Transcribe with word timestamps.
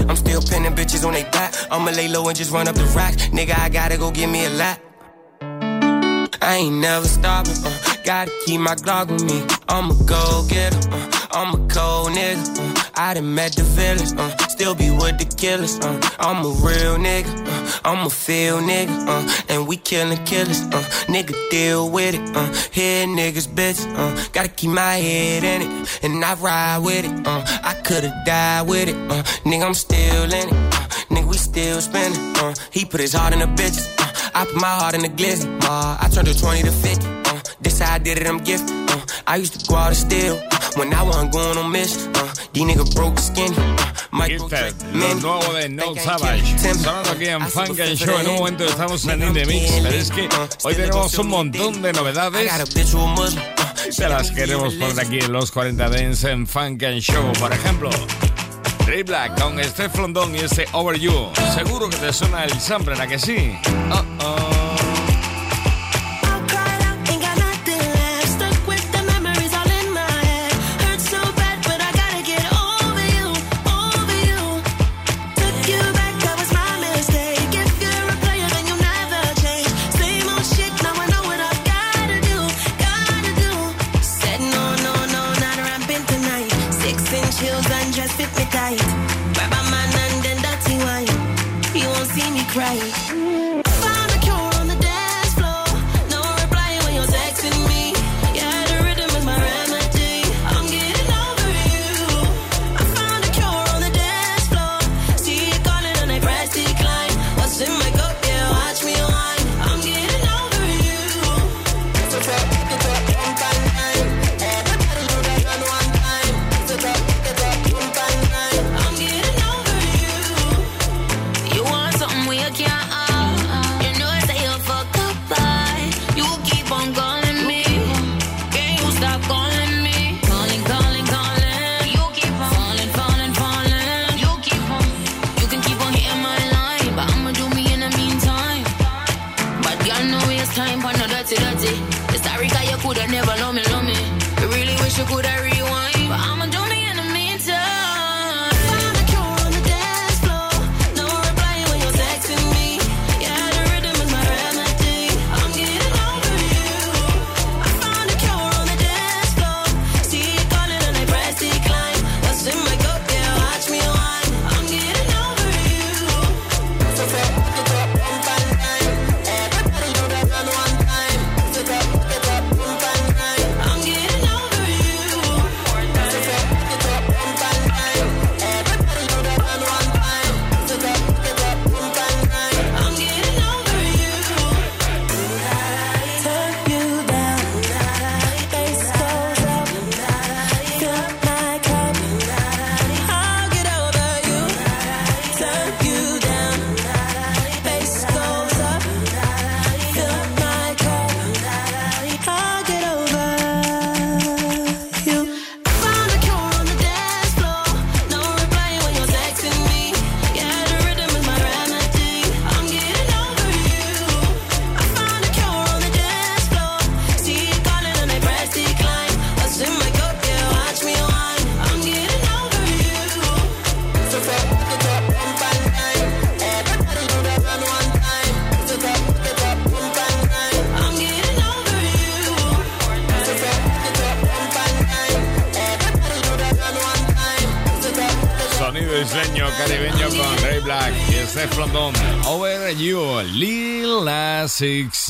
I'm 0.00 0.16
still 0.16 0.42
pinning 0.42 0.74
bitches 0.74 1.04
on 1.06 1.12
they 1.12 1.24
back. 1.24 1.54
I'ma 1.70 1.90
lay 1.90 2.08
low 2.08 2.26
and 2.28 2.36
just 2.36 2.50
run 2.52 2.68
up 2.68 2.74
the 2.74 2.84
rack. 2.96 3.14
Nigga, 3.36 3.58
I 3.58 3.68
gotta 3.68 3.96
go 3.96 4.10
get 4.10 4.28
me 4.28 4.44
a 4.46 4.50
lap. 4.50 4.80
I 6.40 6.56
ain't 6.56 6.76
never 6.76 7.06
stopping, 7.06 7.54
uh, 7.64 7.78
gotta 8.04 8.32
keep 8.44 8.60
my 8.60 8.74
Glock 8.74 9.10
with 9.10 9.24
me. 9.24 9.44
I'ma 9.68 9.94
go 10.04 10.44
get 10.48 10.74
it, 10.74 10.88
uh, 10.92 11.21
I'm 11.34 11.54
a 11.54 11.68
cold 11.68 12.10
nigga. 12.10 12.90
I 12.94 13.14
done 13.14 13.34
met 13.34 13.52
the 13.52 13.62
villains, 13.62 14.12
uh, 14.12 14.36
still 14.48 14.74
be 14.74 14.90
with 14.90 15.18
the 15.18 15.24
killers. 15.24 15.80
Uh, 15.80 15.98
I'm 16.18 16.44
a 16.44 16.48
real 16.48 16.96
nigga, 16.98 17.32
uh, 17.46 17.80
I'm 17.84 18.06
a 18.06 18.10
feel 18.10 18.58
nigga, 18.58 19.08
uh, 19.08 19.44
and 19.48 19.66
we 19.66 19.76
killing 19.78 20.22
killers. 20.24 20.60
Uh, 20.60 20.82
nigga 21.08 21.34
deal 21.50 21.90
with 21.90 22.14
it, 22.14 22.36
uh, 22.36 22.46
head 22.72 23.08
niggas 23.08 23.48
bitch. 23.48 23.80
Uh, 23.96 24.28
gotta 24.32 24.48
keep 24.48 24.70
my 24.70 24.96
head 24.96 25.42
in 25.42 25.62
it, 25.62 26.04
and 26.04 26.22
I 26.22 26.34
ride 26.34 26.78
with 26.78 27.04
it. 27.06 27.26
Uh, 27.26 27.42
I 27.62 27.74
could've 27.82 28.12
died 28.26 28.68
with 28.68 28.88
it, 28.88 28.96
uh, 29.10 29.22
nigga 29.44 29.64
I'm 29.64 29.74
still 29.74 30.24
in 30.24 30.48
it. 30.48 30.52
Uh, 30.52 30.88
nigga 31.08 31.28
we 31.28 31.38
still 31.38 31.80
spinning. 31.80 32.36
Uh, 32.36 32.54
he 32.70 32.84
put 32.84 33.00
his 33.00 33.14
heart 33.14 33.32
in 33.32 33.38
the 33.38 33.46
bitches. 33.46 33.88
Uh, 33.98 34.30
I 34.34 34.44
put 34.44 34.56
my 34.56 34.68
heart 34.68 34.94
in 34.94 35.00
the 35.00 35.08
glizzy. 35.08 35.48
Uh, 35.62 35.96
I 35.98 36.08
turned 36.12 36.28
to 36.28 36.38
20 36.38 36.62
to 36.62 36.72
50. 36.72 37.21
Uh, 37.62 37.68
this 37.68 37.78
how 37.78 37.94
I 37.94 37.98
did 37.98 38.18
it, 38.18 38.26
I'm 38.26 38.38
gifted. 38.38 38.70
Uh, 38.90 39.00
I 39.26 39.36
used 39.36 39.60
to 39.60 39.66
go 39.66 39.76
out 39.76 39.88
and 39.88 39.96
steal. 39.96 40.34
Uh, 40.50 40.62
when 40.76 40.92
I 40.92 41.02
wasn't 41.02 41.32
going 41.32 41.58
on 41.58 41.70
mission. 41.70 42.10
Uh, 42.14 42.34
these 42.52 42.64
niggas 42.64 42.94
broke 42.94 43.18
skinny. 43.18 43.56
Uh, 43.58 44.26
Gifted, 44.26 44.74
lo 44.94 45.14
nuevo 45.14 45.52
de 45.54 45.68
No 45.68 45.94
Savage. 45.96 46.58
Sonando 46.58 47.10
aquí 47.10 47.26
en 47.26 47.46
Funk 47.48 47.80
and 47.80 47.96
Show. 47.96 48.18
En 48.18 48.28
un 48.28 48.36
momento 48.36 48.64
estamos 48.64 49.04
en 49.06 49.22
Indie 49.22 49.46
Mix, 49.46 49.72
pero 49.82 49.88
es 49.88 50.10
que 50.10 50.28
hoy 50.64 50.74
tenemos 50.74 51.18
un 51.18 51.28
montón 51.28 51.82
de 51.82 51.92
novedades. 51.92 52.50
Se 53.90 54.08
las 54.08 54.30
queremos 54.30 54.74
poner 54.74 55.00
aquí 55.00 55.18
en 55.18 55.32
los 55.32 55.50
40 55.50 55.88
Dance 55.88 56.30
en 56.30 56.46
Funk 56.46 56.82
and 56.84 57.00
Show. 57.00 57.32
Por 57.38 57.52
ejemplo, 57.52 57.90
Ray 58.86 59.02
Black 59.02 59.40
con 59.40 59.62
Steph 59.62 59.96
London 59.96 60.34
y 60.34 60.40
este 60.40 60.66
Over 60.72 60.98
You. 60.98 61.30
Seguro 61.54 61.88
que 61.88 61.96
te 61.96 62.12
suena 62.12 62.44
el 62.44 62.60
sample, 62.60 63.00
¿a 63.00 63.06
que 63.06 63.18
sí? 63.18 63.58
Uh 63.90 64.22
-oh. 64.22 64.51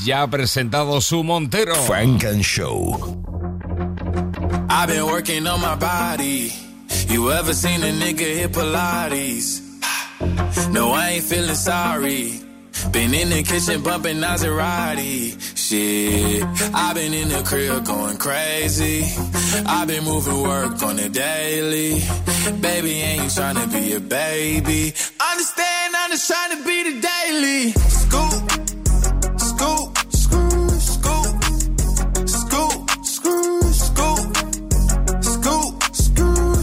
Ya 0.04 0.20
ha 0.20 0.26
presentado 0.26 1.00
su 1.00 1.22
Montero. 1.22 1.74
Frank 1.74 2.24
and 2.24 2.44
Show. 2.44 2.96
I've 4.68 4.88
been 4.88 5.06
working 5.06 5.46
on 5.46 5.60
my 5.60 5.76
body. 5.76 6.52
You 7.08 7.30
ever 7.30 7.52
seen 7.52 7.82
a 7.82 7.92
nigga 7.92 8.26
hit 8.38 8.52
Pilates? 8.52 9.60
No, 10.70 10.92
I 10.92 11.10
ain't 11.10 11.24
feeling 11.24 11.54
sorry. 11.54 12.40
Been 12.90 13.12
in 13.14 13.30
the 13.30 13.42
kitchen 13.42 13.82
bumping 13.82 14.16
Maserati. 14.18 15.36
Shit, 15.72 16.42
I've 16.74 16.94
been 16.94 17.14
in 17.14 17.30
the 17.30 17.42
crib 17.46 17.86
going 17.86 18.18
crazy. 18.18 19.06
I've 19.64 19.88
been 19.88 20.04
moving 20.04 20.42
work 20.42 20.82
on 20.82 20.96
the 20.96 21.08
daily. 21.08 22.02
Baby, 22.60 23.00
ain't 23.00 23.24
you 23.24 23.30
trying 23.30 23.56
to 23.56 23.66
be 23.68 23.94
a 23.94 24.00
baby. 24.00 24.92
Understand, 25.30 25.94
I'm 25.96 26.10
just 26.10 26.28
trying 26.28 26.58
to 26.58 26.64
be 26.66 26.82
the 26.90 27.00
daily. 27.00 27.72
Scoop. 27.72 28.50
Scoop, 29.40 29.98
screw, 30.12 30.68
scoop. 30.92 31.42
Scoop, 32.28 32.90
screw, 33.06 33.62
scoop. 33.72 34.36
Scoop, 35.24 35.82
screw, 35.94 36.54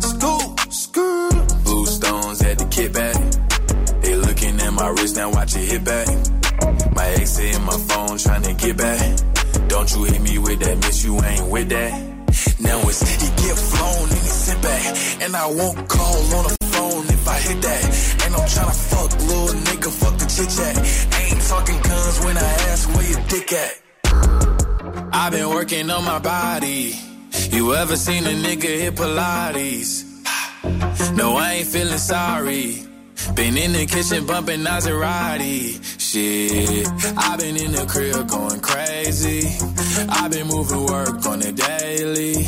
scoop. 0.00 0.60
Scoop. 0.72 1.64
Blue 1.64 1.86
stones 1.86 2.42
at 2.42 2.58
the 2.58 2.66
kickback. 2.66 4.02
They 4.02 4.14
looking 4.14 4.60
at 4.60 4.74
my 4.74 4.88
wrist, 4.88 5.16
now 5.16 5.30
watch 5.30 5.56
it 5.56 5.70
hit 5.70 5.84
back. 5.84 6.35
My 7.06 7.12
ex 7.12 7.38
in 7.38 7.62
my 7.62 7.78
phone 7.88 8.18
trying 8.18 8.42
to 8.42 8.54
get 8.54 8.76
back. 8.76 9.20
Don't 9.68 9.88
you 9.94 10.04
hit 10.10 10.20
me 10.22 10.38
with 10.38 10.58
that, 10.58 10.76
miss 10.78 11.04
you 11.04 11.14
ain't 11.22 11.48
with 11.48 11.68
that. 11.68 11.92
Now 12.58 12.80
it's 12.88 13.00
he 13.22 13.28
get 13.44 13.56
flown 13.56 14.08
and 14.08 14.22
he 14.26 14.32
sent 14.44 14.60
back. 14.60 15.22
And 15.22 15.36
I 15.36 15.46
won't 15.46 15.88
call 15.88 16.18
on 16.36 16.44
the 16.50 16.56
phone 16.74 17.04
if 17.06 17.28
I 17.28 17.38
hit 17.46 17.62
that. 17.62 17.82
And 18.24 18.34
I'm 18.34 18.46
tryna 18.54 18.76
fuck, 18.90 19.10
little 19.20 19.60
nigga, 19.68 19.90
fuck 20.00 20.18
the 20.18 20.26
chit 20.34 20.50
chat. 20.56 20.76
Ain't 21.22 21.42
talking 21.46 21.80
guns 21.80 22.24
when 22.24 22.36
I 22.36 22.52
ask 22.70 22.92
where 22.92 23.08
your 23.12 23.22
dick 23.28 23.52
at. 23.52 23.74
I've 25.12 25.30
been 25.30 25.48
working 25.50 25.88
on 25.90 26.04
my 26.04 26.18
body. 26.18 26.92
You 27.52 27.72
ever 27.76 27.94
seen 27.94 28.24
a 28.24 28.34
nigga 28.46 28.70
hit 28.82 28.96
Pilates? 28.96 30.02
No, 31.14 31.36
I 31.36 31.52
ain't 31.58 31.68
feeling 31.68 31.98
sorry. 31.98 32.82
Been 33.34 33.56
in 33.56 33.72
the 33.72 33.86
kitchen 33.86 34.26
bumping 34.26 34.60
Maserati. 34.60 35.96
Shit, 36.06 36.86
I've 37.16 37.40
been 37.40 37.56
in 37.56 37.72
the 37.72 37.84
crib 37.84 38.28
going 38.28 38.60
crazy. 38.60 39.42
I've 40.08 40.30
been 40.30 40.46
moving 40.46 40.86
work 40.86 41.26
on 41.26 41.40
the 41.40 41.50
daily. 41.50 42.46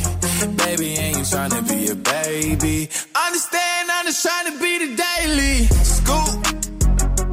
Baby, 0.55 0.95
ain't 0.95 1.29
trying 1.29 1.51
to 1.51 1.63
be 1.63 1.89
a 1.89 1.97
baby. 1.97 2.89
Understand, 3.17 3.91
I'm 3.91 4.07
just 4.07 4.23
trying 4.23 4.53
to 4.53 4.61
be 4.61 4.79
the 4.87 4.95
daily. 4.95 5.67
Scoop, 5.83 6.47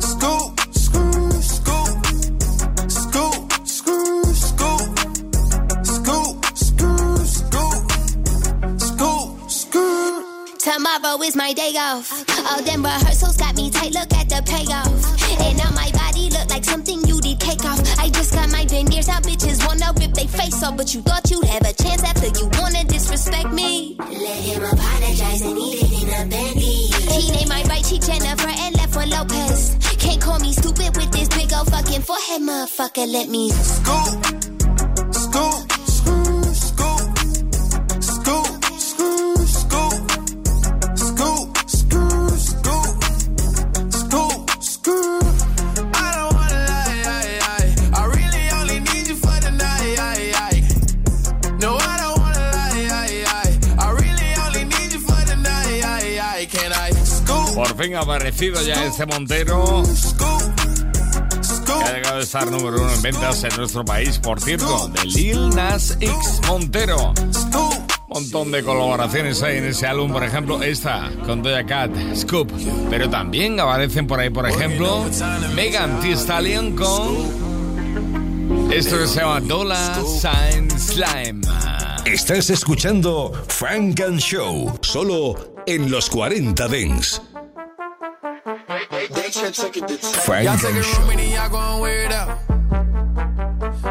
scoop. 0.02 0.56
Tomorrow 10.66 11.22
is 11.22 11.36
my 11.36 11.54
day 11.54 11.74
off. 11.78 12.12
All 12.50 12.62
them 12.64 12.84
rehearsals 12.84 13.38
got 13.38 13.56
me 13.56 13.70
tight, 13.70 13.94
look 13.94 14.12
at 14.14 14.28
the 14.28 14.42
payoff. 14.44 15.16
And 15.40 15.62
on 15.62 15.76
my 15.76 15.85
look 16.36 16.50
like 16.50 16.64
something 16.64 17.00
you 17.08 17.20
did 17.22 17.40
take 17.40 17.64
off. 17.66 17.80
I 18.00 18.10
just 18.10 18.34
got 18.34 18.52
my 18.52 18.66
veneers 18.66 19.10
out, 19.10 19.24
bitches 19.24 19.66
wanna 19.66 19.94
rip 20.00 20.14
they 20.14 20.28
face 20.28 20.62
off. 20.64 20.76
But 20.78 20.94
you 20.94 21.02
thought 21.02 21.30
you'd 21.32 21.46
have 21.46 21.64
a 21.64 21.74
chance 21.74 22.04
after 22.04 22.28
you 22.40 22.50
wanna 22.60 22.84
disrespect 22.84 23.52
me. 23.52 23.96
Let 24.00 24.40
him 24.48 24.64
apologize 24.64 25.42
and 25.42 25.58
eat 25.58 25.84
it 25.84 25.94
in 26.02 26.10
a 26.10 26.24
bendy. 26.30 26.78
He 27.16 27.32
named 27.32 27.50
my 27.50 27.64
right 27.64 27.84
cheek 27.84 28.02
Jennifer 28.02 28.54
and 28.64 28.76
left 28.76 28.96
one 28.96 29.10
Lopez. 29.10 29.78
Can't 29.98 30.22
call 30.22 30.40
me 30.40 30.52
stupid 30.52 30.96
with 30.98 31.12
this 31.12 31.30
big 31.30 31.52
old 31.54 31.70
fucking 31.72 32.02
forehead, 32.02 32.42
motherfucker. 32.42 33.08
Let 33.12 33.30
me 33.30 33.50
scoop, 33.50 35.14
scoop. 35.14 35.65
Fin 57.86 57.96
aparecido 57.96 58.62
ya 58.64 58.84
este 58.86 59.06
Montero. 59.06 59.84
Que 61.66 61.74
ha 61.74 61.94
llegado 61.94 62.18
a 62.18 62.22
estar 62.22 62.50
número 62.50 62.82
uno 62.82 62.92
en 62.92 63.02
ventas 63.02 63.44
en 63.44 63.56
nuestro 63.58 63.86
país, 63.86 64.18
por 64.18 64.42
cierto, 64.42 64.88
de 64.88 65.06
Lil 65.06 65.50
Nas 65.50 65.92
X 66.00 66.42
Montero. 66.48 67.14
Montón 68.08 68.52
de 68.52 68.64
colaboraciones 68.64 69.44
hay 69.44 69.58
en 69.58 69.66
ese 69.66 69.86
álbum, 69.86 70.12
por 70.12 70.24
ejemplo, 70.24 70.64
esta 70.64 71.12
con 71.26 71.44
Doja 71.44 71.64
Cat, 71.66 71.92
Scoop. 72.16 72.52
Pero 72.90 73.08
también 73.10 73.60
aparecen 73.60 74.08
por 74.08 74.20
ahí, 74.20 74.32
por 74.32 74.50
ejemplo, 74.50 75.06
Megan 75.54 76.00
Thee 76.00 76.14
Stallion 76.14 76.76
con 76.76 77.46
esto 78.72 78.98
que 78.98 79.08
se 79.08 79.20
llama 79.20 79.42
Dola 79.42 80.02
Sign 80.04 80.72
Slime. 80.72 81.42
Estás 82.06 82.50
escuchando 82.50 83.32
Frank 83.48 84.02
and 84.02 84.20
Show, 84.20 84.76
solo 84.82 85.54
en 85.68 85.92
los 85.92 86.10
40 86.10 86.68
Dents. 86.68 87.22
Frank 90.26 90.46
y'all 90.46 90.58
take 90.58 90.74
room 90.74 91.10
and 91.10 91.32
y'all 91.32 91.50
gon' 91.50 91.82
wear 91.82 92.06
it 92.06 92.12
out. 92.12 92.40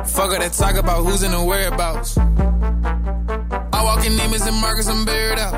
Fuck 0.08 0.32
her 0.32 0.38
that 0.38 0.52
talk 0.52 0.76
about 0.76 1.04
who's 1.04 1.22
in 1.22 1.30
the 1.30 1.42
whereabouts. 1.42 2.18
I 2.18 3.82
walk 3.82 4.04
in 4.06 4.16
demons 4.16 4.42
and 4.42 4.56
Marcus, 4.60 4.88
I'm 4.88 5.04
buried 5.04 5.38
out. 5.38 5.54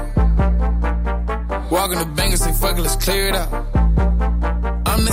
Walking 1.71 1.99
the 1.99 2.07
bank 2.07 2.33
and 2.33 2.41
say, 2.41 2.53
fuck 2.53 2.79
it, 2.79 2.83
let's 2.83 2.97
clear 2.97 3.29
it 3.29 3.35
out. 3.35 3.53
I'm 4.87 5.05
the 5.05 5.13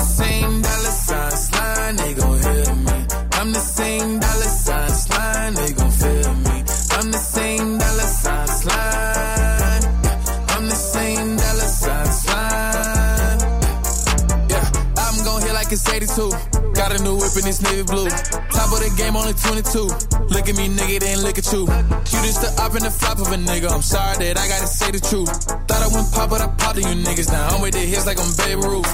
it's 15.74 15.90
82. 15.90 16.30
Got 16.78 16.94
a 16.94 17.02
new 17.02 17.18
whip 17.18 17.34
in 17.34 17.46
this 17.50 17.62
navy 17.62 17.82
blue. 17.82 18.06
Top 18.54 18.70
of 18.70 18.78
the 18.78 18.94
game, 18.94 19.18
only 19.18 19.34
22. 19.34 19.90
Look 20.30 20.46
at 20.46 20.56
me, 20.56 20.70
nigga, 20.70 21.02
then 21.02 21.26
look 21.26 21.38
at 21.42 21.50
you. 21.50 21.66
You 21.66 22.20
just 22.30 22.46
the 22.46 22.54
up 22.62 22.78
and 22.78 22.86
the 22.86 22.94
flop 22.94 23.18
of 23.18 23.34
a 23.34 23.38
nigga. 23.42 23.74
I'm 23.74 23.82
sorry 23.82 24.22
that 24.22 24.38
I 24.38 24.46
gotta 24.46 24.70
say 24.70 24.94
the 24.94 25.02
truth. 25.02 25.34
Thought 25.66 25.82
I 25.82 25.90
went 25.90 26.14
pop, 26.14 26.30
but 26.30 26.42
I 26.46 26.48
popped 26.62 26.78
you 26.78 26.86
niggas 26.86 27.34
now. 27.34 27.50
I'm 27.50 27.62
with 27.62 27.74
the 27.74 27.82
hits 27.82 28.06
like 28.06 28.22
I'm 28.22 28.30
Baby 28.38 28.62
Ruth. 28.62 28.86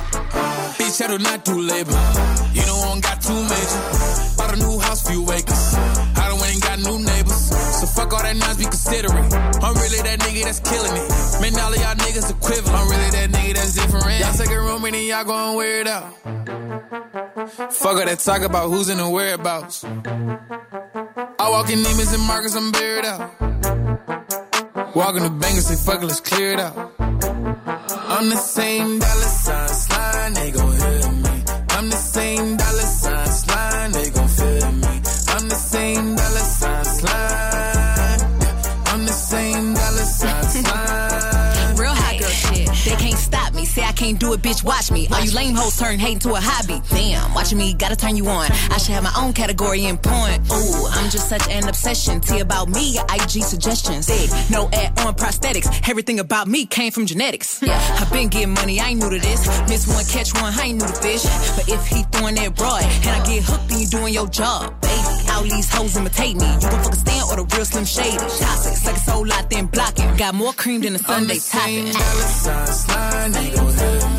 Bitch, 0.79 1.03
I 1.03 1.07
do 1.11 1.19
not 1.19 1.43
do 1.43 1.59
labor. 1.59 1.99
You 2.55 2.63
know 2.63 2.79
I 2.79 2.95
don't 2.95 3.03
got 3.03 3.19
too 3.19 3.35
major. 3.35 3.81
Bought 4.39 4.55
a 4.55 4.57
new 4.63 4.79
house, 4.79 5.03
few 5.03 5.27
acres. 5.35 5.75
I 6.15 6.31
don't 6.31 6.39
ain't 6.47 6.63
got 6.63 6.79
new 6.79 7.03
neighbors. 7.03 7.43
So 7.83 7.91
fuck 7.91 8.15
all 8.15 8.23
that 8.23 8.39
noise, 8.39 8.55
be 8.55 8.71
considerate. 8.71 9.27
I'm 9.59 9.75
really 9.75 9.99
that 10.07 10.23
nigga 10.23 10.47
that's 10.47 10.63
killing 10.63 10.95
it. 10.95 11.07
Man, 11.43 11.59
all 11.59 11.75
of 11.75 11.79
y'all 11.79 11.99
niggas 11.99 12.31
equivalent. 12.31 12.71
I'm 12.71 12.87
really 12.87 13.11
that 13.19 13.29
nigga 13.35 13.53
that's 13.59 13.75
different. 13.75 14.07
Y'all 14.23 14.31
take 14.31 14.51
a 14.51 14.59
room 14.63 14.85
and 14.87 14.95
then 14.95 15.05
y'all 15.11 15.27
gon' 15.27 15.59
wear 15.59 15.83
it 15.83 15.87
out. 15.87 16.38
Fuck 16.79 17.97
all 17.97 18.05
that 18.05 18.19
talk 18.19 18.41
about 18.41 18.69
who's 18.69 18.89
in 18.89 18.97
the 18.97 19.09
whereabouts. 19.09 19.83
I 19.83 21.49
walk 21.49 21.69
in 21.69 21.83
demons 21.83 22.13
and 22.13 22.23
Marcus, 22.23 22.55
I'm 22.55 22.71
buried 22.71 23.05
out. 23.05 23.31
Walking 24.95 25.23
the 25.23 25.29
bank 25.29 25.55
and 25.55 25.63
say, 25.63 25.75
fuck 25.75 26.01
it, 26.01 26.05
let's 26.05 26.21
clear 26.21 26.53
it 26.53 26.59
out. 26.59 26.93
I'm 26.99 28.29
the 28.29 28.35
same 28.35 28.99
dollar 28.99 29.31
sign 29.43 29.67
slime, 29.69 30.33
they 30.33 30.51
gon' 30.51 30.71
hear 30.71 31.11
me. 31.11 31.43
I'm 31.69 31.89
the 31.89 31.95
same 31.95 32.57
dollar 32.57 32.89
sign 33.01 33.27
slime, 33.27 33.91
they 33.91 34.09
gon' 34.09 34.27
feel 34.27 34.71
me. 34.71 35.01
I'm 35.29 35.47
the 35.47 35.55
same 35.55 36.15
dollar 36.15 36.39
sign 36.39 36.85
slime. 36.85 38.19
I'm 38.87 39.05
the 39.05 39.11
same 39.11 39.73
dollar 39.73 40.05
sign 40.19 40.43
slime. 40.43 41.75
Real 41.77 41.93
hot 41.93 42.19
girl 42.19 42.29
shit. 42.29 42.67
They 42.85 42.95
can't 42.95 43.17
stop 43.19 43.53
me. 43.53 43.65
Say 43.65 43.83
I 43.83 43.91
can't 43.93 44.18
it, 44.33 44.41
bitch. 44.41 44.63
Watch 44.63 44.91
me. 44.91 45.07
All 45.07 45.21
you 45.23 45.31
lame 45.31 45.55
hoes 45.55 45.77
turn 45.77 45.99
hate 45.99 46.13
into 46.13 46.33
a 46.33 46.39
hobby. 46.39 46.81
Damn, 46.89 47.33
watching 47.33 47.57
me 47.57 47.73
gotta 47.73 47.95
turn 47.95 48.15
you 48.15 48.27
on. 48.27 48.51
I 48.71 48.77
should 48.77 48.93
have 48.93 49.03
my 49.03 49.13
own 49.17 49.33
category 49.33 49.85
in 49.85 49.97
porn. 49.97 50.41
Ooh, 50.51 50.87
I'm 50.91 51.09
just 51.09 51.29
such 51.29 51.47
an 51.49 51.67
obsession. 51.67 52.21
See 52.23 52.39
about 52.39 52.69
me, 52.69 52.93
your 52.93 53.05
IG 53.09 53.43
suggestions. 53.43 54.07
Hey, 54.07 54.27
no 54.51 54.69
ad 54.73 54.99
on 54.99 55.15
prosthetics. 55.15 55.67
Everything 55.89 56.19
about 56.19 56.47
me 56.47 56.65
came 56.65 56.91
from 56.91 57.05
genetics. 57.05 57.61
Yeah, 57.61 57.79
I've 57.99 58.11
been 58.11 58.29
getting 58.29 58.53
money. 58.53 58.79
I 58.79 58.89
ain't 58.89 58.99
new 58.99 59.09
to 59.09 59.19
this. 59.19 59.47
Miss 59.69 59.87
one, 59.87 60.05
catch 60.05 60.33
one. 60.41 60.53
I 60.53 60.67
ain't 60.67 60.81
new 60.81 60.87
to 60.87 60.93
fish. 60.93 61.23
But 61.55 61.69
if 61.69 61.85
he 61.87 62.03
throwing 62.11 62.35
that 62.35 62.55
broad 62.55 62.83
and 62.83 63.09
I 63.09 63.25
get 63.25 63.43
hooked, 63.43 63.69
then 63.69 63.79
you 63.79 63.87
doing 63.87 64.13
your 64.13 64.27
job, 64.27 64.79
baby. 64.81 65.29
All 65.31 65.43
these 65.43 65.71
hoes 65.71 65.95
imitate 65.95 66.35
me. 66.35 66.45
You 66.45 66.69
gon' 66.69 66.83
fuck 66.83 66.93
a 66.93 66.97
stand 66.97 67.23
or 67.29 67.35
the 67.43 67.55
real 67.55 67.65
slim 67.65 67.85
shady. 67.85 68.17
Toxic, 68.17 68.75
suck 68.75 68.95
a 68.95 68.99
soul 68.99 69.31
out, 69.31 69.49
then 69.49 69.67
block 69.67 69.99
it. 69.99 70.17
Got 70.17 70.35
more 70.35 70.53
cream 70.53 70.81
than 70.81 70.95
a 70.95 70.99
Sunday 70.99 71.37
topping. 71.39 71.85
dollar 71.85 71.93
sign 71.93 72.67
slime, 72.67 74.18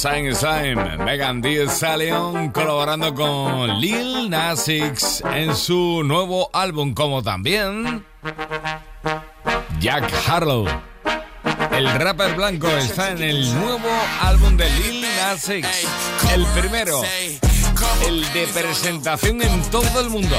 sign 0.00 0.34
sign. 0.34 1.04
Megan 1.04 1.42
Thee 1.42 1.68
Stallion 1.68 2.50
colaborando 2.52 3.14
con 3.14 3.80
Lil 3.80 4.30
Nas 4.30 4.66
X 4.66 5.22
en 5.30 5.54
su 5.54 6.02
nuevo 6.04 6.48
álbum, 6.54 6.94
como 6.94 7.22
también 7.22 8.04
Jack 9.78 10.10
Harlow. 10.26 10.89
El 11.80 11.90
rapper 11.94 12.34
blanco 12.34 12.68
está 12.68 13.12
en 13.12 13.22
el 13.22 13.54
nuevo 13.54 13.88
álbum 14.20 14.54
de 14.54 14.68
Lil 14.68 15.00
Nas 15.00 15.48
X, 15.48 15.66
el 16.34 16.44
primero, 16.48 17.00
el 18.06 18.30
de 18.34 18.46
presentación 18.48 19.40
en 19.40 19.62
todo 19.70 20.00
el 20.00 20.10
mundo. 20.10 20.36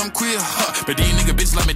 I'm 0.00 0.10
queer. 0.10 0.38
Huh. 0.40 0.84
But 0.86 0.96
these 0.96 1.12
nigga 1.12 1.36
bitches 1.36 1.54
like 1.54 1.66
me 1.66 1.74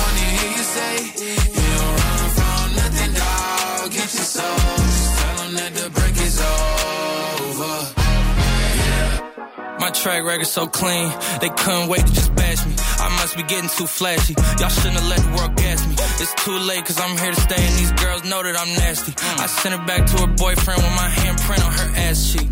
wanna 0.00 0.26
hear 0.36 0.50
you 0.58 0.64
say, 0.76 0.94
You 1.58 1.66
don't 1.78 1.94
run 2.02 2.24
from 2.38 2.66
nothing, 2.80 3.12
dog. 3.14 3.90
Get 3.90 4.08
your 4.18 4.28
soul, 4.36 4.58
that 5.58 5.72
the 5.74 5.90
break 5.90 6.16
is 6.28 6.38
over. 6.40 7.74
My 9.80 9.90
track 9.90 10.24
record 10.24 10.46
so 10.46 10.66
clean, 10.66 11.12
they 11.40 11.50
couldn't 11.50 11.88
wait 11.88 12.04
to 12.06 12.12
just 12.12 12.34
bash 12.34 12.66
me. 12.66 12.74
I 12.98 13.08
must 13.20 13.36
be 13.36 13.42
getting 13.44 13.70
too 13.70 13.86
flashy. 13.86 14.34
Y'all 14.58 14.68
shouldn't 14.68 14.98
have 15.00 15.08
let 15.08 15.20
the 15.20 15.30
world 15.36 15.54
gas 15.56 15.86
me. 15.86 15.94
It's 16.20 16.34
too 16.44 16.58
late, 16.58 16.84
cause 16.84 17.00
I'm 17.00 17.16
here 17.16 17.32
to 17.32 17.40
stay, 17.40 17.62
and 17.68 17.74
these 17.78 17.92
girls 17.92 18.24
know 18.24 18.42
that 18.42 18.56
I'm 18.58 18.72
nasty. 18.74 19.14
I 19.38 19.46
sent 19.46 19.74
her 19.78 19.84
back 19.86 20.04
to 20.10 20.26
her 20.26 20.26
boyfriend 20.26 20.82
with 20.82 20.94
my 20.96 21.08
handprint 21.08 21.64
on 21.64 21.72
her 21.72 21.90
ass 21.96 22.32
cheek. 22.32 22.50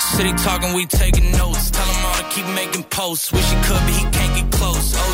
City 0.00 0.32
talking, 0.44 0.74
we 0.74 0.86
taking 0.86 1.30
notes. 1.32 1.70
Tell 1.70 1.86
him 1.86 2.06
all 2.06 2.16
to 2.16 2.24
keep 2.34 2.46
making 2.54 2.84
posts. 2.84 3.32
Wish 3.32 3.48
he 3.48 3.56
could, 3.62 3.82
but 3.86 3.94
he 3.94 4.04
can't 4.10 4.34
get 4.36 4.52
close. 4.52 4.94
Oh, 4.96 5.13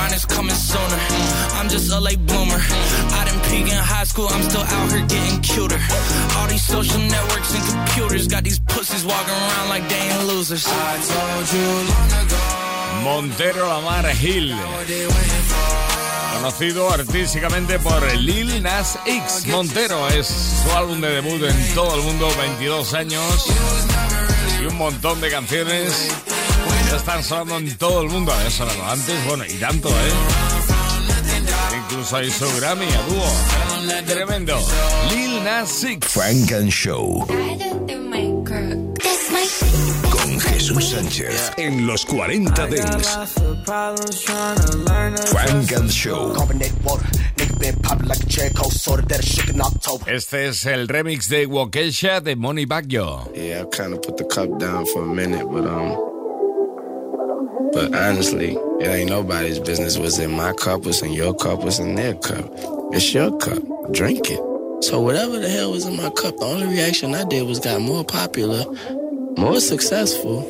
mine 0.00 0.14
is 0.14 0.24
coming 0.24 0.58
sooner. 0.72 1.00
I'm 1.58 1.68
just 1.68 1.92
a 1.92 2.00
late 2.00 2.22
bloomer. 2.30 2.60
I 3.18 3.20
didn't 3.26 3.44
peak 3.50 3.66
in 3.72 3.80
high 3.94 4.08
school, 4.12 4.28
I'm 4.34 4.44
still 4.50 4.66
out 4.76 4.86
here 4.92 5.04
getting 5.14 5.38
cuter. 5.50 5.80
All 6.36 6.46
these 6.48 6.66
social 6.76 7.02
networks 7.14 7.50
and 7.56 7.64
computers 7.72 8.24
got 8.34 8.42
these 8.48 8.60
pussies 8.72 9.04
walking 9.04 9.38
around 9.44 9.68
like 9.74 9.84
they 9.90 10.02
ain't 10.10 10.24
losers. 10.32 10.64
I 10.66 10.94
told 11.12 11.44
you 11.54 11.68
long 11.92 12.12
ago. 12.22 12.40
Montero 13.08 13.62
Lamar 13.72 14.06
Hill, 14.22 14.48
conocido 16.34 16.90
artísticamente 16.90 17.78
por 17.78 18.00
Lil 18.16 18.62
Nas 18.62 18.98
X. 19.06 19.46
Montero 19.46 20.08
es 20.08 20.26
su 20.62 20.68
álbum 20.76 21.00
de 21.00 21.08
debut 21.08 21.42
en 21.42 21.74
todo 21.74 21.94
el 21.96 22.02
mundo, 22.02 22.28
22 22.36 22.94
años 22.94 23.46
y 24.60 24.66
un 24.66 24.76
montón 24.76 25.20
de 25.20 25.30
canciones 25.30 26.10
ya 26.90 26.96
están 26.96 27.22
sonando 27.24 27.58
en 27.58 27.76
todo 27.76 28.02
el 28.02 28.08
mundo. 28.08 28.32
Había 28.32 28.50
sonado 28.50 28.84
antes, 28.86 29.24
bueno, 29.26 29.44
y 29.46 29.54
tanto, 29.54 29.88
¿eh? 29.88 30.12
Incluso 31.84 32.16
hay 32.16 32.30
su 32.30 32.46
Grammy 32.56 32.86
a 32.86 33.02
dúo. 33.02 34.04
Tremendo. 34.06 34.58
Lil 35.10 35.44
Nas 35.44 35.84
X. 35.84 36.06
Frank 36.08 36.52
and 36.52 36.70
Show 36.70 37.26
con 40.10 40.40
Jesús 40.40 40.90
Sánchez 40.90 41.52
en 41.56 41.86
los 41.86 42.04
40 42.04 42.66
Dents. 42.66 43.18
Frank 45.26 45.72
and 45.72 45.90
Show. 45.90 46.34
Este 50.06 50.48
es 50.48 50.66
el 50.66 50.88
remix 50.88 51.28
de 51.28 51.46
Wokesha 51.46 52.20
de 52.20 52.36
Money 52.36 52.66
Baggio. 52.66 53.30
Yeah, 53.34 53.62
I 53.62 53.64
kind 53.70 53.94
of 53.94 54.02
put 54.02 54.16
the 54.16 54.24
cup 54.24 54.58
down 54.58 54.86
for 54.86 55.02
a 55.02 55.14
minute, 55.14 55.44
but 55.50 55.66
um, 55.66 56.09
but 57.72 57.94
honestly, 57.94 58.56
it 58.80 58.86
ain't 58.86 59.10
nobody's 59.10 59.58
business. 59.58 59.98
Was 59.98 60.18
in 60.18 60.30
my 60.30 60.52
cup? 60.52 60.82
Was 60.82 61.02
in 61.02 61.12
your 61.12 61.34
cup? 61.34 61.62
Was 61.62 61.78
in 61.78 61.94
their 61.94 62.14
cup? 62.14 62.44
It's 62.92 63.12
your 63.14 63.36
cup. 63.38 63.62
Drink 63.92 64.30
it. 64.30 64.40
So 64.84 65.00
whatever 65.00 65.38
the 65.38 65.48
hell 65.48 65.72
was 65.72 65.86
in 65.86 65.96
my 65.96 66.10
cup, 66.10 66.36
the 66.38 66.44
only 66.44 66.66
reaction 66.66 67.14
I 67.14 67.24
did 67.24 67.46
was 67.46 67.60
got 67.60 67.80
more 67.80 68.04
popular, 68.04 68.64
more 69.36 69.60
successful, 69.60 70.42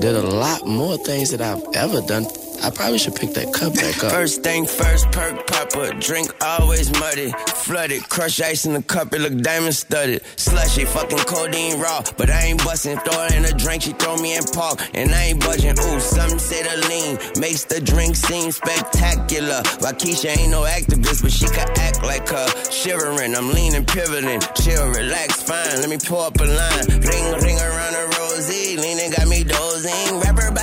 did 0.00 0.14
a 0.16 0.22
lot 0.22 0.66
more 0.66 0.96
things 0.98 1.30
that 1.30 1.40
I've 1.40 1.62
ever 1.74 2.00
done. 2.02 2.26
I 2.62 2.70
probably 2.70 2.98
should 2.98 3.14
pick 3.14 3.34
that 3.34 3.52
cup 3.52 3.74
back 3.74 4.02
up. 4.02 4.10
First 4.10 4.42
thing 4.42 4.66
first, 4.66 5.10
perk 5.12 5.46
popper, 5.46 5.92
drink 6.00 6.28
always 6.42 6.90
muddy, 6.98 7.30
flooded, 7.54 8.08
crush 8.08 8.40
ice 8.40 8.66
in 8.66 8.72
the 8.72 8.82
cup, 8.82 9.12
it 9.14 9.20
look 9.20 9.36
diamond 9.40 9.74
studded, 9.74 10.22
slushy, 10.36 10.84
fucking 10.84 11.18
codeine 11.18 11.78
raw, 11.78 12.02
but 12.16 12.30
I 12.30 12.46
ain't 12.46 12.64
busting, 12.64 12.98
throw 12.98 13.18
her 13.20 13.36
in 13.36 13.44
a 13.44 13.52
drink, 13.52 13.82
she 13.82 13.92
throw 13.92 14.16
me 14.16 14.36
in 14.36 14.42
park, 14.44 14.80
and 14.94 15.12
I 15.12 15.24
ain't 15.30 15.40
budging, 15.40 15.78
ooh, 15.78 16.00
some 16.00 16.38
say 16.38 16.62
the 16.62 16.88
lean, 16.88 17.18
makes 17.40 17.64
the 17.64 17.80
drink 17.80 18.16
seem 18.16 18.50
spectacular, 18.50 19.62
Waukesha 19.78 20.36
ain't 20.36 20.50
no 20.50 20.62
activist, 20.62 21.22
but 21.22 21.32
she 21.32 21.46
can 21.46 21.68
act 21.78 22.02
like 22.02 22.28
her, 22.28 22.48
shivering, 22.70 23.36
I'm 23.36 23.52
leaning, 23.52 23.84
pivoting, 23.84 24.40
chill, 24.58 24.88
relax, 24.88 25.42
fine, 25.42 25.78
let 25.80 25.88
me 25.88 25.98
pour 25.98 26.26
up 26.26 26.40
a 26.40 26.44
line, 26.44 26.86
ring, 27.06 27.26
ring 27.38 27.58
around 27.58 27.94
a 27.94 28.04
rosy, 28.18 28.76
leaning, 28.76 29.12
got 29.12 29.27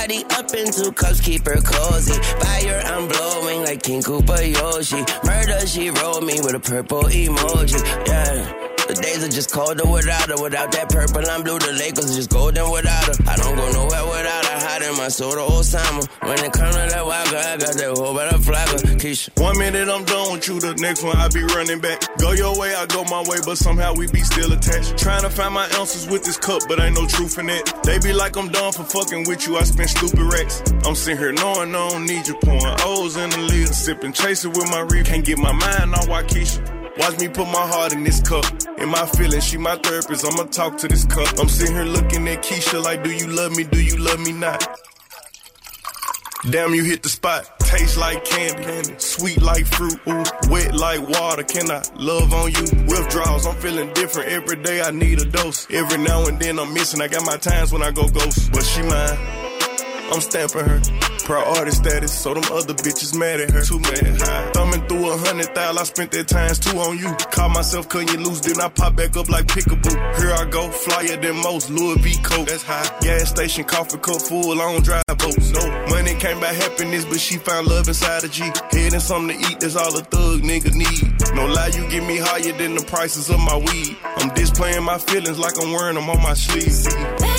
body 0.05 0.23
up 0.31 0.53
in 0.53 0.71
two 0.71 0.91
cups, 0.91 1.19
keep 1.19 1.45
her 1.45 1.59
cozy, 1.61 2.13
fire, 2.39 2.81
I'm 2.85 3.07
blowing 3.07 3.63
like 3.63 3.81
King 3.81 4.01
Koopa 4.01 4.53
Yoshi, 4.53 5.03
murder, 5.25 5.65
she 5.65 5.89
rolled 5.89 6.23
me 6.23 6.39
with 6.41 6.53
a 6.55 6.59
purple 6.59 7.03
emoji, 7.03 7.81
yeah. 8.07 8.74
The 8.87 8.93
days 9.01 9.23
are 9.23 9.29
just 9.29 9.51
colder 9.51 9.85
without 9.89 10.29
her. 10.29 10.41
Without 10.41 10.71
that 10.73 10.89
purple, 10.89 11.23
I'm 11.29 11.43
blue. 11.43 11.59
The 11.59 11.73
Lakers 11.73 12.15
just 12.15 12.29
golden 12.29 12.69
without 12.69 13.05
her. 13.07 13.15
I 13.25 13.35
don't 13.35 13.55
go 13.55 13.65
nowhere 13.71 14.05
without 14.05 14.45
her. 14.45 14.59
Hiding 14.67 14.97
my 14.97 15.07
soul 15.07 15.31
to 15.31 15.45
Osama. 15.45 16.05
When 16.21 16.39
it 16.43 16.53
comes 16.53 16.75
to 16.75 16.81
that 16.85 17.05
girl, 17.05 17.11
I 17.11 17.57
got 17.57 17.73
that 17.77 17.97
whole 17.97 18.15
better 18.15 18.37
flagger. 18.37 18.77
Keisha. 18.97 19.29
One 19.41 19.57
minute 19.57 19.89
I'm 19.89 20.05
done 20.05 20.33
with 20.33 20.47
you, 20.47 20.59
the 20.59 20.73
next 20.75 21.03
one 21.03 21.15
I 21.17 21.27
be 21.29 21.43
running 21.43 21.79
back. 21.79 22.01
Go 22.17 22.31
your 22.31 22.57
way, 22.57 22.73
I 22.73 22.85
go 22.85 23.03
my 23.05 23.21
way, 23.27 23.37
but 23.45 23.57
somehow 23.57 23.93
we 23.93 24.07
be 24.07 24.21
still 24.21 24.51
attached. 24.51 24.97
Trying 24.97 25.21
to 25.21 25.29
find 25.29 25.53
my 25.53 25.65
answers 25.79 26.07
with 26.07 26.23
this 26.23 26.37
cup, 26.37 26.61
but 26.67 26.79
ain't 26.79 26.95
no 26.95 27.07
truth 27.07 27.37
in 27.37 27.49
it. 27.49 27.71
They 27.83 27.99
be 27.99 28.13
like 28.13 28.37
I'm 28.37 28.49
done 28.49 28.73
for 28.73 28.83
fucking 28.83 29.27
with 29.27 29.47
you, 29.47 29.57
I 29.57 29.63
spend 29.63 29.89
stupid 29.89 30.19
racks. 30.19 30.61
I'm 30.85 30.95
sitting 30.95 31.17
here 31.17 31.31
knowing 31.31 31.75
I 31.75 31.89
don't 31.89 32.05
need 32.05 32.27
you, 32.27 32.35
pouring 32.41 32.75
O's 32.81 33.17
in 33.17 33.29
the 33.29 33.39
lid, 33.39 33.69
sipping, 33.69 34.13
chasing 34.13 34.51
with 34.51 34.69
my 34.69 34.81
reef. 34.81 35.05
Can't 35.05 35.25
get 35.25 35.37
my 35.37 35.51
mind 35.51 35.93
on 35.93 36.05
Waukesha. 36.07 36.84
Watch 36.97 37.19
me 37.19 37.27
put 37.27 37.47
my 37.47 37.67
heart 37.67 37.93
in 37.93 38.03
this 38.03 38.21
cup. 38.21 38.45
In 38.77 38.89
my 38.89 39.05
feelings, 39.05 39.43
she 39.43 39.57
my 39.57 39.75
therapist. 39.77 40.25
I'ma 40.25 40.43
talk 40.43 40.77
to 40.77 40.87
this 40.87 41.05
cup. 41.05 41.27
I'm 41.39 41.49
sitting 41.49 41.75
here 41.75 41.83
looking 41.83 42.27
at 42.27 42.41
Keisha 42.41 42.81
like, 42.81 43.03
do 43.03 43.11
you 43.11 43.27
love 43.27 43.55
me? 43.55 43.63
Do 43.63 43.81
you 43.81 43.97
love 43.97 44.19
me 44.19 44.31
not? 44.31 44.65
Damn, 46.49 46.73
you 46.75 46.83
hit 46.83 47.01
the 47.03 47.09
spot. 47.09 47.49
Taste 47.59 47.97
like 47.97 48.23
candy, 48.23 48.95
sweet 48.99 49.41
like 49.41 49.65
fruit, 49.65 49.99
ooh, 50.07 50.23
wet 50.49 50.75
like 50.75 51.01
water. 51.09 51.43
Can 51.43 51.71
I 51.71 51.81
love 51.95 52.33
on 52.33 52.51
you? 52.51 52.85
Withdrawals, 52.87 53.47
I'm 53.47 53.55
feeling 53.55 53.91
different 53.93 54.29
every 54.29 54.61
day. 54.61 54.81
I 54.81 54.91
need 54.91 55.19
a 55.19 55.25
dose. 55.25 55.67
Every 55.71 55.97
now 55.97 56.25
and 56.27 56.39
then 56.39 56.59
I'm 56.59 56.73
missing. 56.73 57.01
I 57.01 57.07
got 57.07 57.25
my 57.25 57.37
times 57.37 57.73
when 57.73 57.81
I 57.81 57.91
go 57.91 58.07
ghost, 58.07 58.51
but 58.51 58.63
she 58.63 58.83
mine. 58.83 59.44
I'm 60.11 60.21
stamping 60.21 60.65
her. 60.65 60.81
Priority 61.25 61.71
status, 61.71 62.13
so 62.13 62.35
them 62.35 62.43
other 62.53 62.75
bitches 62.75 63.17
mad 63.17 63.39
at 63.39 63.49
her. 63.49 63.63
Too 63.63 63.79
mad 63.79 64.21
high. 64.21 64.51
Thumbing 64.51 64.87
through 64.87 65.09
a 65.11 65.17
hundred 65.17 65.55
thousand, 65.55 65.79
I 65.79 65.83
spent 65.83 66.11
that 66.11 66.27
times 66.27 66.59
two 66.59 66.77
on 66.77 66.97
you. 66.99 67.09
Caught 67.31 67.51
myself 67.51 67.89
cutting 67.89 68.09
you 68.09 68.17
loose, 68.25 68.41
then 68.41 68.61
I 68.61 68.69
pop 68.69 68.95
back 68.95 69.17
up 69.17 69.27
like 69.29 69.47
pickaboo. 69.47 69.95
Here 70.21 70.31
I 70.31 70.45
go, 70.45 70.69
flyer 70.69 71.17
than 71.17 71.37
most, 71.41 71.71
Louis 71.71 71.97
V 72.01 72.15
coat. 72.21 72.47
That's 72.47 72.61
high. 72.61 72.85
Gas 73.01 73.29
station, 73.29 73.63
coffee 73.63 73.97
cup 73.97 74.21
full, 74.21 74.53
I 74.61 74.71
don't 74.71 74.85
drive 74.85 75.03
boats. 75.07 75.49
No 75.49 75.65
money 75.89 76.13
came 76.15 76.39
by 76.39 76.53
happiness, 76.53 77.05
but 77.05 77.19
she 77.19 77.37
found 77.37 77.67
love 77.67 77.87
inside 77.87 78.23
a 78.23 78.27
G. 78.27 78.43
Head 78.43 78.93
and 78.93 79.01
something 79.01 79.35
to 79.39 79.51
eat, 79.51 79.59
that's 79.59 79.75
all 79.75 79.97
a 79.97 80.03
thug 80.03 80.41
nigga 80.41 80.71
need. 80.73 81.33
No 81.33 81.47
lie, 81.47 81.71
you 81.73 81.89
get 81.89 82.07
me 82.07 82.17
higher 82.17 82.53
than 82.53 82.75
the 82.75 82.83
prices 82.85 83.31
of 83.31 83.39
my 83.39 83.57
weed. 83.57 83.97
I'm 84.17 84.29
displaying 84.35 84.83
my 84.83 84.99
feelings 84.99 85.39
like 85.39 85.53
I'm 85.59 85.71
wearing 85.71 85.95
them 85.95 86.07
on 86.09 86.21
my 86.21 86.35
sleeve. 86.35 87.34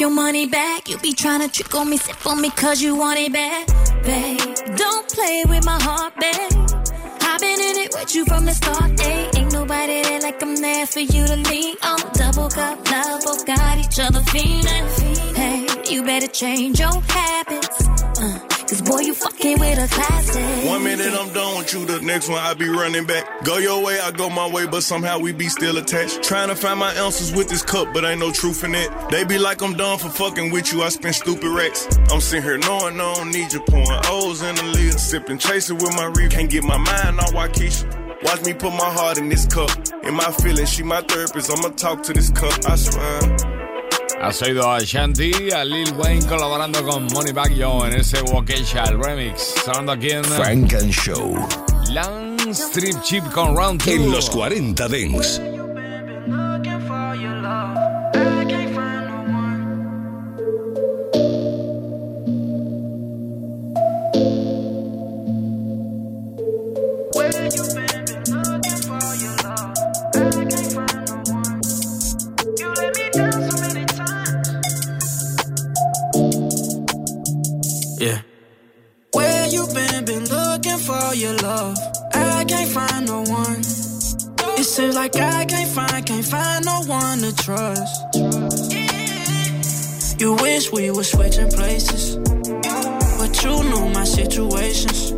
Your 0.00 0.10
money 0.10 0.46
back. 0.46 0.88
You 0.88 0.96
be 0.98 1.12
trying 1.12 1.40
to 1.40 1.48
trick 1.48 1.74
on 1.74 1.90
me, 1.90 1.98
sip 1.98 2.26
on 2.26 2.40
me, 2.40 2.50
cause 2.50 2.80
you 2.80 2.96
want 2.96 3.18
it 3.18 3.32
back. 3.32 3.66
Babe, 4.02 4.38
don't 4.76 5.06
play 5.08 5.44
with 5.46 5.64
my 5.66 5.78
heart, 5.82 6.14
babe. 6.16 6.52
I've 7.20 7.40
been 7.40 7.60
in 7.60 7.76
it 7.84 7.92
with 7.94 8.14
you 8.14 8.24
from 8.24 8.46
the 8.46 8.52
start, 8.52 8.98
hey. 8.98 9.28
Ain't 9.36 9.52
nobody 9.52 10.02
there 10.02 10.20
like 10.22 10.42
I'm 10.42 10.56
there 10.56 10.86
for 10.86 11.00
you 11.00 11.26
to 11.26 11.36
lean 11.36 11.76
on. 11.82 11.98
Double 12.14 12.48
cup 12.48 12.90
love, 12.90 13.22
both 13.24 13.46
got 13.46 13.78
each 13.78 13.98
other 14.00 14.20
feeling. 14.32 15.34
Hey, 15.34 15.66
you 15.90 16.02
better 16.02 16.28
change 16.28 16.80
your 16.80 17.00
habits. 17.08 17.89
Cause 18.70 18.82
boy, 18.82 19.00
you 19.00 19.14
fucking 19.14 19.58
with 19.58 19.78
a 19.80 19.92
classic. 19.92 20.70
One 20.70 20.84
minute 20.84 21.12
I'm 21.12 21.32
done 21.32 21.58
with 21.58 21.74
you, 21.74 21.84
the 21.86 22.00
next 22.02 22.28
one 22.28 22.38
I 22.38 22.54
be 22.54 22.68
running 22.68 23.04
back. 23.04 23.42
Go 23.42 23.58
your 23.58 23.84
way, 23.84 23.98
I 23.98 24.12
go 24.12 24.30
my 24.30 24.46
way, 24.48 24.68
but 24.68 24.84
somehow 24.84 25.18
we 25.18 25.32
be 25.32 25.48
still 25.48 25.76
attached. 25.78 26.22
Trying 26.22 26.50
to 26.50 26.54
find 26.54 26.78
my 26.78 26.92
answers 26.92 27.34
with 27.34 27.48
this 27.48 27.62
cup, 27.62 27.92
but 27.92 28.04
ain't 28.04 28.20
no 28.20 28.30
truth 28.30 28.62
in 28.62 28.76
it. 28.76 28.88
They 29.10 29.24
be 29.24 29.38
like 29.38 29.60
I'm 29.60 29.74
done 29.74 29.98
for 29.98 30.08
fucking 30.08 30.52
with 30.52 30.72
you, 30.72 30.82
I 30.82 30.90
spend 30.90 31.16
stupid 31.16 31.48
racks. 31.48 31.88
I'm 32.12 32.20
sitting 32.20 32.44
here 32.44 32.58
knowing 32.58 32.94
I 32.94 33.14
don't 33.14 33.32
need 33.32 33.52
you, 33.52 33.58
pouring 33.66 34.00
O's 34.04 34.40
in 34.40 34.54
the 34.54 34.62
lid, 34.62 35.00
sipping, 35.00 35.38
chasing 35.38 35.78
with 35.78 35.92
my 35.96 36.06
reef. 36.14 36.30
Can't 36.30 36.48
get 36.48 36.62
my 36.62 36.76
mind 36.76 37.18
on 37.18 37.26
Waukesha. 37.34 38.22
Watch 38.22 38.44
me 38.44 38.52
put 38.52 38.70
my 38.70 38.88
heart 38.92 39.18
in 39.18 39.28
this 39.28 39.46
cup. 39.46 39.70
In 40.04 40.14
my 40.14 40.30
feelings, 40.30 40.72
she 40.72 40.84
my 40.84 41.00
therapist. 41.00 41.50
I'ma 41.50 41.70
talk 41.70 42.04
to 42.04 42.12
this 42.12 42.30
cup, 42.30 42.52
I 42.66 42.76
swear. 42.76 43.49
Has 44.22 44.42
oído 44.42 44.70
a 44.70 44.80
Shanti, 44.80 45.50
a 45.50 45.64
Lil 45.64 45.94
Wayne 45.96 46.26
colaborando 46.26 46.84
con 46.84 47.06
Money 47.06 47.32
Back 47.32 47.54
Yo 47.54 47.86
en 47.86 47.94
ese 47.94 48.18
el 48.18 49.02
remix. 49.02 49.54
Sonando 49.64 49.92
aquí 49.92 50.10
en 50.10 50.24
Frank 50.24 50.74
and 50.74 50.90
Show. 50.90 51.34
Lang 51.88 52.38
Strip 52.50 53.00
Chip 53.02 53.24
con 53.32 53.56
Round 53.56 53.82
2. 53.82 53.94
En 53.94 54.12
los 54.12 54.28
40 54.28 54.88
Dance. 78.00 78.30
like 84.94 85.16
I 85.16 85.44
can't 85.44 85.70
find, 85.70 86.06
can't 86.06 86.24
find 86.24 86.64
no 86.64 86.82
one 86.86 87.18
to 87.18 87.34
trust. 87.36 88.16
You 90.20 90.34
wish 90.34 90.72
we 90.72 90.90
were 90.90 91.04
switching 91.04 91.50
places, 91.50 92.16
but 93.18 93.42
you 93.42 93.54
knew 93.70 93.88
my 93.94 94.04
situations. 94.04 95.12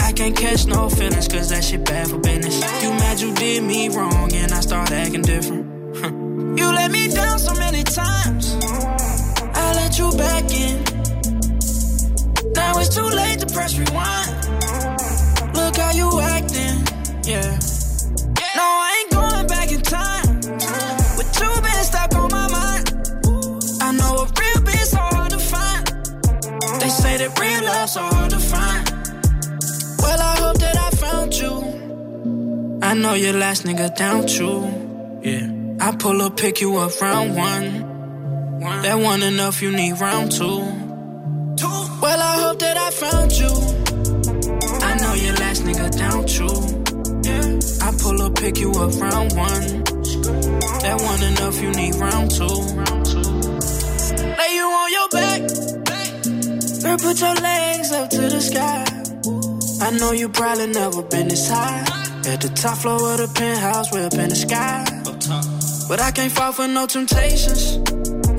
I 0.00 0.12
can't 0.12 0.36
catch 0.36 0.66
no 0.66 0.88
feelings, 0.88 1.28
cause 1.28 1.48
that 1.50 1.64
shit 1.64 1.84
bad 1.84 2.08
for 2.08 2.18
business. 2.18 2.60
You 2.82 2.90
mad 2.90 3.20
you 3.20 3.34
did 3.34 3.62
me 3.62 3.88
wrong, 3.88 4.32
and 4.32 4.52
I 4.52 4.60
start 4.60 4.90
acting 4.90 5.22
different. 5.22 5.64
you 6.58 6.66
let 6.80 6.90
me 6.90 7.08
down 7.08 7.38
so 7.38 7.54
many 7.54 7.82
times, 7.84 8.56
I 9.54 9.74
let 9.74 9.98
you 9.98 10.10
back 10.16 10.50
in. 10.50 10.87
Now 12.78 12.84
it's 12.84 12.94
too 12.94 13.02
late 13.02 13.40
to 13.40 13.46
press 13.46 13.76
rewind. 13.76 14.30
Look 15.56 15.76
how 15.78 15.90
you 16.00 16.20
acting, 16.20 16.76
yeah. 17.24 17.58
No, 18.54 18.66
I 18.86 18.96
ain't 19.00 19.10
going 19.10 19.46
back 19.48 19.72
in 19.72 19.82
time. 19.82 20.36
With 21.18 21.40
you 21.40 21.50
been 21.60 21.84
stuck 21.90 22.14
on 22.14 22.30
my 22.30 22.46
mind. 22.46 22.86
I 23.82 23.90
know 23.98 24.18
a 24.18 24.26
real 24.26 24.60
bitch 24.62 24.86
so 24.94 24.98
hard 24.98 25.30
to 25.30 25.40
find. 25.40 25.86
They 26.80 26.88
say 26.88 27.16
that 27.16 27.36
real 27.40 27.64
love's 27.64 27.92
so 27.94 28.00
hard 28.00 28.30
to 28.30 28.38
find. 28.38 28.90
Well, 29.98 30.20
I 30.20 30.36
hope 30.38 30.58
that 30.58 30.76
I 30.76 30.90
found 30.90 31.34
you. 31.34 32.78
I 32.80 32.94
know 32.94 33.14
your 33.14 33.32
last 33.32 33.64
nigga 33.64 33.96
down 33.96 34.28
true. 34.28 34.62
Yeah. 35.24 35.50
I 35.84 35.96
pull 35.96 36.22
up, 36.22 36.36
pick 36.36 36.60
you 36.60 36.76
up 36.76 37.00
round 37.00 37.34
one. 37.34 38.60
That 38.82 39.00
one 39.00 39.24
enough, 39.24 39.62
you 39.62 39.72
need 39.72 39.98
round 39.98 40.30
two. 40.30 40.87
Found 42.98 43.32
you. 43.32 43.52
I 44.88 44.92
know 45.00 45.14
your 45.14 45.34
last 45.34 45.62
nigga 45.62 45.88
down 45.96 46.26
true. 46.26 46.58
I 47.86 47.90
pull 48.02 48.22
up, 48.22 48.34
pick 48.34 48.58
you 48.58 48.70
up 48.72 48.92
round 49.00 49.32
one. 49.36 49.84
That 50.82 50.98
one 51.10 51.22
enough, 51.30 51.56
you 51.62 51.70
need 51.70 51.94
round 51.94 52.30
two. 52.30 52.58
Lay 54.38 54.52
you 54.58 54.66
on 54.80 54.88
your 54.98 55.08
back. 55.18 55.40
Girl, 56.82 56.98
put 56.98 57.20
your 57.20 57.34
legs 57.34 57.92
up 57.92 58.10
to 58.10 58.22
the 58.34 58.40
sky. 58.40 58.84
I 59.80 59.90
know 59.98 60.12
you 60.12 60.28
probably 60.28 60.66
never 60.66 61.02
been 61.02 61.28
this 61.28 61.48
high. 61.48 61.84
At 62.26 62.40
the 62.40 62.50
top 62.54 62.78
floor 62.78 63.12
of 63.12 63.18
the 63.18 63.28
penthouse, 63.34 63.92
way 63.92 64.04
up 64.04 64.14
in 64.14 64.28
the 64.28 64.36
sky. 64.36 64.84
But 65.88 66.00
I 66.00 66.10
can't 66.10 66.32
fall 66.32 66.52
for 66.52 66.66
no 66.66 66.86
temptations. 66.86 67.78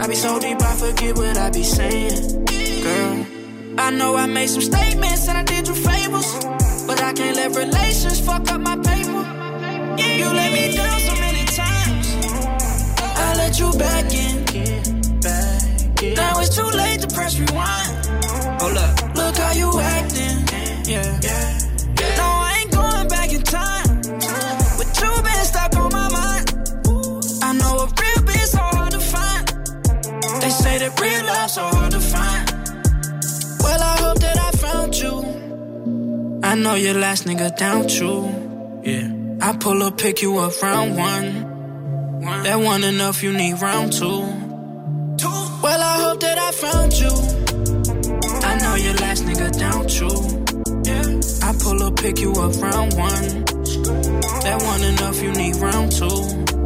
I 0.02 0.08
be 0.08 0.15
so 0.15 0.39
deep, 0.39 0.62
I 0.62 0.76
forget 0.76 1.15
what 1.15 1.38
I 1.38 1.50
be 1.50 1.63
saying. 1.63 2.45
Girl, 2.84 3.38
I 3.79 3.91
know 3.91 4.13
I 4.17 4.25
made 4.25 4.49
some 4.49 4.61
statements 4.61 5.29
and 5.29 5.37
I 5.37 5.43
did 5.43 5.65
you 5.65 5.73
favors. 5.73 6.29
But 6.85 7.01
I 7.01 7.13
can't 7.13 7.37
let 7.37 7.55
relations 7.55 8.19
fuck 8.19 8.51
up 8.51 8.59
my 8.59 8.75
paper. 8.75 9.23
You 10.19 10.25
let 10.25 10.51
me 10.51 10.75
down 10.75 10.99
so 10.99 11.15
many 11.15 11.45
times. 11.45 12.07
I 13.25 13.35
let 13.37 13.57
you 13.57 13.71
back 13.79 14.13
in. 14.13 14.45
Now 16.13 16.39
it's 16.41 16.55
too 16.55 16.69
late 16.77 16.99
to 17.01 17.07
press 17.07 17.39
rewind. 17.39 18.05
Hold 18.61 18.77
up. 18.77 19.15
Look 19.15 19.37
how 19.37 19.53
you 19.53 19.79
acting. 19.79 20.37
Yeah. 20.85 21.19
yeah. 21.23 21.68
Know 36.60 36.76
your 36.76 36.93
last 36.95 37.26
nigga 37.26 37.56
down 37.56 37.88
true. 37.88 38.28
Yeah. 38.84 39.08
I 39.41 39.54
pull 39.58 39.82
up, 39.84 39.98
pick 39.98 40.22
you 40.22 40.38
up 40.38 40.62
round 40.62 40.98
one. 40.98 41.50
That 42.43 42.60
one 42.60 42.84
enough, 42.84 43.24
you 43.24 43.34
need 43.34 43.62
round 43.62 43.93
two. 43.93 44.19
Well, 45.62 45.82
I 45.82 46.02
hope 46.04 46.19
that 46.22 46.38
I 46.38 46.52
found 46.52 46.93
you. 46.93 47.12
I 48.48 48.58
know 48.62 48.76
your 48.76 48.93
last 48.95 49.24
nigga 49.26 49.50
down 49.58 49.88
true. 49.88 50.19
Yeah. 50.86 51.48
I 51.48 51.54
pull 51.62 51.84
up, 51.84 51.95
pick 51.98 52.19
you 52.19 52.32
up 52.32 52.56
round 52.62 52.93
one. 52.93 53.45
That 54.43 54.62
one 54.63 54.84
enough, 54.84 55.22
you 55.22 55.32
need 55.32 55.56
round 55.58 55.91
two. 55.91 56.59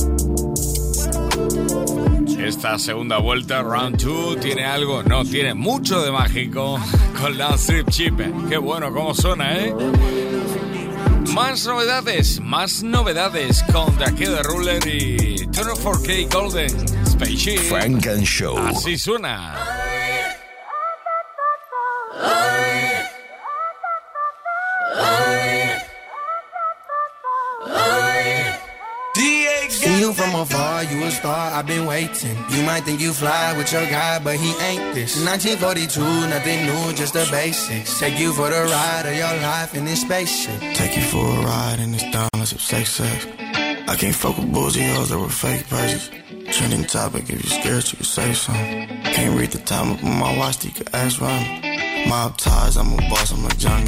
Esta 2.44 2.78
segunda 2.78 3.20
vuelta, 3.20 3.62
round 3.62 3.96
2, 4.04 4.42
tiene 4.42 4.66
algo, 4.66 5.02
no, 5.02 5.24
tiene 5.24 5.54
mucho 5.54 6.04
de 6.04 6.12
mágico 6.12 6.78
con 7.20 7.38
la 7.38 7.56
Strip 7.56 7.90
Chip. 7.90 8.20
Qué 8.50 8.58
bueno, 8.58 8.92
cómo 8.94 9.16
suena, 9.16 9.58
¿eh? 9.58 9.74
Más 11.34 11.66
novedades, 11.66 12.42
más 12.42 12.84
novedades 12.84 13.64
con 13.72 13.96
The 13.98 14.12
de 14.12 14.44
Ruler 14.44 14.86
y 14.86 15.38
24K 15.48 16.34
Golden 16.34 17.08
Spaceship. 17.08 17.60
Frank 17.60 18.06
and 18.08 18.24
Show. 18.24 18.58
Así 18.58 18.98
suena. 18.98 19.83
A 31.06 31.12
star, 31.12 31.52
I've 31.52 31.68
been 31.68 31.86
waiting. 31.86 32.36
You 32.50 32.64
might 32.64 32.84
think 32.84 33.00
you 33.00 33.14
fly 33.14 33.56
with 33.58 33.72
your 33.72 33.86
guy, 33.86 34.20
but 34.20 34.36
he 34.36 34.52
ain't 34.64 34.94
this. 34.94 35.16
1942, 35.24 36.02
nothing 36.02 36.66
new, 36.66 36.94
just 36.94 37.14
the 37.14 37.28
basics. 37.32 38.00
Take 38.00 38.20
you 38.20 38.34
for 38.34 38.50
the 38.50 38.64
ride 38.64 39.06
of 39.06 39.16
your 39.16 39.36
life 39.42 39.76
in 39.76 39.86
this 39.86 40.02
spaceship. 40.02 40.60
Take 40.76 40.96
you 40.98 41.04
for 41.04 41.26
a 41.26 41.46
ride 41.46 41.80
in 41.80 41.92
this 41.92 42.04
downless 42.04 42.54
of 42.54 42.62
sex 42.62 42.90
sex. 42.90 43.28
I 43.40 43.96
can't 43.96 44.16
fuck 44.16 44.38
with 44.38 44.52
bougie 44.52 44.84
hoes 44.94 45.10
that 45.10 45.20
were 45.20 45.30
fake 45.30 45.68
pages. 45.70 46.10
Trending 46.52 46.86
topic, 46.86 47.24
if 47.30 47.44
you're 47.44 47.62
scared, 47.62 47.86
you 47.92 47.98
can 47.98 48.06
say 48.06 48.34
something. 48.34 48.88
Can't 49.14 49.40
read 49.40 49.52
the 49.52 49.60
time 49.60 49.92
up 49.94 50.04
on 50.04 50.20
my 50.20 50.38
watch, 50.38 50.64
you 50.66 50.72
can 50.72 50.88
ask 50.94 51.20
Ronnie. 51.22 52.08
Mob 52.08 52.38
ties, 52.38 52.78
I'm 52.78 52.94
a 52.94 52.98
boss, 53.10 53.32
I'm 53.32 53.44
like 53.44 53.58
John. 53.58 53.86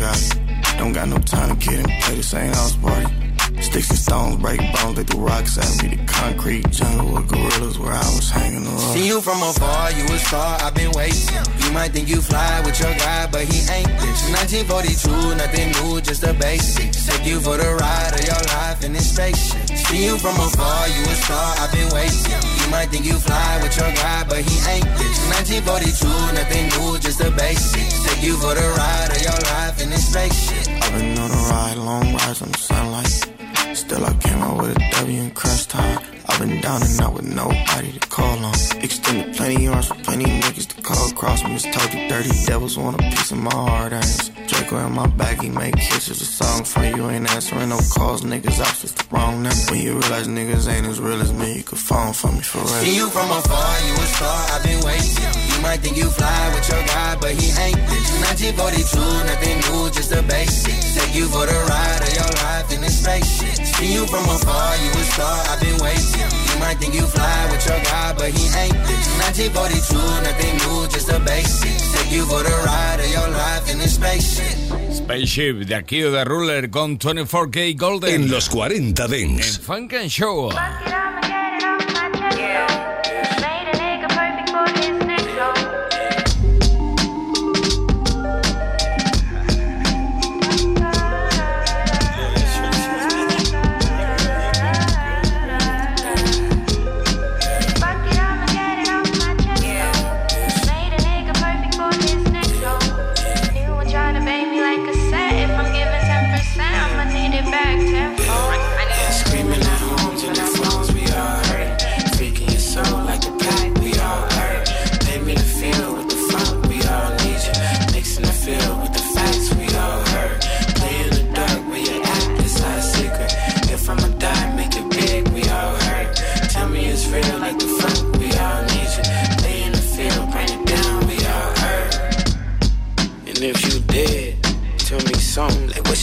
Don't 0.77 0.93
got 0.93 1.07
no 1.07 1.17
time 1.19 1.57
to 1.57 1.67
get 1.67 1.79
and 1.79 2.03
play 2.03 2.15
the 2.15 2.23
same 2.23 2.51
house 2.51 2.75
party. 2.75 3.24
Sticks 3.61 3.89
and 3.89 3.99
stones 3.99 4.35
break 4.37 4.59
bones, 4.73 4.95
they 4.95 5.03
threw 5.03 5.21
rocks 5.25 5.57
at 5.57 5.83
me. 5.83 5.95
The 5.95 6.03
concrete 6.05 6.69
jungle 6.71 7.15
with 7.15 7.27
gorillas 7.27 7.79
where 7.79 7.93
I 7.93 8.07
was 8.15 8.29
hanging 8.29 8.65
around. 8.65 8.93
See 8.93 9.07
you 9.07 9.21
from 9.21 9.41
afar, 9.41 9.91
you 9.91 10.03
a 10.05 10.17
star, 10.19 10.57
I've 10.61 10.75
been 10.75 10.91
waiting. 10.91 11.43
You 11.63 11.71
might 11.71 11.91
think 11.91 12.07
you 12.09 12.21
fly 12.21 12.61
with 12.65 12.79
your 12.79 12.93
guy, 12.95 13.27
but 13.31 13.43
he 13.43 13.59
ain't 13.71 13.91
this. 13.99 14.21
1942, 14.67 15.35
nothing 15.35 15.71
new, 15.79 16.01
just 16.01 16.21
the 16.21 16.33
basics. 16.33 17.05
Take 17.07 17.25
you 17.25 17.39
for 17.39 17.57
the 17.57 17.75
ride 17.79 18.13
of 18.13 18.23
your 18.25 18.43
life 18.55 18.83
in 18.83 18.93
this 18.93 19.13
spaceship. 19.13 19.67
See 19.87 20.05
you 20.05 20.17
from 20.17 20.35
afar, 20.35 20.87
you 20.87 21.03
a 21.03 21.15
star, 21.25 21.55
I've 21.59 21.71
been 21.71 21.89
waiting. 21.93 22.41
You 22.59 22.67
might 22.71 22.89
think 22.89 23.05
you 23.05 23.17
fly 23.17 23.59
with 23.61 23.75
your 23.77 23.91
guy, 23.93 24.25
but 24.27 24.39
he 24.39 24.55
ain't 24.71 24.89
this. 24.97 25.17
1942, 25.63 26.07
nothing 26.35 26.65
new, 26.75 26.99
just 26.99 27.19
the 27.19 27.31
basics. 27.31 28.03
Take 28.03 28.23
you 28.23 28.37
for 28.37 28.53
the 28.53 28.67
ride 28.77 29.11
of 29.15 29.21
your 29.21 29.39
life 29.53 29.81
in 29.81 29.89
this 29.89 30.11
spaceship. 30.11 30.67
I've 30.83 30.93
been 30.99 31.17
on 31.17 31.31
a 31.31 31.41
ride, 31.49 31.77
long 31.77 32.13
rides 32.13 32.41
on 32.41 32.51
the 32.51 32.57
sunlight. 32.57 33.44
Still 33.73 34.05
I 34.05 34.13
came 34.15 34.39
out 34.39 34.61
with 34.61 34.77
a 34.77 34.89
W 34.99 35.21
in 35.21 35.31
crunch 35.31 35.67
time. 35.67 35.99
I've 36.27 36.39
been 36.39 36.61
down 36.61 36.81
and 36.83 37.01
out 37.01 37.13
with 37.13 37.25
nobody 37.33 37.91
to 37.93 38.07
call 38.09 38.37
on. 38.43 38.53
Extended 38.81 39.35
plenty 39.35 39.67
arms 39.67 39.87
for 39.87 39.95
plenty 39.95 40.25
niggas 40.25 40.67
to 40.67 40.81
call 40.81 41.09
across 41.09 41.43
me. 41.43 41.57
Told 41.59 41.93
you 41.93 42.07
dirty 42.09 42.31
devils 42.45 42.77
want 42.77 42.99
a 42.99 43.03
piece 43.09 43.31
of 43.31 43.37
my 43.37 43.51
hard 43.51 43.93
earnings. 43.93 44.29
Draco 44.47 44.77
in 44.85 44.93
my 44.93 45.07
bag, 45.07 45.41
he 45.41 45.49
make 45.49 45.75
kisses. 45.75 46.21
A 46.21 46.25
song 46.25 46.63
for 46.63 46.83
you, 46.83 47.09
ain't 47.09 47.29
answering 47.31 47.69
no 47.69 47.79
calls. 47.93 48.21
Niggas 48.23 48.59
it's 48.83 48.91
the 48.93 49.05
wrong 49.11 49.43
number. 49.43 49.71
When 49.71 49.81
you 49.81 49.93
realize 49.99 50.27
niggas 50.27 50.67
ain't 50.67 50.85
as 50.87 50.99
real 50.99 51.21
as 51.21 51.33
me, 51.33 51.57
you 51.57 51.63
could 51.63 51.79
phone 51.79 52.13
for 52.13 52.31
me 52.31 52.41
for 52.41 52.59
real. 52.59 52.67
See 52.67 52.95
you 52.95 53.09
from 53.09 53.31
afar, 53.31 53.87
you 53.87 53.93
a 53.93 54.05
star, 54.15 54.47
I've 54.51 54.63
been 54.63 54.85
waiting. 54.85 55.44
You 55.65 55.71
might 55.71 55.81
think 55.81 55.97
you 55.97 56.09
fly 56.11 56.53
with 56.53 56.69
your 56.69 56.85
guy, 56.85 57.17
but 57.19 57.33
he 57.33 57.49
ain't 57.57 57.81
this. 57.89 58.05
1942, 58.53 59.01
nothing 59.25 59.57
new, 59.65 59.89
just 59.89 60.13
the 60.13 60.21
basics. 60.29 60.93
Take 60.93 61.15
you 61.17 61.25
for 61.25 61.41
the 61.49 61.57
ride 61.65 62.05
of 62.05 62.13
your 62.13 62.31
life 62.45 62.69
in 62.69 62.81
this 62.85 63.01
spaceship. 63.01 63.65
See 63.73 63.89
you 63.91 64.05
from 64.05 64.29
afar, 64.29 64.77
you 64.77 64.93
a 64.93 65.05
star, 65.09 65.41
I've 65.49 65.59
been 65.59 65.73
waiting. 65.81 66.21
You 66.21 66.55
might 66.61 66.77
think 66.77 66.93
you 66.93 67.01
fly 67.09 67.49
with 67.49 67.65
your 67.65 67.81
guy, 67.81 68.13
but 68.13 68.29
he 68.29 68.45
ain't 68.61 68.77
this. 68.85 69.09
1942, 69.25 69.97
nothing 70.21 70.53
new, 70.61 70.85
just 70.85 71.09
the 71.09 71.17
basics. 71.25 71.81
Take 71.97 72.13
you 72.13 72.29
for 72.29 72.45
the 72.45 72.55
ride 72.61 73.01
of 73.01 73.09
your 73.09 73.29
life 73.33 73.65
in 73.65 73.81
this 73.81 73.97
spaceship. 73.97 74.53
Spaceship 74.93 75.65
de 75.65 75.73
aquí 75.73 76.01
de 76.01 76.23
Ruler 76.25 76.69
con 76.69 76.99
24kGoldn. 76.99 78.13
En 78.13 78.29
los 78.29 78.49
40 78.49 79.07
Dance. 79.07 79.57
En 79.57 79.61
Funk 79.65 79.93
and 79.93 80.11
Show. 80.11 80.53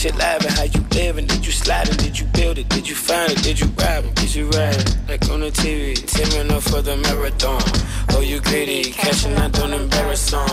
Shit 0.03 0.17
live 0.17 0.43
and 0.43 0.53
how 0.53 0.63
you 0.63 0.81
living. 0.95 1.25
Did 1.27 1.45
you 1.45 1.53
slide 1.53 1.87
it? 1.87 1.97
Did 1.97 2.19
you 2.19 2.25
build 2.33 2.57
it? 2.57 2.67
Did 2.67 2.89
you 2.89 2.95
find 2.95 3.31
it? 3.31 3.41
Did 3.41 3.57
you 3.57 3.67
rob 3.67 4.03
it? 4.03 4.15
Did 4.15 4.35
you 4.35 4.49
ride 4.49 4.75
it? 4.75 4.97
Like 5.07 5.29
on 5.29 5.39
the 5.39 5.49
TV, 5.49 5.95
teaming 5.95 6.51
up 6.51 6.63
for 6.63 6.81
the 6.81 6.97
marathon. 6.97 7.63
Oh, 8.09 8.19
you 8.19 8.41
greedy, 8.41 8.91
catching 8.91 9.33
out, 9.35 9.53
don't 9.53 9.71
embarrass 9.71 10.33
on. 10.33 10.49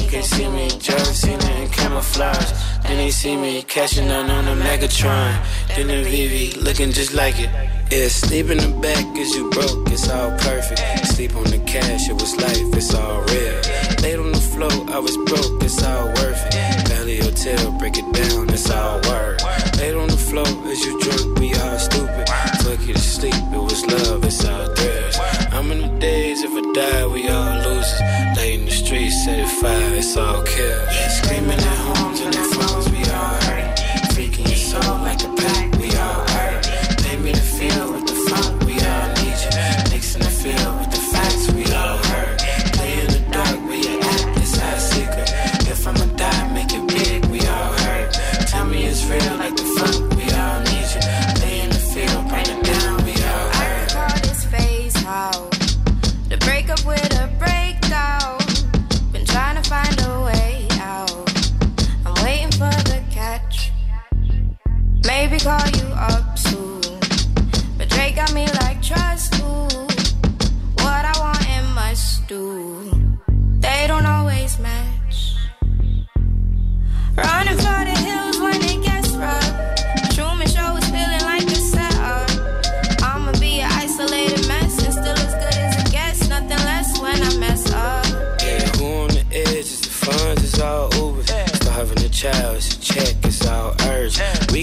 You 0.00 0.08
can 0.08 0.22
see 0.22 0.48
me, 0.48 0.66
it 0.66 1.58
in 1.58 1.68
camouflage. 1.70 2.71
Then 2.92 3.06
he 3.06 3.10
see 3.10 3.36
me 3.38 3.62
cashing 3.62 4.10
out 4.10 4.28
on 4.28 4.44
the 4.44 4.64
Megatron. 4.64 5.32
Then 5.68 5.86
the 5.86 6.04
VV 6.04 6.62
looking 6.62 6.92
just 6.92 7.14
like 7.14 7.40
it. 7.40 7.48
Yeah, 7.90 8.08
sleep 8.08 8.50
in 8.50 8.58
the 8.58 8.68
back 8.82 9.02
cause 9.16 9.34
you 9.34 9.48
broke, 9.48 9.90
it's 9.90 10.10
all 10.10 10.30
perfect. 10.36 11.06
Sleep 11.06 11.34
on 11.34 11.44
the 11.44 11.58
cash, 11.60 12.10
it 12.10 12.12
was 12.12 12.36
life, 12.36 12.68
it's 12.76 12.92
all 12.94 13.22
real. 13.32 13.56
Laid 14.02 14.18
on 14.18 14.32
the 14.32 14.44
floor, 14.52 14.76
I 14.94 14.98
was 14.98 15.16
broke, 15.24 15.62
it's 15.62 15.82
all 15.82 16.04
worth 16.20 16.44
it. 16.52 16.88
Valley 16.88 17.16
Hotel, 17.16 17.72
break 17.78 17.96
it 17.96 18.12
down, 18.12 18.50
it's 18.50 18.70
all 18.70 19.00
work. 19.08 19.40
Laid 19.78 19.94
on 19.94 20.08
the 20.08 20.22
floor, 20.28 20.52
as 20.68 20.84
you 20.84 21.00
drunk, 21.00 21.38
we 21.38 21.54
all 21.64 21.78
stupid. 21.78 22.26
Took 22.60 22.86
you 22.86 22.92
to 22.92 23.00
sleep, 23.00 23.40
it 23.56 23.62
was 23.70 23.86
love, 23.86 24.22
it's 24.22 24.44
all 24.44 24.66
thrills. 24.76 25.16
I'm 25.50 25.72
in 25.72 25.80
the 25.80 25.98
days, 25.98 26.42
if 26.42 26.52
I 26.52 26.62
die, 26.74 27.06
we 27.06 27.26
all 27.30 27.56
losers. 27.64 28.00
Lay 28.36 28.52
in 28.52 28.66
the 28.66 28.70
streets, 28.70 29.24
set 29.24 29.38
it 29.38 29.48
fire, 29.48 29.94
it's 29.94 30.14
all 30.14 30.42
kill. 30.42 30.80
Yeah, 30.92 31.08
screaming 31.08 31.58
at 31.58 31.78
homes 31.88 32.20
call 65.52 65.68
you 65.80 65.88
up 66.10 66.38
soon. 66.38 66.80
But 67.76 67.88
Drake 67.88 68.16
got 68.16 68.32
me 68.32 68.46
like 68.60 68.78
trust 68.82 69.34
ooh. 69.40 69.68
What 70.84 71.02
I 71.12 71.14
want 71.24 71.44
and 71.56 71.66
must 71.74 72.26
do. 72.26 72.42
They 73.64 73.84
don't 73.86 74.06
always 74.06 74.58
match. 74.58 75.18
Running 77.16 77.58
for 77.64 77.91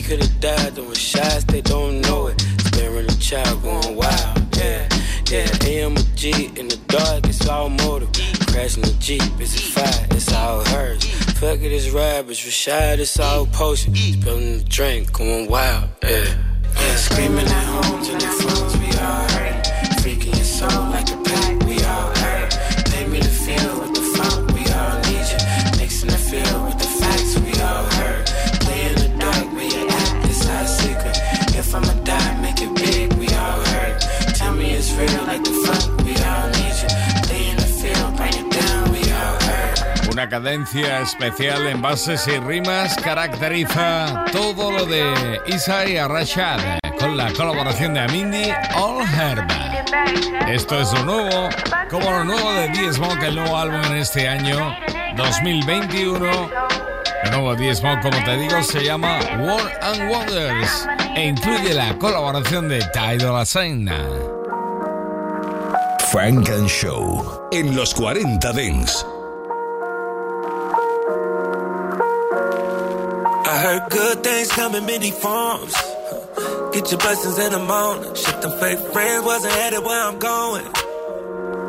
could've 0.10 0.40
died 0.40 0.74
doing 0.74 0.92
shots, 0.94 1.44
they 1.44 1.62
don't 1.62 2.02
know 2.02 2.28
it. 2.28 2.42
Sparing 2.42 3.06
a 3.06 3.16
child 3.18 3.62
going 3.62 3.96
wild, 3.96 4.58
yeah. 4.58 4.90
Yeah, 5.30 5.48
AM 5.66 5.96
a 5.96 6.02
G 6.16 6.50
in 6.58 6.68
the 6.68 6.80
dark, 6.88 7.28
it's 7.28 7.48
all 7.48 7.70
motive. 7.70 8.10
Crashing 8.48 8.82
the 8.82 8.96
Jeep, 9.00 9.22
it's 9.40 9.54
a 9.54 9.62
fire, 9.62 10.08
it's 10.10 10.34
all 10.34 10.66
hers. 10.66 11.06
Fuck 11.40 11.60
it, 11.62 11.72
it's 11.72 11.90
rabbits, 11.92 12.42
Rashad, 12.44 12.98
it's 12.98 13.20
all 13.20 13.46
potion. 13.46 13.94
Spilling 13.94 14.58
the 14.58 14.64
drink, 14.64 15.14
going 15.14 15.48
wild, 15.48 15.90
yeah. 16.02 16.26
Yeah, 16.76 16.96
screaming 16.96 17.46
at 17.46 17.66
home 17.66 18.02
and 18.02 18.22
the 18.22 18.28
phones, 18.42 18.78
we 18.78 18.88
all 19.06 19.30
hurt. 19.38 19.64
Freaking 20.02 20.36
your 20.36 20.44
soul 20.44 20.90
like 20.90 21.12
a 21.12 21.19
cadencia 40.28 41.02
especial 41.02 41.68
en 41.68 41.82
bases 41.82 42.28
y 42.28 42.38
rimas 42.40 42.96
caracteriza 42.98 44.26
todo 44.32 44.72
lo 44.72 44.86
de 44.86 45.40
Isai 45.48 45.98
Arrachad 45.98 46.60
con 47.00 47.16
la 47.16 47.32
colaboración 47.32 47.94
de 47.94 48.02
Amindi 48.02 48.52
All 48.76 49.02
Herba. 49.02 49.84
Esto 50.50 50.82
es 50.82 50.92
lo 50.94 51.06
nuevo, 51.06 51.50
como 51.90 52.12
lo 52.12 52.26
nuevo 52.26 52.52
de 52.54 52.70
The 52.70 52.94
Smoke, 52.94 53.24
el 53.24 53.36
nuevo 53.36 53.58
álbum 53.58 53.82
en 53.92 53.98
este 53.98 54.28
año 54.28 54.76
2021. 55.16 56.50
El 57.24 57.32
nuevo 57.32 57.56
The 57.56 57.74
como 58.02 58.24
te 58.26 58.38
digo, 58.38 58.64
se 58.64 58.84
llama 58.84 59.20
World 59.40 59.72
and 59.82 60.12
Wonders 60.12 60.88
e 61.16 61.28
incluye 61.28 61.74
la 61.74 61.98
colaboración 61.98 62.68
de 62.68 62.80
Tidal 62.94 63.38
Asena. 63.38 63.98
Frank 66.12 66.50
and 66.50 66.68
Show 66.68 67.48
en 67.52 67.76
los 67.76 67.94
40 67.94 68.52
Dents. 68.54 69.06
Heard 73.80 73.92
good 73.92 74.24
things 74.24 74.52
come 74.52 74.76
in 74.76 74.86
many 74.86 75.12
forms. 75.12 75.74
Get 76.74 76.92
your 76.92 77.00
blessings 77.00 77.40
in 77.40 77.52
the 77.52 77.60
morning. 77.60 78.16
Shit, 78.16 78.42
them 78.42 78.60
fake 78.60 78.80
friends 78.94 79.26
wasn't 79.26 79.54
headed 79.54 79.84
where 79.84 80.04
I'm 80.04 80.20
going. 80.20 80.66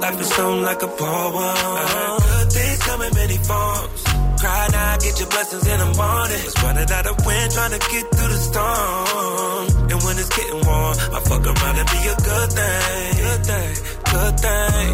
Life 0.01 0.21
is 0.21 0.35
something 0.35 0.63
like 0.63 0.83
a 0.83 0.89
poem. 0.89 1.37
I 1.37 1.87
heard 1.95 2.23
good 2.23 2.53
things 2.53 2.79
come 2.83 3.03
in 3.03 3.15
many 3.15 3.37
forms. 3.39 4.03
Cry 4.41 4.69
now, 4.73 4.97
get 4.97 5.21
your 5.21 5.29
blessings 5.29 5.67
in 5.67 5.79
the 5.79 5.91
morning. 6.01 6.43
Was 6.45 6.63
running 6.63 6.91
out 6.91 7.07
of 7.07 7.27
wind, 7.27 7.53
trying 7.53 7.73
to 7.73 7.79
get 7.79 8.05
through 8.15 8.33
the 8.33 8.41
storm. 8.51 9.91
And 9.91 10.01
when 10.03 10.17
it's 10.19 10.31
getting 10.31 10.63
warm, 10.65 10.95
I 11.15 11.21
fuck 11.21 11.45
around 11.45 11.77
and 11.77 11.89
be 11.91 12.01
a 12.09 12.17
good 12.17 12.51
thing. 12.59 13.11
Good 13.21 13.43
thing, 13.51 13.73
good 14.13 14.35
thing. 14.41 14.93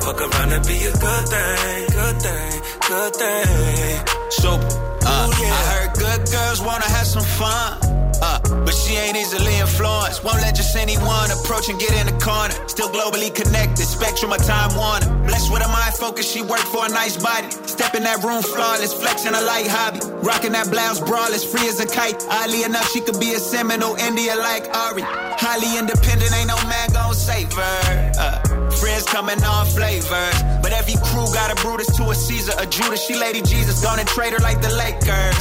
Fuck 0.00 0.18
around 0.20 0.52
and 0.52 0.64
be 0.66 0.78
a 0.84 0.92
good 0.92 1.24
thing. 1.32 1.86
Good 1.92 2.16
thing, 2.24 2.52
good 2.88 3.12
thing. 3.16 4.06
Super. 4.30 4.85
Uh. 5.06 5.30
I 5.30 5.62
heard 5.70 5.94
good 5.94 6.30
girls 6.30 6.60
wanna 6.60 6.84
have 6.84 7.06
some 7.06 7.24
fun. 7.24 7.96
Uh, 8.22 8.40
but 8.64 8.74
she 8.74 8.96
ain't 8.96 9.16
easily 9.16 9.56
influenced. 9.58 10.24
Won't 10.24 10.40
let 10.40 10.56
just 10.56 10.74
anyone 10.74 11.30
approach 11.30 11.68
and 11.68 11.78
get 11.78 11.92
in 12.00 12.06
the 12.06 12.18
corner. 12.24 12.54
Still 12.66 12.88
globally 12.88 13.34
connected, 13.34 13.84
spectrum 13.84 14.32
of 14.32 14.42
time 14.44 14.74
warner. 14.74 15.06
Blessed 15.26 15.52
with 15.52 15.64
a 15.64 15.68
mind 15.68 15.94
focus, 15.94 16.30
she 16.30 16.40
worked 16.40 16.68
for 16.72 16.86
a 16.86 16.88
nice 16.88 17.16
body. 17.16 17.50
Step 17.66 17.94
in 17.94 18.02
that 18.04 18.24
room 18.24 18.42
flawless, 18.42 18.92
flexing 18.94 19.34
a 19.34 19.42
light 19.42 19.66
hobby. 19.68 20.00
Rocking 20.24 20.52
that 20.52 20.70
blouse 20.70 21.00
braless, 21.00 21.44
free 21.44 21.68
as 21.68 21.78
a 21.80 21.86
kite. 21.86 22.24
Oddly 22.30 22.64
enough, 22.64 22.88
she 22.90 23.00
could 23.00 23.20
be 23.20 23.34
a 23.34 23.38
Seminole 23.38 23.96
India 23.96 24.34
like 24.36 24.64
Ari. 24.74 25.02
Highly 25.04 25.78
independent, 25.78 26.32
ain't 26.34 26.48
no 26.48 26.56
man 26.68 26.88
gon' 26.92 27.14
save 27.14 27.52
her. 27.52 28.12
Uh, 28.18 28.56
Friends 28.80 29.04
coming 29.04 29.42
on 29.44 29.66
flavors. 29.66 30.36
But 30.62 30.72
every 30.72 30.96
crew 31.04 31.26
got 31.32 31.52
a 31.52 31.56
Brutus 31.62 31.86
to 31.96 32.10
a 32.10 32.14
Caesar, 32.14 32.52
a 32.58 32.66
Judas. 32.66 33.04
She 33.06 33.14
Lady 33.14 33.40
Jesus, 33.40 33.82
gonna 33.82 34.04
trade 34.04 34.32
her 34.32 34.38
like 34.40 34.60
the 34.60 34.68
Lakers. 35.00 35.36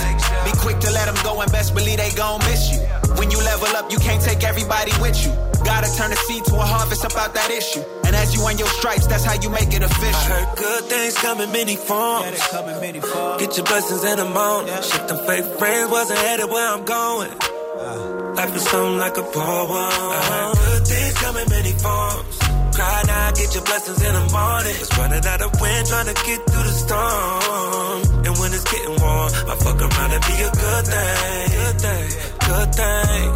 Be 0.46 0.52
quick 0.60 0.80
to 0.80 0.92
let 0.92 1.06
them 1.06 1.18
go 1.24 1.42
and 1.42 1.52
best 1.52 1.74
believe 1.74 1.98
they 1.98 2.12
gon' 2.12 2.40
miss 2.46 2.72
you. 2.72 2.80
When 3.18 3.32
you 3.32 3.38
level 3.40 3.68
up, 3.76 3.92
you 3.92 3.98
can't 4.00 4.22
take 4.22 4.44
everybody 4.44 4.92
with 5.02 5.16
you. 5.26 5.32
Gotta 5.64 5.90
turn 5.98 6.12
the 6.12 6.18
seed 6.28 6.46
to 6.46 6.56
a 6.56 6.66
harvest 6.66 7.04
about 7.06 7.34
that 7.34 7.50
issue. 7.50 7.82
And 8.06 8.16
as 8.16 8.36
you 8.36 8.46
earn 8.48 8.58
your 8.58 8.68
stripes, 8.68 9.08
that's 9.08 9.24
how 9.24 9.34
you 9.42 9.50
make 9.50 9.74
it 9.74 9.82
official. 9.82 10.34
I 10.34 10.46
heard 10.46 10.58
good 10.58 10.84
things 10.86 11.18
come 11.18 11.42
in 11.42 11.52
many 11.52 11.76
forms. 11.76 12.26
Yeah, 12.38 12.48
come 12.52 12.70
in 12.70 12.80
many 12.82 13.00
forms. 13.02 13.42
Get 13.42 13.58
your 13.58 13.66
blessings 13.66 14.04
in 14.04 14.18
the 14.18 14.26
morning. 14.26 14.68
Yeah. 14.74 14.82
Shit, 14.82 15.08
them 15.08 15.26
fake 15.26 15.46
friends 15.58 15.90
wasn't 15.92 16.20
headed 16.20 16.50
where 16.50 16.68
I'm 16.70 16.84
going. 16.86 17.32
Uh, 17.32 18.34
Life 18.36 18.56
is 18.56 18.64
something 18.70 18.98
like 19.00 19.18
a 19.18 19.24
poem. 19.24 19.72
I 19.72 20.22
heard 20.30 20.56
good 20.56 20.88
things 20.88 21.14
come 21.18 21.38
in 21.38 21.50
many 21.50 21.72
forms. 21.72 22.38
Cry 22.76 23.04
now, 23.08 23.32
get 23.32 23.56
your 23.56 23.64
blessings 23.64 24.02
in 24.04 24.14
the 24.14 24.26
morning. 24.36 24.76
It's 24.76 24.98
running 24.98 25.26
out 25.26 25.42
of 25.42 25.62
wind, 25.62 25.88
trying 25.88 26.08
to 26.08 26.14
get 26.14 26.40
through 26.46 26.64
the 26.64 26.76
storm. 26.84 28.15
It's 28.56 28.64
getting 28.72 28.96
warm, 29.04 29.28
I 29.52 29.56
fuck 29.60 29.82
around 29.82 30.12
and 30.16 30.24
be 30.24 30.36
a 30.40 30.52
good 30.64 30.86
thing. 30.88 31.50
Good 31.60 31.76
thing, 31.84 32.08
good 32.48 32.70
thing. 32.80 33.28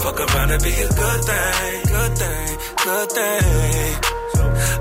Fuck 0.00 0.18
around 0.18 0.50
and 0.50 0.62
be 0.64 0.72
a 0.72 0.88
good 0.88 1.20
thing. 1.28 1.82
Good 1.92 2.12
thing, 2.16 2.48
good 2.88 3.08
thing. 3.12 3.92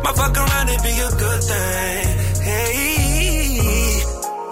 My 0.01 0.13
fuck 0.15 0.37
around 0.37 0.69
and 0.69 0.81
be 0.81 0.95
a 0.95 1.11
good 1.11 1.41
thing. 1.43 2.07
Hey, 2.39 3.99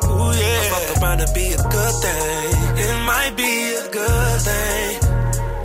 ooh 0.04 0.28
yeah. 0.36 0.60
My 0.60 0.76
fuck 0.76 0.88
around 1.02 1.22
and 1.22 1.34
be 1.34 1.46
a 1.56 1.64
good 1.64 1.96
thing. 2.04 2.52
It 2.84 2.96
might 3.08 3.34
be 3.38 3.80
a 3.80 3.88
good 3.96 4.42
thing. 4.44 4.92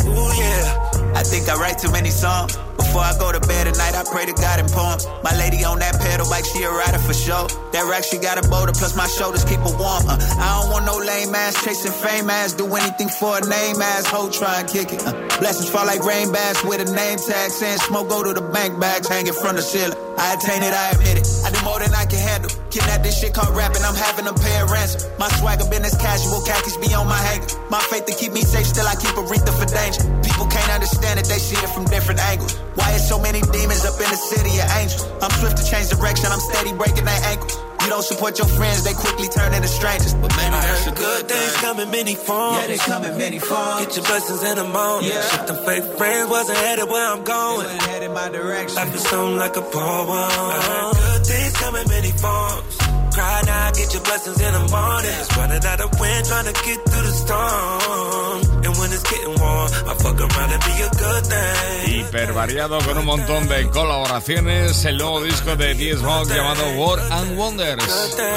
Ooh 0.07 0.31
yeah. 0.39 1.19
I 1.19 1.23
think 1.25 1.49
I 1.49 1.57
write 1.57 1.79
too 1.81 1.91
many 1.91 2.11
songs. 2.11 2.57
Before 2.95 3.11
I 3.11 3.19
go 3.19 3.33
to 3.33 3.41
bed 3.49 3.67
at 3.67 3.77
night, 3.77 3.97
I 3.99 4.05
pray 4.07 4.25
to 4.25 4.33
God 4.39 4.61
and 4.63 4.71
poem. 4.71 5.03
My 5.25 5.35
lady 5.35 5.65
on 5.65 5.81
that 5.81 5.99
pedal 5.99 6.31
bike, 6.31 6.47
she 6.47 6.63
a 6.63 6.71
rider 6.71 7.03
for 7.03 7.13
sure. 7.13 7.51
That 7.75 7.91
rack, 7.91 8.05
she 8.05 8.19
got 8.23 8.39
a 8.39 8.47
boulder, 8.47 8.71
plus 8.71 8.95
my 8.95 9.09
shoulders 9.09 9.43
keep 9.43 9.59
her 9.67 9.75
warm. 9.75 10.07
Uh, 10.07 10.15
I 10.15 10.63
don't 10.63 10.71
want 10.71 10.87
no 10.87 11.03
lame 11.03 11.35
ass 11.35 11.59
chasing 11.65 11.91
fame 11.91 12.31
ass. 12.31 12.55
Do 12.55 12.71
anything 12.71 13.09
for 13.09 13.39
a 13.39 13.41
name 13.43 13.83
ass. 13.83 14.07
Hoe 14.07 14.31
try 14.31 14.61
and 14.61 14.69
kick 14.71 14.93
it. 14.93 15.03
Uh, 15.03 15.11
blessings 15.43 15.69
fall 15.69 15.87
like 15.87 16.07
rain 16.07 16.31
bags 16.31 16.63
with 16.63 16.87
a 16.87 16.89
name 16.95 17.19
tag. 17.19 17.51
Saying 17.51 17.79
smoke 17.83 18.09
go 18.09 18.23
to 18.23 18.33
the 18.33 18.47
bank 18.55 18.79
bags 18.79 19.09
hanging 19.09 19.35
from 19.35 19.57
the 19.57 19.63
ceiling. 19.63 19.99
I 20.17 20.39
attain 20.39 20.63
it, 20.63 20.71
I 20.71 20.95
admit 20.95 21.19
it. 21.19 21.27
I 21.43 21.51
do 21.51 21.59
more 21.67 21.81
than 21.81 21.91
I 21.99 22.07
can 22.07 22.23
handle. 22.23 22.64
Kidnap 22.75 23.07
this 23.07 23.23
shit 23.23 23.31
called 23.31 23.55
rapping, 23.55 23.87
I'm 23.87 23.95
having 23.95 24.27
a 24.27 24.35
pay 24.35 24.59
a 24.59 24.67
ransom. 24.67 25.07
My 25.15 25.31
swagger 25.39 25.63
business 25.71 25.95
casual, 25.95 26.43
khakis 26.43 26.75
be 26.83 26.91
on 26.91 27.07
my 27.07 27.23
hanger. 27.23 27.47
My 27.71 27.79
faith 27.87 28.03
to 28.11 28.15
keep 28.19 28.33
me 28.35 28.43
safe, 28.43 28.67
still 28.67 28.83
I 28.83 28.99
keep 28.99 29.15
a 29.15 29.23
Aretha 29.23 29.55
for 29.55 29.63
danger. 29.71 30.03
People 30.27 30.51
can't 30.51 30.73
understand 30.75 31.23
it, 31.23 31.31
they 31.31 31.39
see 31.39 31.55
it 31.55 31.71
from 31.71 31.85
different 31.87 32.19
angles. 32.19 32.59
Why 32.75 32.91
is 32.99 33.07
so 33.07 33.23
many 33.23 33.47
demons 33.55 33.87
up 33.87 33.95
in 34.03 34.11
the 34.11 34.19
city 34.19 34.59
of 34.59 34.67
angels? 34.75 35.07
I'm 35.23 35.31
swift 35.39 35.55
to 35.63 35.65
change 35.71 35.87
direction, 35.95 36.27
I'm 36.35 36.43
steady 36.51 36.75
breaking 36.75 37.07
their 37.07 37.23
ankles. 37.31 37.55
You 37.87 37.95
don't 37.95 38.03
support 38.03 38.43
your 38.43 38.51
friends, 38.51 38.83
they 38.83 38.95
quickly 38.99 39.29
turn 39.31 39.55
into 39.55 39.71
strangers. 39.71 40.15
But 40.19 40.35
maybe 40.35 40.59
that's 40.59 40.89
a 40.89 40.99
good 40.99 41.31
things 41.31 41.55
thing. 41.55 41.63
come 41.63 41.79
in 41.79 41.95
many 41.95 42.19
forms. 42.19 42.59
Yeah, 42.59 42.67
they 42.75 42.79
come 42.83 43.05
in 43.07 43.15
many 43.15 43.39
forms. 43.39 43.87
Get 43.87 43.95
your 43.95 44.07
blessings 44.11 44.43
in 44.43 44.57
the 44.59 44.67
morning. 44.67 45.15
Yeah. 45.15 45.23
Shit, 45.31 45.47
them 45.47 45.63
fake 45.63 45.87
friends 45.95 46.27
wasn't 46.27 46.59
headed 46.59 46.91
where 46.91 47.07
I'm 47.07 47.23
going. 47.23 47.71
They 47.71 47.79
headed 47.87 48.11
my 48.11 48.31
direction. 48.35 48.75
Life 48.75 48.95
is 48.99 49.07
something 49.07 49.39
like 49.39 49.55
a 49.55 49.63
poem. 49.63 50.11
Uh-huh. 50.11 51.14
Forms. 52.25 52.75
Cry 53.15 53.43
now, 53.47 53.71
get 53.71 53.93
your 53.95 54.03
blessings 54.03 54.41
in 54.41 54.53
the 54.53 54.65
morning. 54.75 55.15
It's 55.21 55.31
running 55.37 55.65
out 55.65 55.81
of 55.81 55.91
wind, 56.01 56.23
trying 56.27 56.49
to 56.51 56.57
get 56.67 56.79
through 56.89 57.07
the 57.07 57.15
storm. 57.25 58.41
And 58.67 58.75
when 58.79 58.91
it's 58.91 59.07
getting 59.07 59.37
warm, 59.39 59.69
I 59.91 59.93
fuck 60.03 60.19
around 60.19 60.51
and 60.51 60.63
be 60.67 60.75
a 60.83 60.91
good 60.99 61.25
thing. 61.31 62.03
Hiper 62.03 62.33
variado 62.33 62.79
con 62.81 62.99
un 62.99 63.07
montón 63.07 63.47
de 63.47 63.69
colaboraciones. 63.71 64.85
El 64.85 64.99
nuevo 64.99 65.23
disco 65.23 65.55
de 65.55 65.75
D. 65.75 65.97
Smoke 65.97 66.29
llamado 66.35 66.65
War 66.77 66.99
and 67.13 67.39
Wonders. 67.39 67.85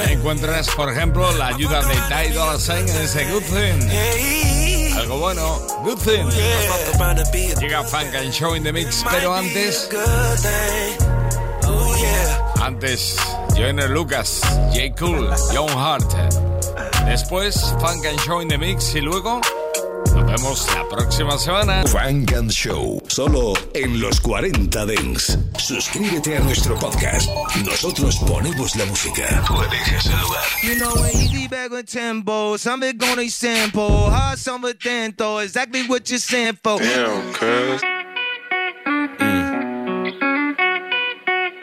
Ahí 0.06 0.14
encuentras, 0.14 0.70
por 0.70 0.92
ejemplo, 0.92 1.32
la 1.32 1.48
ayuda 1.48 1.82
de 1.82 1.96
Ty 1.96 2.34
Dolla 2.34 2.60
Sign 2.60 2.88
en 2.88 3.02
ese 3.02 3.26
Good 3.32 3.44
Thing. 3.44 4.98
Algo 4.98 5.18
bueno, 5.18 5.60
Good 5.84 6.00
Thing. 6.00 6.30
Llega 7.60 7.84
Funk 7.84 8.14
and 8.14 8.32
Show 8.32 8.56
in 8.56 8.64
the 8.64 8.74
Mix, 8.74 9.04
pero 9.10 9.34
antes. 9.34 9.90
Antes, 12.60 13.16
Joyner 13.58 13.90
Lucas, 13.90 14.42
J. 14.72 14.92
Cool, 14.96 15.34
John 15.52 15.70
Hart. 15.70 16.06
Después, 17.06 17.56
Funk 17.80 18.06
and 18.06 18.20
Show 18.20 18.42
in 18.42 18.48
the 18.48 18.58
Mix 18.58 18.94
y 18.94 19.02
luego 19.02 19.42
nos 20.14 20.26
vemos 20.26 20.68
la 20.76 20.88
próxima 20.88 21.38
semana. 21.40 21.84
Funk 21.88 22.34
and 22.34 22.52
Show, 22.52 23.02
solo 23.08 23.54
en 23.74 24.00
los 24.00 24.22
40 24.22 24.86
Dents. 24.86 25.38
Suscríbete 25.58 26.38
a 26.38 26.40
nuestro 26.42 26.76
podcast. 26.78 27.30
Nosotros 27.66 28.18
ponemos 28.28 28.76
la 28.76 28.86
música. 28.86 29.44
Tú 29.48 29.60
eliges 29.64 30.06
el 30.06 30.20
lugar. 30.22 30.44
You 30.62 30.76
know, 30.76 31.06
easy 31.14 31.48
bag 31.48 31.72
with 31.72 31.86
tempo. 31.92 32.56
Gonna 32.58 33.30
sample. 33.30 34.12
Hard 34.12 34.38
summer 34.38 34.74
dento. 34.74 35.40
Exactly 35.40 35.88
what 35.88 36.08
you're 36.10 36.20
saying 36.20 36.58
for. 36.64 36.80
Damn, 36.80 37.34
cuz. 37.34 37.82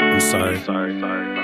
I'm 0.01 0.21
sorry. 0.21 0.59
Sorry, 0.65 0.65
sorry, 0.65 1.01
sorry, 1.01 1.01
sorry. 1.01 1.44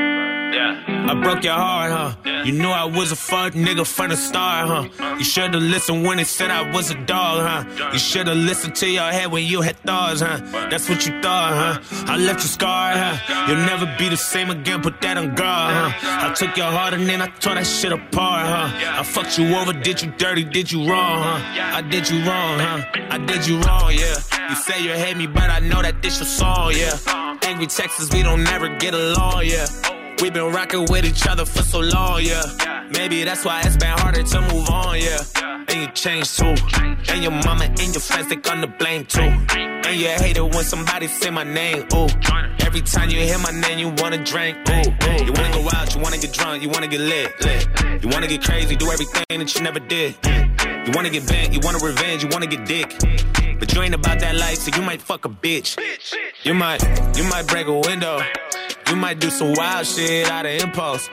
Yeah. 0.61 1.11
I 1.11 1.13
broke 1.23 1.43
your 1.43 1.53
heart, 1.53 1.91
huh? 1.91 2.43
You 2.45 2.53
knew 2.53 2.69
I 2.69 2.85
was 2.85 3.11
a 3.11 3.15
fuck 3.15 3.53
nigga 3.53 3.85
from 3.85 4.09
the 4.09 4.17
start, 4.17 4.67
huh? 4.67 5.15
You 5.17 5.23
should've 5.23 5.61
listened 5.61 6.05
when 6.05 6.17
they 6.17 6.23
said 6.23 6.51
I 6.51 6.71
was 6.71 6.91
a 6.91 6.95
dog, 7.05 7.35
huh? 7.49 7.91
You 7.93 7.99
should've 7.99 8.37
listened 8.37 8.75
to 8.75 8.87
your 8.87 9.09
head 9.17 9.31
when 9.31 9.43
you 9.43 9.61
had 9.61 9.77
thoughts, 9.79 10.21
huh? 10.21 10.37
That's 10.69 10.87
what 10.89 11.05
you 11.05 11.13
thought, 11.21 11.53
huh? 11.81 12.05
I 12.13 12.17
left 12.17 12.41
you 12.43 12.49
scarred, 12.57 12.97
huh? 12.97 13.45
You'll 13.47 13.65
never 13.65 13.87
be 13.97 14.09
the 14.09 14.17
same 14.17 14.49
again, 14.51 14.81
put 14.81 15.01
that 15.01 15.17
on 15.17 15.33
guard, 15.35 15.73
huh? 15.75 16.27
I 16.29 16.33
took 16.33 16.55
your 16.55 16.71
heart 16.71 16.93
and 16.93 17.07
then 17.07 17.21
I 17.21 17.27
tore 17.27 17.55
that 17.55 17.65
shit 17.65 17.91
apart, 17.91 18.45
huh? 18.45 18.99
I 18.99 19.03
fucked 19.03 19.37
you 19.39 19.55
over, 19.55 19.73
did 19.73 20.01
you 20.01 20.11
dirty, 20.17 20.43
did 20.43 20.71
you 20.71 20.79
wrong, 20.89 21.23
huh? 21.23 21.77
I 21.77 21.81
did 21.81 22.09
you 22.09 22.19
wrong, 22.19 22.59
huh? 22.59 22.83
I 23.09 23.17
did 23.17 23.47
you 23.47 23.59
wrong, 23.61 23.91
yeah. 23.91 24.15
You 24.49 24.55
say 24.55 24.83
you 24.83 24.91
hate 24.91 25.17
me, 25.17 25.27
but 25.27 25.49
I 25.49 25.59
know 25.59 25.81
that 25.81 26.01
this 26.01 26.19
your 26.19 26.27
song, 26.27 26.73
yeah. 26.75 27.37
Angry 27.43 27.67
Texas, 27.67 28.09
we 28.13 28.21
don't 28.21 28.43
never 28.43 28.69
get 28.77 28.93
along, 28.93 29.45
yeah. 29.45 29.65
We've 30.21 30.31
been 30.31 30.53
rocking 30.53 30.85
with 30.91 31.03
each 31.03 31.25
other 31.25 31.45
for 31.45 31.63
so 31.63 31.79
long, 31.79 32.21
yeah. 32.21 32.43
Maybe 32.91 33.23
that's 33.23 33.43
why 33.43 33.61
it's 33.65 33.75
been 33.75 33.89
harder 33.89 34.21
to 34.21 34.41
move 34.41 34.69
on, 34.69 34.99
yeah. 34.99 35.17
And 35.67 35.81
you 35.81 35.87
change 35.95 36.37
too. 36.37 36.53
And 37.09 37.23
your 37.23 37.31
mama 37.31 37.65
and 37.65 37.79
your 37.79 37.99
friends, 37.99 38.27
they 38.27 38.35
gonna 38.35 38.67
blame 38.67 39.05
too. 39.05 39.21
And 39.21 39.99
you 39.99 40.09
hate 40.09 40.37
it 40.37 40.43
when 40.43 40.63
somebody 40.63 41.07
say 41.07 41.31
my 41.31 41.43
name, 41.43 41.87
ooh. 41.95 42.07
Every 42.59 42.81
time 42.81 43.09
you 43.09 43.17
hear 43.17 43.39
my 43.39 43.49
name, 43.49 43.79
you 43.79 43.89
wanna 43.97 44.23
drink, 44.23 44.57
ooh. 44.69 45.25
You 45.25 45.33
wanna 45.33 45.53
go 45.53 45.67
out, 45.73 45.95
you 45.95 46.01
wanna 46.01 46.19
get 46.19 46.33
drunk, 46.33 46.61
you 46.61 46.69
wanna 46.69 46.87
get 46.87 47.01
lit, 47.01 47.33
lit. 47.43 48.03
You 48.03 48.09
wanna 48.09 48.27
get 48.27 48.43
crazy, 48.43 48.75
do 48.75 48.91
everything 48.91 49.39
that 49.39 49.55
you 49.55 49.61
never 49.63 49.79
did. 49.79 50.15
You 50.85 50.91
wanna 50.93 51.09
get 51.09 51.27
bent, 51.27 51.51
you 51.51 51.61
wanna 51.63 51.79
revenge, 51.83 52.21
you 52.21 52.29
wanna 52.31 52.45
get 52.45 52.63
dick. 52.67 52.95
But 53.59 53.73
you 53.73 53.81
ain't 53.81 53.95
about 53.95 54.19
that 54.19 54.35
life, 54.35 54.59
so 54.59 54.71
you 54.75 54.83
might 54.83 55.01
fuck 55.01 55.25
a 55.25 55.29
bitch. 55.29 55.79
You 56.43 56.53
might, 56.53 56.83
you 57.17 57.23
might 57.23 57.47
break 57.47 57.65
a 57.65 57.73
window. 57.73 58.21
You 58.91 58.97
might 58.97 59.19
do 59.19 59.29
some 59.29 59.53
wild 59.53 59.87
shit 59.87 60.29
out 60.29 60.45
of 60.45 60.51
impulse. 60.51 61.09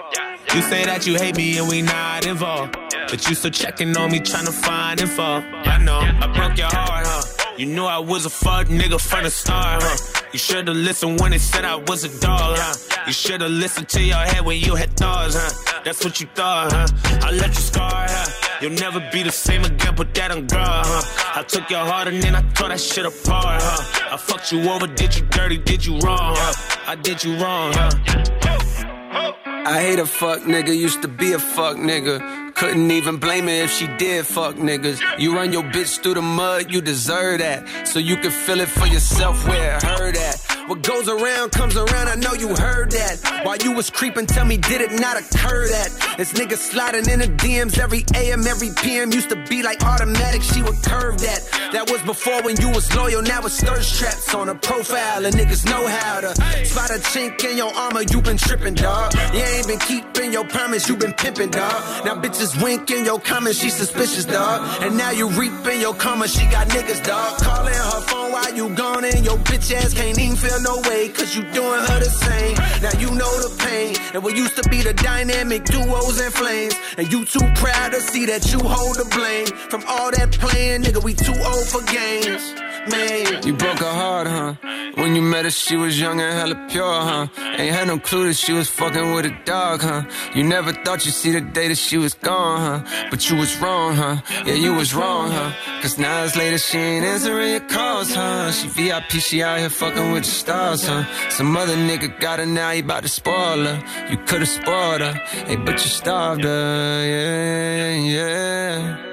You 0.53 0.62
say 0.62 0.85
that 0.87 1.07
you 1.07 1.14
hate 1.14 1.37
me 1.37 1.59
and 1.59 1.69
we 1.69 1.81
not 1.81 2.27
involved. 2.27 2.77
But 2.91 3.29
you 3.29 3.37
still 3.37 3.53
checking 3.53 3.97
on 3.97 4.11
me, 4.11 4.19
trying 4.19 4.47
to 4.47 4.53
find 4.53 5.01
info. 5.01 5.23
I 5.23 5.79
know, 5.79 6.01
I 6.01 6.27
broke 6.27 6.59
your 6.59 6.67
heart, 6.67 7.07
huh? 7.07 7.38
You 7.59 7.66
knew 7.66 7.87
I 7.87 7.99
was 7.99 8.25
a 8.25 8.31
fuck 8.31 8.68
nigga 8.68 9.01
from 9.01 9.25
the 9.25 9.33
start, 9.33 9.83
huh? 9.83 10.23
You 10.33 10.38
should've 10.38 10.77
listened 10.77 11.21
when 11.21 11.33
they 11.33 11.38
said 11.38 11.64
I 11.64 11.75
was 11.75 12.05
a 12.05 12.21
dog, 12.21 12.57
huh? 12.57 13.03
You 13.05 13.12
should've 13.12 13.51
listened 13.51 13.88
to 13.88 14.01
your 14.01 14.16
head 14.16 14.44
when 14.47 14.61
you 14.61 14.77
had 14.77 14.97
thoughts, 14.97 15.35
huh? 15.37 15.81
That's 15.85 16.05
what 16.05 16.21
you 16.21 16.29
thought, 16.37 16.73
huh? 16.73 16.87
I 17.21 17.33
left 17.33 17.57
you 17.57 17.62
scarred, 17.62 18.11
huh? 18.11 18.59
You'll 18.62 18.79
never 18.79 19.01
be 19.11 19.25
the 19.25 19.33
same 19.33 19.64
again, 19.64 19.97
put 19.97 20.14
that 20.14 20.31
on 20.31 20.47
guard, 20.47 20.87
huh? 20.87 21.40
I 21.40 21.42
took 21.42 21.68
your 21.68 21.85
heart 21.85 22.07
and 22.07 22.23
then 22.23 22.37
I 22.37 22.42
tore 22.53 22.68
that 22.68 22.81
shit 22.81 23.05
apart, 23.05 23.61
huh? 23.61 24.14
I 24.14 24.16
fucked 24.16 24.53
you 24.53 24.71
over, 24.71 24.87
did 24.87 25.16
you 25.16 25.27
dirty, 25.27 25.59
did 25.59 25.85
you 25.85 25.99
wrong, 25.99 26.37
huh? 26.37 26.85
I 26.87 26.94
did 26.94 27.25
you 27.25 27.38
wrong, 27.38 27.73
huh? 27.75 29.58
I 29.69 29.83
hate 29.83 29.99
a 29.99 30.07
fuck 30.07 30.45
nigga, 30.45 30.75
used 30.75 31.03
to 31.03 31.09
be 31.09 31.33
a 31.35 31.39
fuck 31.39 31.77
nigga. 31.77 32.55
Couldn't 32.55 32.91
even 32.91 33.19
blame 33.19 33.49
her 33.49 33.53
if 33.53 33.71
she 33.71 33.87
did 33.99 34.27
fuck 34.27 34.55
niggas. 34.55 34.99
You 35.19 35.35
run 35.35 35.53
your 35.53 35.63
bitch 35.63 36.03
through 36.03 36.15
the 36.15 36.23
mud, 36.23 36.71
you 36.73 36.81
deserve 36.81 37.41
that. 37.41 37.87
So 37.87 37.99
you 37.99 38.17
can 38.17 38.31
feel 38.31 38.61
it 38.61 38.69
for 38.71 38.87
yourself 38.87 39.47
where 39.47 39.77
it 39.77 39.83
hurt 39.83 40.17
at. 40.17 40.48
What 40.69 40.83
goes 40.83 41.09
around 41.09 41.53
comes 41.53 41.79
around, 41.79 42.09
I 42.09 42.17
know 42.17 42.35
you 42.35 42.49
heard 42.49 42.91
that. 42.91 43.41
While 43.43 43.57
you 43.57 43.73
was 43.73 43.89
creeping, 43.89 44.27
tell 44.27 44.45
me, 44.45 44.59
did 44.59 44.83
it 44.83 45.01
not 45.01 45.17
occur 45.17 45.67
that? 45.67 46.15
This 46.19 46.35
nigga 46.35 46.59
sliding 46.59 47.09
in 47.09 47.21
the 47.21 47.27
DMs 47.27 47.79
every 47.79 48.05
AM, 48.15 48.47
every 48.47 48.69
PM. 48.77 49.11
Used 49.11 49.31
to 49.31 49.43
be 49.49 49.63
like 49.63 49.83
automatic, 49.83 50.43
she 50.43 50.63
would 50.63 50.77
curve 50.83 51.17
that. 51.21 51.41
That 51.73 51.91
was 51.91 52.03
before 52.03 52.43
when 52.43 52.61
you 52.61 52.69
was 52.69 52.95
loyal, 52.95 53.23
now 53.23 53.41
it's 53.47 53.59
thirst 53.63 53.99
traps 53.99 54.35
on 54.35 54.51
a 54.51 54.55
profile. 54.55 55.25
And 55.25 55.35
niggas 55.35 55.65
know 55.65 55.87
how 55.87 56.21
to 56.21 56.35
spot 56.67 56.91
a 56.91 57.01
chink 57.01 57.43
in 57.49 57.57
your 57.57 57.73
armor, 57.75 58.03
you 58.03 58.21
been 58.21 58.37
tripping, 58.37 58.75
dog. 58.75 59.15
You 59.33 59.41
ain't 59.41 59.69
been 59.69 59.79
keeping 59.79 60.35
your 60.35 60.45
promise, 60.45 60.87
you 60.87 60.97
been 60.97 61.15
pimping, 61.15 61.49
dog. 61.49 62.05
Now 62.05 62.21
bitches 62.21 62.63
winking 62.63 63.07
your 63.07 63.21
comments, 63.21 63.59
she 63.59 63.71
suspicious, 63.71 64.27
dog. 64.27 64.83
And 64.83 64.99
now 64.99 65.13
you 65.13 65.31
reaping 65.31 65.81
your 65.81 65.95
karma, 65.95 66.29
she 66.29 66.45
got 66.51 66.69
niggas, 66.69 67.07
dog. 67.07 67.39
Calling 67.39 67.73
her 67.73 68.01
phone 68.03 68.33
while 68.33 68.55
you 68.55 68.69
gone 68.75 69.07
and 69.07 69.25
your 69.25 69.39
bitch 69.39 69.73
ass 69.75 69.95
can't 69.95 70.19
even 70.19 70.37
feel 70.37 70.58
no 70.62 70.81
way, 70.88 71.09
cause 71.09 71.35
you 71.37 71.42
doing 71.53 71.81
her 71.81 71.99
the 71.99 72.11
same. 72.11 72.55
Now 72.83 72.94
you 72.99 73.11
know 73.11 73.33
the 73.44 73.55
pain, 73.64 73.97
and 74.14 74.23
what 74.23 74.37
used 74.37 74.57
to 74.62 74.68
be 74.68 74.83
the 74.83 74.94
dynamic 74.94 75.64
duos 75.64 76.21
and 76.21 76.33
flames. 76.33 76.75
And 76.97 77.11
you 77.12 77.25
too 77.25 77.47
proud 77.57 77.92
to 77.92 78.01
see 78.01 78.27
that 78.27 78.53
you 78.53 78.61
hold 78.61 78.97
the 78.97 79.09
blame. 79.16 79.47
From 79.71 79.83
all 79.87 80.11
that 80.11 80.33
playing, 80.33 80.83
nigga, 80.83 81.03
we 81.03 81.14
too 81.14 81.35
old 81.53 81.68
for 81.68 81.83
games. 81.92 82.55
Man. 82.90 83.42
You 83.47 83.55
broke 83.55 83.81
her 83.81 83.92
heart, 83.92 84.27
huh? 84.27 84.55
When 84.94 85.14
you 85.14 85.23
met 85.23 85.44
her, 85.44 85.51
she 85.51 85.77
was 85.77 86.01
young 86.01 86.21
and 86.21 86.33
hella 86.33 86.66
pure, 86.71 86.85
huh? 86.85 87.27
Ain't 87.59 87.75
had 87.75 87.87
no 87.87 87.99
clue 87.99 88.29
that 88.29 88.35
she 88.35 88.53
was 88.53 88.68
fucking 88.68 89.12
with 89.14 89.27
a 89.27 89.38
dog, 89.44 89.83
huh? 89.83 90.03
You 90.35 90.42
never 90.42 90.73
thought 90.73 91.05
you'd 91.05 91.12
see 91.12 91.33
the 91.33 91.40
day 91.40 91.68
that 91.68 91.77
she 91.79 91.99
was 91.99 92.14
gone, 92.14 92.61
huh? 92.61 93.09
But 93.11 93.29
you 93.29 93.37
was 93.37 93.57
wrong, 93.61 93.94
huh? 93.94 94.16
Yeah, 94.47 94.55
you 94.55 94.75
was 94.75 94.94
wrong, 94.94 95.31
huh? 95.31 95.53
Cause 95.83 95.99
now 95.99 96.25
it's 96.25 96.37
later, 96.37 96.59
she 96.59 96.79
ain't 96.79 97.05
answering 97.05 97.51
your 97.51 97.61
calls, 97.61 98.14
huh? 98.14 98.51
She 98.51 98.68
VIP, 98.68 99.11
she 99.21 99.42
out 99.42 99.59
here 99.59 99.71
fucking 99.71 100.12
with 100.12 100.25
the 100.25 100.31
stars, 100.49 100.87
huh? 100.87 101.05
Some 101.29 101.57
other 101.57 101.77
nigga 101.77 102.09
got 102.21 102.39
her 102.39 102.47
now, 102.47 102.71
he 102.71 102.81
about 102.81 103.03
to 103.03 103.09
spoil 103.09 103.65
her. 103.65 103.79
You 104.11 104.17
could've 104.17 104.49
spoiled 104.49 105.03
her, 105.03 105.13
hey, 105.47 105.57
but 105.57 105.75
you 105.75 105.91
starved 105.91 106.45
her, 106.45 107.05
yeah, 107.13 107.95
yeah. 108.17 109.05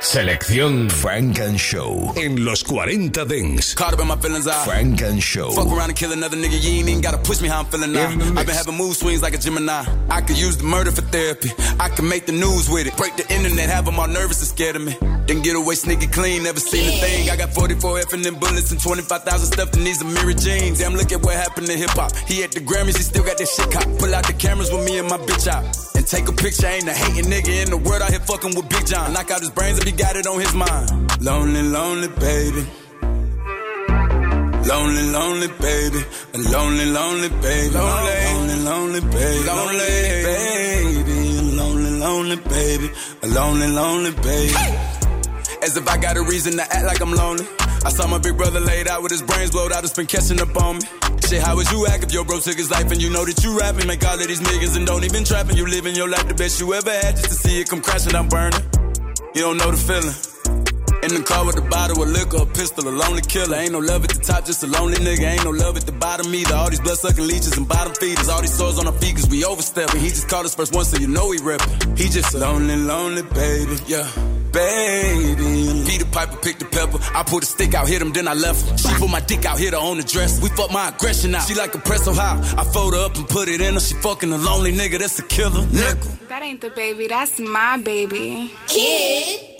Selección 0.00 0.90
Funk 0.90 1.38
and 1.40 1.58
Show 1.58 2.12
en 2.16 2.44
los 2.44 2.62
40 2.62 3.24
Dance. 3.24 3.74
Caught 3.74 3.94
up 3.94 4.00
in 4.00 4.08
my 4.08 4.16
feelings 4.16 4.46
out. 4.46 4.66
Funk 4.66 5.00
and 5.02 5.22
Show. 5.22 5.50
Fuck 5.52 5.68
around 5.68 5.90
and 5.90 5.96
kill 5.96 6.12
another 6.12 6.36
nigga, 6.36 6.60
you 6.60 6.80
ain't 6.80 6.88
even 6.88 7.00
gotta 7.00 7.18
push 7.18 7.40
me 7.40 7.48
how 7.48 7.60
I'm 7.60 7.66
feeling 7.66 7.92
now. 7.92 8.08
I've 8.08 8.46
been 8.46 8.56
having 8.56 8.76
mood 8.76 8.96
swings 8.96 9.22
like 9.22 9.34
a 9.34 9.38
Gemini. 9.38 9.84
I 10.10 10.20
could 10.22 10.38
use 10.38 10.56
the 10.56 10.64
murder 10.64 10.90
for 10.90 11.02
therapy. 11.02 11.50
I 11.78 11.88
can 11.88 12.08
make 12.08 12.26
the 12.26 12.32
news 12.32 12.68
with 12.68 12.86
it. 12.88 12.96
Break 12.96 13.16
the 13.16 13.32
internet, 13.32 13.70
have 13.70 13.84
them 13.84 13.98
all 13.98 14.08
nervous 14.08 14.40
and 14.40 14.48
scared 14.48 14.76
of 14.76 14.82
me. 14.82 15.15
Then 15.26 15.42
get 15.42 15.56
away 15.56 15.74
sneaky 15.74 16.06
clean, 16.06 16.44
never 16.44 16.60
seen 16.60 16.86
a 16.86 16.92
thing. 17.00 17.30
I 17.30 17.36
got 17.36 17.52
44 17.52 17.98
F 17.98 18.12
and 18.12 18.24
them 18.24 18.36
bullets 18.36 18.70
and 18.70 18.80
25,000 18.80 19.52
stuffed 19.52 19.76
in 19.76 19.82
these 19.82 20.02
Amiri 20.02 20.38
jeans. 20.40 20.78
Damn, 20.78 20.94
look 20.94 21.10
at 21.10 21.20
what 21.22 21.34
happened 21.34 21.66
to 21.66 21.76
hip 21.76 21.90
hop. 21.90 22.14
He 22.28 22.44
at 22.44 22.52
the 22.52 22.60
Grammys, 22.60 22.96
he 22.96 23.02
still 23.02 23.24
got 23.24 23.36
that 23.38 23.48
shit 23.48 23.70
cop. 23.72 23.84
Pull 23.98 24.14
out 24.14 24.26
the 24.26 24.34
cameras 24.34 24.70
with 24.70 24.84
me 24.84 24.98
and 24.98 25.08
my 25.08 25.18
bitch 25.18 25.48
out. 25.48 25.64
And 25.96 26.06
take 26.06 26.28
a 26.28 26.32
picture, 26.32 26.66
ain't 26.66 26.88
a 26.88 26.92
hating 26.92 27.30
nigga 27.30 27.62
in 27.64 27.70
the 27.70 27.76
world 27.76 28.02
out 28.02 28.10
here 28.10 28.20
fucking 28.20 28.54
with 28.54 28.68
Big 28.68 28.86
John. 28.86 29.12
Knock 29.12 29.30
out 29.32 29.40
his 29.40 29.50
brains 29.50 29.78
if 29.78 29.84
he 29.84 29.92
got 29.92 30.14
it 30.14 30.26
on 30.28 30.38
his 30.38 30.54
mind. 30.54 30.90
Lonely, 31.20 31.62
lonely 31.62 32.08
baby. 32.08 32.64
Lonely, 34.62 35.02
lonely 35.10 35.48
baby. 35.58 36.04
A 36.34 36.38
lonely, 36.38 36.86
lonely 36.86 37.28
baby. 37.28 37.74
Lonely, 37.74 38.14
lonely, 38.22 38.58
lonely 38.62 39.00
baby. 39.00 39.46
Lonely 39.46 39.78
baby. 40.22 41.56
Lonely, 41.56 41.90
lonely 41.98 42.36
baby. 42.36 42.90
A 43.22 43.26
lonely, 43.26 43.66
lonely 43.68 44.10
baby. 44.22 44.95
As 45.66 45.76
if 45.76 45.88
I 45.88 45.98
got 45.98 46.16
a 46.16 46.22
reason 46.22 46.52
to 46.58 46.62
act 46.62 46.86
like 46.86 47.00
I'm 47.00 47.10
lonely. 47.10 47.44
I 47.84 47.90
saw 47.90 48.06
my 48.06 48.18
big 48.18 48.36
brother 48.36 48.60
laid 48.60 48.86
out 48.86 49.02
with 49.02 49.10
his 49.10 49.20
brains 49.20 49.50
blowed 49.50 49.72
out, 49.72 49.82
it's 49.82 49.92
been 49.92 50.06
catching 50.06 50.40
up 50.40 50.54
on 50.62 50.76
me. 50.76 50.82
Shit, 51.26 51.42
how 51.42 51.56
would 51.56 51.68
you 51.72 51.88
act 51.88 52.04
if 52.04 52.12
your 52.12 52.24
bro 52.24 52.38
took 52.38 52.56
his 52.56 52.70
life 52.70 52.88
and 52.92 53.02
you 53.02 53.10
know 53.10 53.24
that 53.24 53.42
you 53.42 53.58
rapping? 53.58 53.88
Make 53.88 54.06
all 54.06 54.14
of 54.14 54.24
these 54.28 54.40
niggas 54.40 54.76
and 54.76 54.86
don't 54.86 55.02
even 55.02 55.24
trapping. 55.24 55.56
You 55.56 55.66
living 55.66 55.96
your 55.96 56.08
life 56.08 56.28
the 56.28 56.34
best 56.34 56.60
you 56.60 56.72
ever 56.72 56.90
had 56.90 57.16
just 57.16 57.30
to 57.30 57.34
see 57.34 57.60
it 57.60 57.68
come 57.68 57.82
crashing, 57.82 58.14
I'm 58.14 58.28
burning. 58.28 58.62
You 59.34 59.42
don't 59.42 59.56
know 59.56 59.72
the 59.72 59.76
feeling. 59.76 60.14
In 61.02 61.18
the 61.18 61.22
car 61.26 61.44
with 61.44 61.58
a 61.58 61.66
bottle 61.66 62.00
of 62.00 62.10
liquor, 62.10 62.42
a 62.42 62.46
pistol, 62.46 62.86
a 62.88 62.94
lonely 62.94 63.22
killer. 63.22 63.56
Ain't 63.56 63.72
no 63.72 63.80
love 63.80 64.04
at 64.04 64.10
the 64.10 64.22
top, 64.22 64.46
just 64.46 64.62
a 64.62 64.68
lonely 64.68 64.98
nigga. 65.02 65.26
Ain't 65.26 65.44
no 65.44 65.50
love 65.50 65.76
at 65.76 65.82
the 65.82 65.92
bottom 65.98 66.32
either. 66.32 66.54
All 66.54 66.70
these 66.70 66.80
blood 66.80 66.98
sucking 66.98 67.26
leeches 67.26 67.56
and 67.58 67.66
bottom 67.66 67.92
feeders. 67.94 68.28
All 68.28 68.40
these 68.40 68.54
sores 68.54 68.78
on 68.78 68.86
our 68.86 68.94
feet 69.02 69.16
cause 69.16 69.28
we 69.28 69.44
overstepping. 69.44 70.00
He 70.00 70.10
just 70.10 70.28
called 70.28 70.46
us 70.46 70.54
first 70.54 70.72
one, 70.72 70.84
so 70.84 70.96
you 70.96 71.08
know 71.08 71.32
he 71.32 71.38
reppin'. 71.38 71.98
He 71.98 72.08
just 72.08 72.34
a 72.34 72.38
lonely, 72.38 72.76
lonely 72.76 73.22
baby. 73.22 73.76
Yeah. 73.88 74.06
Baby, 74.56 75.84
Peter 75.86 76.06
Piper 76.06 76.36
picked 76.38 76.60
the 76.60 76.64
pepper. 76.64 76.98
I 77.14 77.22
pulled 77.24 77.42
a 77.42 77.46
stick 77.46 77.74
out, 77.74 77.86
hit 77.86 78.00
him, 78.00 78.12
then 78.12 78.26
I 78.26 78.32
left 78.32 78.70
her. 78.70 78.78
She 78.78 78.88
put 78.94 79.10
my 79.10 79.20
dick 79.20 79.44
out, 79.44 79.58
hit 79.58 79.74
her 79.74 79.78
on 79.78 79.98
the 79.98 80.02
dress. 80.02 80.40
We 80.40 80.48
fuck 80.48 80.72
my 80.72 80.88
aggression 80.88 81.34
out. 81.34 81.46
She 81.46 81.54
like 81.54 81.74
a 81.74 81.78
press 81.78 82.04
so 82.04 82.14
high. 82.14 82.38
I 82.56 82.64
fold 82.64 82.94
her 82.94 83.04
up 83.04 83.16
and 83.16 83.28
put 83.28 83.48
it 83.48 83.60
in 83.60 83.74
her. 83.74 83.80
She 83.80 83.94
fucking 83.96 84.32
a 84.32 84.38
lonely 84.38 84.72
nigga, 84.72 84.98
that's 84.98 85.18
a 85.18 85.24
killer. 85.24 85.66
Nickel. 85.66 86.10
That 86.28 86.42
ain't 86.42 86.62
the 86.62 86.70
baby, 86.70 87.06
that's 87.06 87.38
my 87.38 87.76
baby. 87.82 88.50
Kid. 88.66 89.55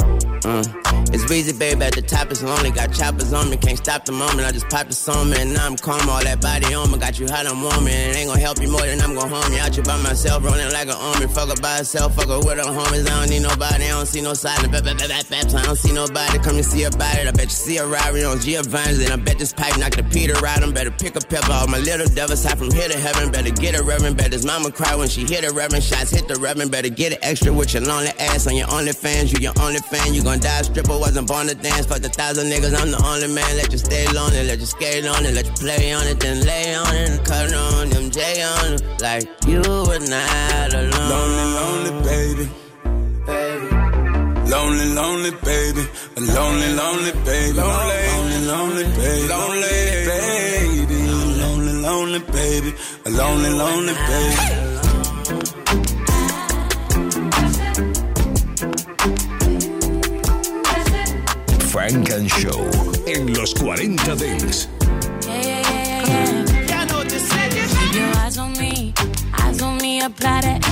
Uh, 0.46 0.62
it's 1.10 1.28
easy, 1.32 1.52
baby. 1.52 1.82
At 1.82 1.94
the 1.94 2.02
top, 2.02 2.30
it's 2.30 2.40
lonely. 2.40 2.70
Got 2.70 2.94
choppers 2.94 3.32
on 3.32 3.50
me, 3.50 3.56
can't 3.56 3.76
stop 3.76 4.04
the 4.04 4.12
moment. 4.12 4.46
I 4.46 4.52
just 4.52 4.68
popped 4.68 4.90
the 4.90 4.94
song, 4.94 5.30
man. 5.30 5.52
Now 5.52 5.66
I'm 5.66 5.76
calm. 5.76 6.08
All 6.08 6.22
that 6.22 6.40
body 6.40 6.72
on 6.72 6.92
me, 6.92 6.98
got 6.98 7.18
you 7.18 7.26
hot, 7.26 7.46
I'm 7.46 7.62
warm. 7.62 7.90
And 7.90 8.14
it 8.14 8.16
ain't 8.16 8.28
gonna 8.28 8.38
help 8.38 8.62
you 8.62 8.70
more 8.70 8.86
than 8.86 9.00
I'm 9.00 9.14
gonna 9.14 9.26
harm 9.26 9.52
you. 9.52 9.58
Out 9.58 9.76
you 9.76 9.82
by 9.82 9.98
myself, 10.02 10.44
rolling 10.44 10.70
like 10.70 10.86
an 10.86 10.94
army. 10.94 11.26
Fuck 11.26 11.50
her 11.50 11.60
by 11.60 11.78
herself, 11.78 12.14
fuck 12.14 12.28
her 12.28 12.38
with 12.38 12.62
her 12.62 12.70
homies. 12.70 13.10
I 13.10 13.26
don't 13.26 13.30
need 13.30 13.42
nobody, 13.42 13.86
I 13.86 13.98
don't 13.98 14.06
see 14.06 14.22
no 14.22 14.34
silence. 14.34 14.68
Bap, 14.68 14.84
bap, 14.84 14.98
bap, 14.98 15.26
bap. 15.26 15.46
I 15.50 15.66
don't 15.66 15.74
see 15.74 15.92
nobody. 15.92 16.38
Come 16.38 16.62
and 16.62 16.64
see 16.64 16.84
about 16.84 17.18
it. 17.18 17.26
I 17.26 17.32
bet 17.32 17.50
you 17.50 17.58
see 17.58 17.76
a 17.78 17.86
Rari 17.86 18.22
on 18.22 18.38
Giovanni's. 18.38 19.02
And 19.02 19.10
I 19.10 19.16
bet 19.16 19.38
this 19.38 19.52
pipe 19.52 19.74
knock 19.82 19.98
the 19.98 20.04
Peter 20.04 20.38
out. 20.46 20.62
I'm 20.62 20.70
better 20.70 20.92
pick 20.94 21.16
a 21.16 21.20
pepper. 21.26 21.50
All 21.50 21.66
my 21.66 21.78
little 21.78 22.06
devils 22.06 22.44
high 22.44 22.54
from 22.54 22.70
here 22.70 22.86
to 22.86 22.98
heaven. 22.98 23.32
Better 23.32 23.50
get 23.50 23.74
a 23.74 23.82
reverend. 23.82 24.16
Bet 24.16 24.30
his 24.30 24.46
mama 24.46 24.70
cry 24.70 24.94
when 24.94 25.08
she 25.08 25.26
hit 25.26 25.42
a 25.42 25.50
reverend. 25.50 25.82
Shots 25.82 26.14
hit 26.14 26.28
the 26.28 26.38
reverend. 26.38 26.70
Better 26.70 26.90
get 26.90 27.10
it 27.10 27.18
extra 27.22 27.52
with 27.52 27.74
your 27.74 27.82
lonely 27.82 28.14
ass 28.22 28.46
on 28.46 28.54
your 28.54 28.70
only 28.70 28.92
fans. 28.92 29.32
You 29.32 29.40
your 29.40 29.58
only 29.58 29.80
fan. 29.80 30.14
You 30.14 30.22
gon' 30.36 30.40
die 30.40 30.62
stripper. 30.62 30.98
Wasn't 30.98 31.28
born 31.28 31.46
to 31.48 31.54
dance. 31.54 31.86
Fuck 31.86 32.00
the 32.00 32.08
thousand 32.08 32.46
niggas. 32.50 32.74
I'm 32.80 32.90
the 32.90 33.02
only 33.04 33.28
man. 33.28 33.56
Let 33.56 33.72
you 33.72 33.78
stay 33.78 34.06
lonely. 34.12 34.44
Let 34.44 34.58
you 34.60 34.66
skate 34.66 35.06
on 35.06 35.24
it. 35.24 35.34
Let 35.34 35.46
you 35.46 35.52
play 35.52 35.92
on 35.92 36.06
it. 36.06 36.20
Then 36.20 36.44
lay 36.44 36.74
on 36.74 36.94
it. 36.94 37.24
Cut 37.24 37.52
on 37.52 37.88
them 37.90 38.10
J 38.10 38.42
on 38.42 38.74
it. 38.74 38.82
Like 39.00 39.26
you 39.46 39.60
were 39.60 40.04
not 40.14 40.74
alone. 40.74 41.08
Lonely, 41.12 41.46
lonely 41.58 41.92
baby. 42.04 42.46
Lonely, 44.52 44.86
lonely 44.94 45.30
baby. 45.44 45.82
A 46.16 46.20
lonely, 46.20 46.68
lonely 46.74 47.12
baby. 47.24 47.52
Lonely, 47.52 47.98
lonely, 48.12 48.38
lonely 48.52 48.84
baby. 48.96 49.28
Lonely 49.28 49.76
baby. 50.10 50.98
Lonely, 51.40 51.72
lonely 51.86 52.20
baby. 52.32 52.74
A 53.06 53.10
lonely, 53.10 53.50
lonely 53.50 53.94
baby. 53.94 54.65
Funk 61.76 62.08
and 62.08 62.26
Show 62.30 62.70
en 63.06 63.34
los 63.34 63.52
40 63.52 64.14
Dance. 64.16 64.66
Keep 67.76 67.94
your 67.94 68.16
eyes 68.16 68.38
on 68.38 68.52
me, 68.54 68.94
eyes 69.42 69.60
on 69.60 69.76
me, 69.76 70.00
apply 70.00 70.40
that. 70.40 70.62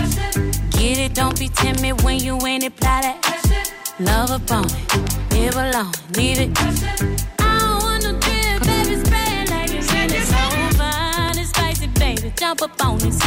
Get 0.71 0.99
it, 0.99 1.15
don't 1.15 1.39
be 1.39 1.49
timid 1.49 2.01
when 2.01 2.21
you 2.21 2.39
ain't 2.47 2.65
apply 2.65 3.03
that. 3.03 3.19
Love 4.01 4.31
a 4.31 4.39
bone, 4.39 4.67
live 5.33 5.57
alone, 5.57 5.93
leave 6.17 6.41
it. 6.41 6.59
I 7.39 7.59
don't 7.59 7.83
want 7.83 8.05
no 8.05 8.13
drip, 8.21 8.63
baby, 8.63 8.97
spray 9.05 9.45
like 9.51 9.75
it's 9.75 9.93
in 9.93 10.11
it. 10.11 10.25
So 10.25 10.41
fine 10.79 11.37
and 11.37 11.47
spicy, 11.47 11.87
baby, 11.99 12.33
jump 12.35 12.63
up 12.63 12.83
on 12.83 12.97
this. 12.97 13.21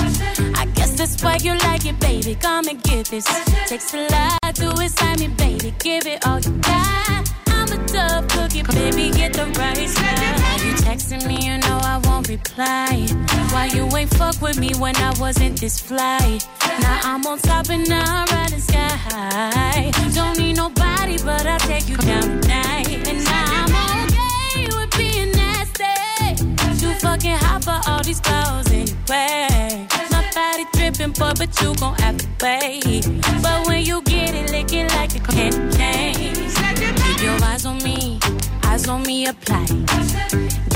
I 0.56 0.66
guess 0.74 0.98
that's 0.98 1.22
why 1.22 1.38
you 1.44 1.56
like 1.60 1.86
it, 1.86 2.00
baby. 2.00 2.34
Come 2.34 2.70
and 2.70 2.82
get 2.82 3.06
this. 3.06 3.26
Takes 3.68 3.94
a 3.94 4.08
lot 4.10 4.56
to 4.56 4.72
excite 4.82 5.20
me, 5.20 5.28
baby. 5.28 5.76
Give 5.78 6.08
it 6.08 6.26
all 6.26 6.40
you 6.40 6.54
got. 6.58 7.47
I'm 7.70 8.24
a 8.24 8.28
cookie, 8.28 8.64
baby, 8.64 9.12
get 9.12 9.34
the 9.34 9.46
right 9.60 9.90
side. 9.90 10.62
You 10.62 10.74
texting 10.88 11.28
me, 11.28 11.36
you 11.46 11.58
know 11.58 11.80
I 11.84 12.00
won't 12.06 12.30
reply. 12.30 13.08
Why 13.52 13.66
you 13.74 13.86
ain't 13.98 14.14
fuck 14.14 14.42
with 14.42 14.58
me 14.58 14.72
when 14.78 14.96
I 14.98 15.14
wasn't 15.20 15.60
this 15.60 15.80
fly? 15.80 16.40
Now 16.80 17.00
I'm 17.04 17.26
on 17.26 17.40
top 17.40 17.70
and 17.70 17.88
now 17.90 18.04
I'm 18.06 18.28
riding 18.28 18.60
sky. 18.60 18.88
high. 19.10 19.92
Don't 20.14 20.38
need 20.38 20.56
nobody, 20.56 21.18
but 21.24 21.46
I'll 21.46 21.60
take 21.60 21.90
you 21.90 21.98
down 21.98 22.42
tonight. 22.42 22.88
And 23.08 23.24
now 23.26 23.46
I'm 23.60 24.06
okay 24.06 24.68
with 24.78 24.98
being 24.98 25.32
nasty. 25.32 26.46
Too 26.80 26.94
fucking 27.00 27.38
hot 27.38 27.64
for 27.66 27.82
all 27.90 28.04
these 28.04 28.22
clothes 28.22 28.72
anyway. 28.72 30.07
Body 30.38 30.66
dripping, 30.74 31.14
boy, 31.14 31.32
but 31.36 31.50
you 31.60 31.74
gon' 31.78 31.96
have 31.96 32.18
to 32.18 32.28
wait. 32.44 33.08
But 33.42 33.68
when 33.68 33.84
you 33.84 34.04
get 34.04 34.36
it, 34.36 34.52
lick 34.52 34.72
it 34.72 34.88
like 34.92 35.16
a 35.16 35.20
candy 35.20 35.76
cane. 35.76 36.36
Keep 36.36 37.24
your 37.24 37.44
eyes 37.44 37.66
on 37.66 37.80
me, 37.80 38.20
eyes 38.64 38.88
on 38.88 39.02
me, 39.02 39.26
apply. 39.26 39.66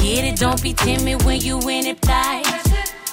Get 0.02 0.26
it, 0.26 0.40
don't 0.40 0.60
be 0.64 0.74
timid 0.74 1.22
when 1.26 1.40
you 1.42 1.60
in 1.70 1.86
it, 1.86 2.04
fly. 2.04 2.42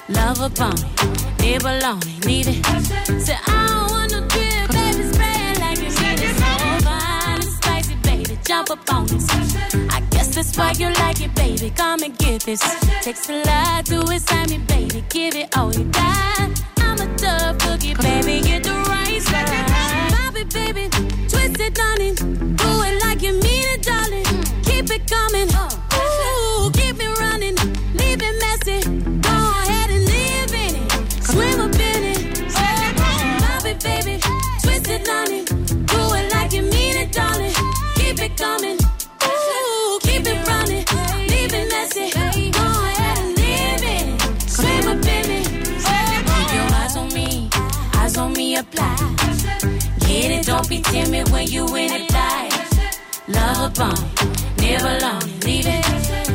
Love 0.08 0.40
a 0.40 0.46
it, 0.46 1.42
live 1.42 1.66
alone 1.66 2.00
leave 2.24 2.48
it. 2.48 2.64
Say, 3.20 3.36
I 3.46 3.66
don't 3.68 3.90
want 3.90 4.12
no 4.12 4.20
drip, 4.32 4.70
baby, 4.70 5.02
spray 5.12 5.52
it 5.52 5.60
like 5.60 5.78
you 5.84 5.90
need 6.00 6.20
it. 6.24 6.34
So 6.40 6.48
fine 6.86 7.34
and 7.34 7.44
spicy, 7.44 7.94
baby, 7.96 8.38
jump 8.42 8.70
up 8.70 8.90
on 8.94 9.04
this. 9.06 9.28
I 9.90 9.97
that's 10.38 10.56
why 10.56 10.70
you 10.78 10.88
like 11.02 11.20
it, 11.20 11.34
baby. 11.34 11.68
Come 11.70 12.00
and 12.04 12.16
get 12.16 12.42
this. 12.42 12.60
Takes 13.02 13.28
a 13.28 13.42
lot 13.42 13.84
to 13.86 14.00
excite 14.12 14.50
me, 14.50 14.58
baby. 14.58 15.02
Give 15.08 15.34
it 15.34 15.56
all 15.56 15.74
you 15.74 15.84
got. 15.86 16.50
I'm 16.78 17.00
a 17.00 17.08
tough 17.16 17.58
cookie, 17.58 17.94
baby. 17.94 18.40
Get 18.46 18.62
the 18.62 18.74
right 18.88 19.20
side. 19.20 19.48
Pop 20.14 20.36
it, 20.36 20.48
baby. 20.54 20.88
Twist 21.28 21.58
it, 21.58 21.76
honey. 21.76 22.14
Do 22.14 22.70
it 22.86 23.02
like 23.02 23.20
you 23.20 23.32
mean 23.32 23.66
it, 23.74 23.82
darling. 23.82 24.26
Keep 24.62 24.90
it 24.96 25.10
coming. 25.10 25.48
Ooh, 25.58 26.70
keep 26.70 26.96
it 27.00 27.18
running. 27.18 27.56
Leave 27.98 28.22
it 28.22 28.36
messy. 28.44 28.78
Go 29.28 29.36
ahead 29.62 29.90
and 29.90 30.04
live 30.14 30.54
in 30.64 30.72
it. 30.82 31.24
Swim 31.30 31.60
up 31.66 31.74
in 31.74 32.02
it. 32.14 32.18
Oh, 32.54 33.66
it, 33.66 33.82
baby. 33.82 34.20
Twist 34.62 34.88
it, 34.88 35.02
honey. 35.04 35.42
Do 35.44 36.00
it 36.14 36.32
like 36.32 36.52
you 36.52 36.62
mean 36.62 36.96
it, 36.96 37.10
darling. 37.10 37.54
Keep 37.96 38.22
it 38.22 38.36
coming. 38.36 38.87
Apply. 48.58 48.96
Get 50.00 50.30
it, 50.30 50.46
don't 50.46 50.68
be 50.68 50.80
timid 50.80 51.28
when 51.30 51.46
you 51.46 51.64
in 51.76 51.92
it, 51.92 52.08
die. 52.08 52.48
Love 53.28 53.70
upon 53.70 53.94
it, 53.94 54.60
live 54.60 54.82
alone, 54.82 55.28
leave 55.44 55.66
it. 55.66 55.84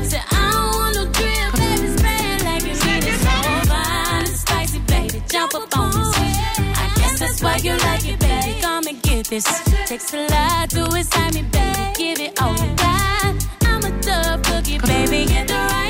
Say, 0.09 0.21
I 0.31 0.51
don't 0.51 0.75
want 0.79 0.95
no 0.95 1.03
drill, 1.11 1.51
baby, 1.59 1.87
spray 1.97 2.23
it 2.33 2.45
like 2.45 2.63
you 2.63 2.75
need 2.85 3.03
it. 3.11 3.17
So 3.25 3.33
fine 3.71 4.25
and 4.25 4.37
spicy, 4.43 4.79
baby, 4.79 5.23
jump 5.27 5.53
up 5.55 5.77
on. 5.77 5.91
I 5.93 6.93
guess 6.95 7.19
that's 7.19 7.41
why 7.43 7.57
you 7.57 7.75
like 7.77 8.07
it, 8.07 8.19
baby. 8.19 8.61
Come 8.61 8.87
and 8.87 9.01
get 9.01 9.27
this. 9.27 9.45
Takes 9.87 10.13
a 10.13 10.27
lot 10.27 10.69
to 10.71 10.85
excite 10.95 11.33
me, 11.33 11.41
baby. 11.51 11.93
Give 11.97 12.19
it 12.19 12.41
all 12.41 12.55
got. 12.55 13.35
I'm 13.63 13.83
a 13.83 14.01
tough 14.01 14.43
cookie, 14.43 14.77
baby. 14.79 15.25
Get 15.25 15.47
the 15.47 15.55
right 15.55 15.82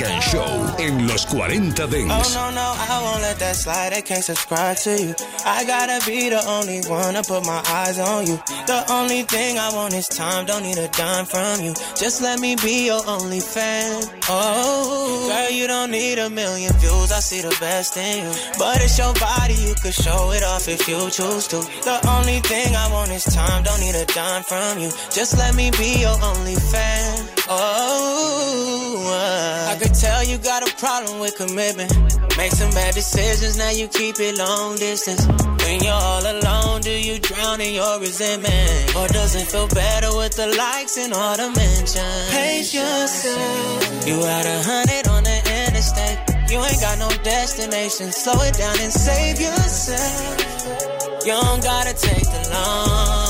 And 0.00 0.22
Show 0.22 0.76
en 0.78 1.08
los 1.08 1.26
40 1.26 1.84
Oh 1.84 2.30
no 2.34 2.50
no, 2.50 2.74
I 2.88 3.02
won't 3.02 3.22
let 3.22 3.38
that 3.40 3.56
slide. 3.56 3.92
I 3.92 4.00
can't 4.00 4.22
subscribe 4.22 4.76
to 4.78 4.90
you. 4.90 5.14
I 5.44 5.64
gotta 5.64 5.98
be 6.06 6.28
the 6.28 6.40
only 6.46 6.80
one 6.88 7.14
to 7.14 7.22
put 7.22 7.44
my 7.44 7.60
eyes 7.66 7.98
on 7.98 8.26
you. 8.26 8.36
The 8.66 8.84
only 8.90 9.22
thing 9.22 9.58
I 9.58 9.74
want 9.74 9.94
is 9.94 10.06
time. 10.06 10.46
Don't 10.46 10.62
need 10.62 10.78
a 10.78 10.88
dime 10.88 11.26
from 11.26 11.62
you. 11.62 11.74
Just 11.96 12.22
let 12.22 12.38
me 12.38 12.54
be 12.56 12.86
your 12.86 13.02
only 13.08 13.40
fan. 13.40 14.04
Oh, 14.28 15.28
girl, 15.28 15.50
you 15.50 15.66
don't 15.66 15.90
need 15.90 16.18
a 16.18 16.30
million 16.30 16.72
views. 16.74 17.10
I 17.10 17.18
see 17.18 17.40
the 17.40 17.56
best 17.58 17.96
in 17.96 18.24
you, 18.24 18.32
but 18.58 18.80
it's 18.80 18.98
your 18.98 19.14
body. 19.14 19.54
You 19.54 19.74
could 19.82 19.94
show 19.94 20.30
it 20.30 20.44
off 20.44 20.68
if 20.68 20.86
you 20.86 21.10
choose 21.10 21.48
to. 21.48 21.58
The 21.82 21.98
only 22.08 22.38
thing 22.40 22.76
I 22.76 22.92
want 22.92 23.10
is 23.10 23.24
time. 23.24 23.64
Don't 23.64 23.80
need 23.80 23.96
a 23.96 24.04
dime 24.06 24.44
from 24.44 24.78
you. 24.78 24.90
Just 25.10 25.36
let 25.36 25.56
me 25.56 25.72
be 25.72 26.00
your 26.00 26.16
only 26.22 26.54
fan. 26.54 27.37
Oh, 27.50 29.08
uh, 29.08 29.72
I 29.72 29.78
could 29.78 29.94
tell 29.94 30.22
you 30.22 30.36
got 30.38 30.68
a 30.68 30.74
problem 30.76 31.18
with 31.20 31.34
commitment. 31.36 31.90
Make 32.36 32.52
some 32.52 32.70
bad 32.72 32.94
decisions, 32.94 33.56
now 33.56 33.70
you 33.70 33.88
keep 33.88 34.20
it 34.20 34.36
long 34.36 34.76
distance. 34.76 35.26
When 35.64 35.82
you're 35.82 35.92
all 35.92 36.24
alone, 36.24 36.82
do 36.82 36.90
you 36.90 37.18
drown 37.18 37.60
in 37.60 37.74
your 37.74 38.00
resentment? 38.00 38.96
Or 38.96 39.08
does 39.08 39.34
it 39.34 39.46
feel 39.48 39.68
better 39.68 40.14
with 40.16 40.36
the 40.36 40.48
likes 40.56 40.98
and 40.98 41.12
all 41.14 41.36
the 41.36 41.48
mentions? 41.56 42.30
Pace 42.30 42.74
yourself. 42.74 44.06
You 44.06 44.20
had 44.24 44.46
a 44.46 44.62
hundred 44.62 45.08
on 45.08 45.24
the 45.24 45.38
interstate. 45.66 46.18
You 46.50 46.58
ain't 46.64 46.80
got 46.80 46.98
no 46.98 47.08
destination. 47.22 48.12
Slow 48.12 48.40
it 48.42 48.54
down 48.54 48.76
and 48.80 48.92
save 48.92 49.40
yourself. 49.40 51.24
You 51.24 51.32
don't 51.32 51.62
gotta 51.62 51.94
take 51.94 52.24
the 52.24 52.50
long 52.52 53.27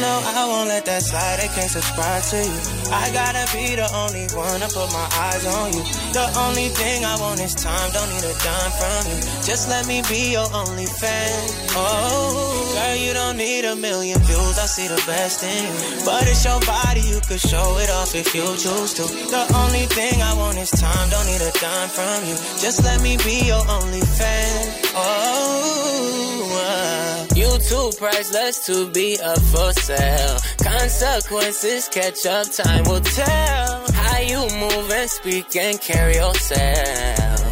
no, 0.00 0.20
no, 0.22 0.40
I 0.40 0.46
won't 0.46 0.68
let 0.68 0.84
that 0.86 1.02
slide. 1.02 1.40
I 1.40 1.48
can't 1.48 1.70
subscribe 1.70 2.22
to 2.30 2.38
you. 2.42 2.58
I 2.90 3.10
gotta 3.12 3.44
be 3.54 3.74
the 3.76 3.88
only 3.94 4.26
one 4.34 4.60
to 4.60 4.68
put 4.68 4.90
my 4.92 5.08
eyes 5.18 5.44
on 5.46 5.72
you. 5.72 5.82
The 6.12 6.26
only 6.38 6.68
thing 6.68 7.04
I 7.04 7.18
want 7.20 7.40
is 7.40 7.54
time. 7.54 7.90
Don't 7.92 8.08
need 8.10 8.24
a 8.24 8.34
dime 8.42 8.72
from 8.74 9.02
you. 9.10 9.18
Just 9.42 9.68
let 9.68 9.86
me 9.86 10.02
be 10.08 10.32
your 10.32 10.46
only 10.54 10.86
fan. 10.86 11.32
Oh, 11.76 12.74
girl, 12.74 12.96
you 12.96 13.12
don't 13.14 13.36
need 13.36 13.64
a 13.64 13.76
million 13.76 14.18
views. 14.22 14.58
I 14.58 14.66
see 14.66 14.88
the 14.88 15.02
best 15.06 15.42
in 15.42 15.62
you. 15.64 16.04
But 16.04 16.26
it's 16.26 16.44
your 16.44 16.60
body. 16.60 17.02
You 17.02 17.20
could 17.26 17.40
show 17.40 17.78
it 17.78 17.90
off 17.90 18.14
if 18.14 18.34
you 18.34 18.46
choose 18.56 18.94
to. 18.94 19.04
The 19.04 19.44
only 19.54 19.86
thing 19.94 20.22
I 20.22 20.34
want 20.34 20.58
is 20.58 20.70
time. 20.70 21.08
Don't 21.10 21.26
need 21.26 21.42
a 21.42 21.52
dime 21.58 21.88
from 21.88 22.24
you. 22.26 22.36
Just 22.58 22.82
let 22.84 23.00
me 23.00 23.16
be 23.18 23.46
your 23.46 23.62
only 23.68 24.02
fan. 24.02 24.74
Oh, 24.94 26.44
uh, 26.54 27.26
you 27.34 27.50
too 27.58 27.90
priceless 27.98 28.64
to 28.66 28.88
be 28.90 29.18
a 29.22 29.34
for 29.50 29.72
Consequences 29.86 31.88
catch 31.88 32.24
up, 32.24 32.50
time 32.50 32.84
will 32.84 33.00
tell. 33.00 33.92
How 33.92 34.18
you 34.18 34.40
move 34.58 34.90
and 34.90 35.10
speak 35.10 35.54
and 35.56 35.78
carry 35.78 36.14
yourself. 36.14 37.43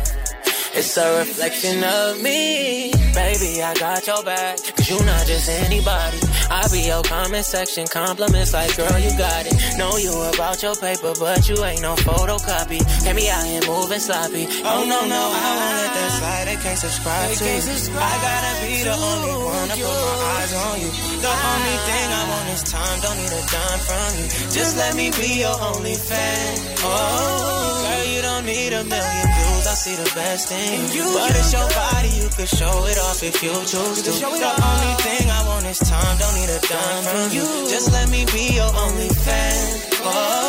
It's 0.74 0.96
a 0.96 1.18
reflection 1.18 1.84
of 1.84 2.22
me. 2.22 2.92
Baby, 3.12 3.60
I 3.60 3.74
got 3.74 4.06
your 4.06 4.24
back. 4.24 4.56
Cause 4.56 4.88
you 4.88 4.96
not 5.04 5.26
just 5.26 5.48
anybody. 5.68 6.16
I 6.48 6.64
be 6.72 6.88
your 6.88 7.02
comment 7.02 7.44
section. 7.44 7.86
Compliments 7.86 8.54
like, 8.54 8.74
girl, 8.74 8.98
you 8.98 9.12
got 9.18 9.44
it. 9.44 9.52
Know 9.76 10.00
you 10.00 10.16
about 10.32 10.62
your 10.62 10.74
paper, 10.74 11.12
but 11.20 11.46
you 11.46 11.62
ain't 11.62 11.82
no 11.82 11.92
photocopy. 11.96 12.80
Can't 13.04 13.18
be 13.20 13.28
out 13.28 13.44
here 13.44 13.60
moving 13.68 14.00
sloppy. 14.00 14.48
Oh, 14.64 14.80
no, 14.88 15.04
no, 15.12 15.22
I 15.28 15.48
won't 15.60 15.76
let 15.76 15.92
that 15.92 16.10
slide. 16.16 16.44
They 16.48 16.56
can't 16.56 16.80
subscribe 16.80 17.36
to 17.36 17.44
you. 17.44 18.00
I 18.00 18.14
gotta 18.24 18.52
be 18.64 18.72
the 18.80 18.96
only 18.96 19.36
one 19.44 19.68
to 19.68 19.76
put 19.76 19.92
my 19.92 20.40
eyes 20.40 20.52
on 20.56 20.80
you. 20.80 20.90
The 21.20 21.32
only 21.52 21.76
thing 21.84 22.06
I 22.16 22.22
want 22.32 22.48
is 22.56 22.62
time. 22.64 22.96
Don't 23.04 23.18
need 23.20 23.28
a 23.28 23.44
dime 23.44 23.80
from 23.84 24.10
you. 24.16 24.26
Just 24.56 24.72
let 24.80 24.96
me 24.96 25.12
be 25.20 25.44
your 25.44 25.56
only 25.68 26.00
fan. 26.00 26.48
Oh, 26.80 27.84
girl, 27.84 28.04
you 28.08 28.22
don't 28.24 28.46
need 28.48 28.72
a 28.72 28.82
million 28.88 29.28
views. 29.36 29.64
I 29.68 29.76
see 29.76 29.96
the 30.00 30.08
best 30.16 30.48
in 30.50 30.61
you. 30.94 31.04
But 31.14 31.34
it's 31.36 31.52
your 31.52 31.68
body, 31.68 32.10
you 32.20 32.28
can 32.28 32.46
show 32.46 32.86
it 32.86 32.98
off 32.98 33.22
if 33.22 33.42
you 33.42 33.52
choose 33.66 34.02
to. 34.02 34.10
The 34.10 34.52
only 34.70 34.94
thing 35.04 35.30
I 35.30 35.40
want 35.46 35.66
is 35.66 35.78
time, 35.78 36.18
don't 36.18 36.34
need 36.38 36.50
a 36.50 36.60
dime 36.60 37.04
from 37.10 37.28
you. 37.36 37.46
Just 37.68 37.92
let 37.92 38.08
me 38.10 38.24
be 38.32 38.54
your 38.54 38.70
only 38.84 39.08
fan. 39.08 39.80
Oh, 40.04 40.42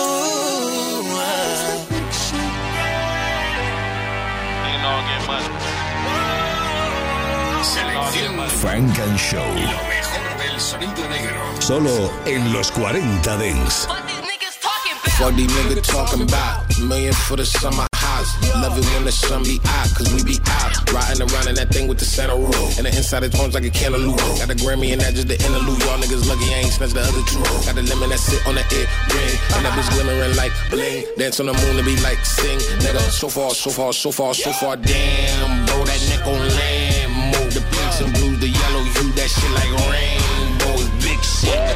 uh. 1.17 1.53
Selección 7.63 8.49
Frank 8.49 8.99
and 8.99 9.17
Show. 9.17 9.39
Y 9.55 9.61
lo 9.61 9.83
mejor 9.87 10.37
del 10.37 10.59
sonido 10.59 11.09
negro. 11.09 11.61
Solo 11.61 12.11
en 12.25 12.53
los 12.53 12.71
40 12.71 13.37
Dents. 13.37 13.87
Fuck 15.17 15.35
these 15.35 15.51
niggas 15.51 15.83
talking 15.83 16.21
about 16.23 16.79
million 16.79 17.13
for 17.13 17.37
the 17.37 17.45
summer 17.45 17.87
Love 18.61 18.77
it 18.77 18.85
when 18.93 19.05
the 19.05 19.11
sun 19.11 19.43
be 19.43 19.59
out, 19.65 19.89
cause 19.95 20.13
we 20.13 20.23
be 20.23 20.39
out. 20.47 20.71
Riding 20.91 21.23
around 21.27 21.47
in 21.47 21.55
that 21.55 21.69
thing 21.69 21.87
with 21.87 21.99
the 21.99 22.05
center 22.05 22.35
roll. 22.35 22.69
And 22.77 22.85
the 22.85 22.93
inside 22.95 23.23
of 23.23 23.33
homes 23.33 23.53
like 23.53 23.65
a 23.65 23.69
cantaloupe. 23.69 24.17
Got 24.39 24.49
a 24.49 24.55
Grammy 24.55 24.93
and 24.93 25.01
that 25.01 25.13
just 25.13 25.27
the 25.27 25.35
interlude. 25.35 25.79
Y'all 25.83 25.99
niggas 25.99 26.27
lucky 26.27 26.47
I 26.53 26.63
ain't 26.63 26.73
snatched 26.73 26.93
the 26.93 27.01
other 27.01 27.23
two. 27.27 27.43
Got 27.65 27.77
a 27.77 27.83
lemon 27.83 28.09
that 28.09 28.19
sit 28.19 28.41
on 28.47 28.55
the 28.55 28.63
ear 28.73 28.87
ring. 29.11 29.35
And 29.55 29.65
that 29.65 29.73
bitch 29.75 29.89
glimmering 29.93 30.35
like 30.35 30.53
bling. 30.69 31.05
Dance 31.17 31.39
on 31.39 31.47
the 31.47 31.53
moon 31.53 31.75
to 31.77 31.83
be 31.83 31.95
like 32.01 32.23
sing. 32.25 32.59
Nigga, 32.79 33.01
so 33.11 33.27
far, 33.27 33.51
so 33.51 33.69
far, 33.69 33.93
so 33.93 34.11
far, 34.11 34.33
so 34.33 34.51
far. 34.53 34.77
Damn, 34.77 35.65
bro, 35.65 35.83
that 35.83 36.01
neck 36.09 36.25
on. 36.27 36.43
Move 37.33 37.53
the 37.53 37.61
pinks 37.73 38.01
and 38.01 38.13
blues, 38.13 38.39
the 38.39 38.49
yellow 38.49 38.83
hue, 38.83 39.11
that 39.13 39.29
shit 39.29 39.51
like 39.57 39.71
rainbows. 39.89 40.89
Big 41.01 41.19
shit, 41.23 41.75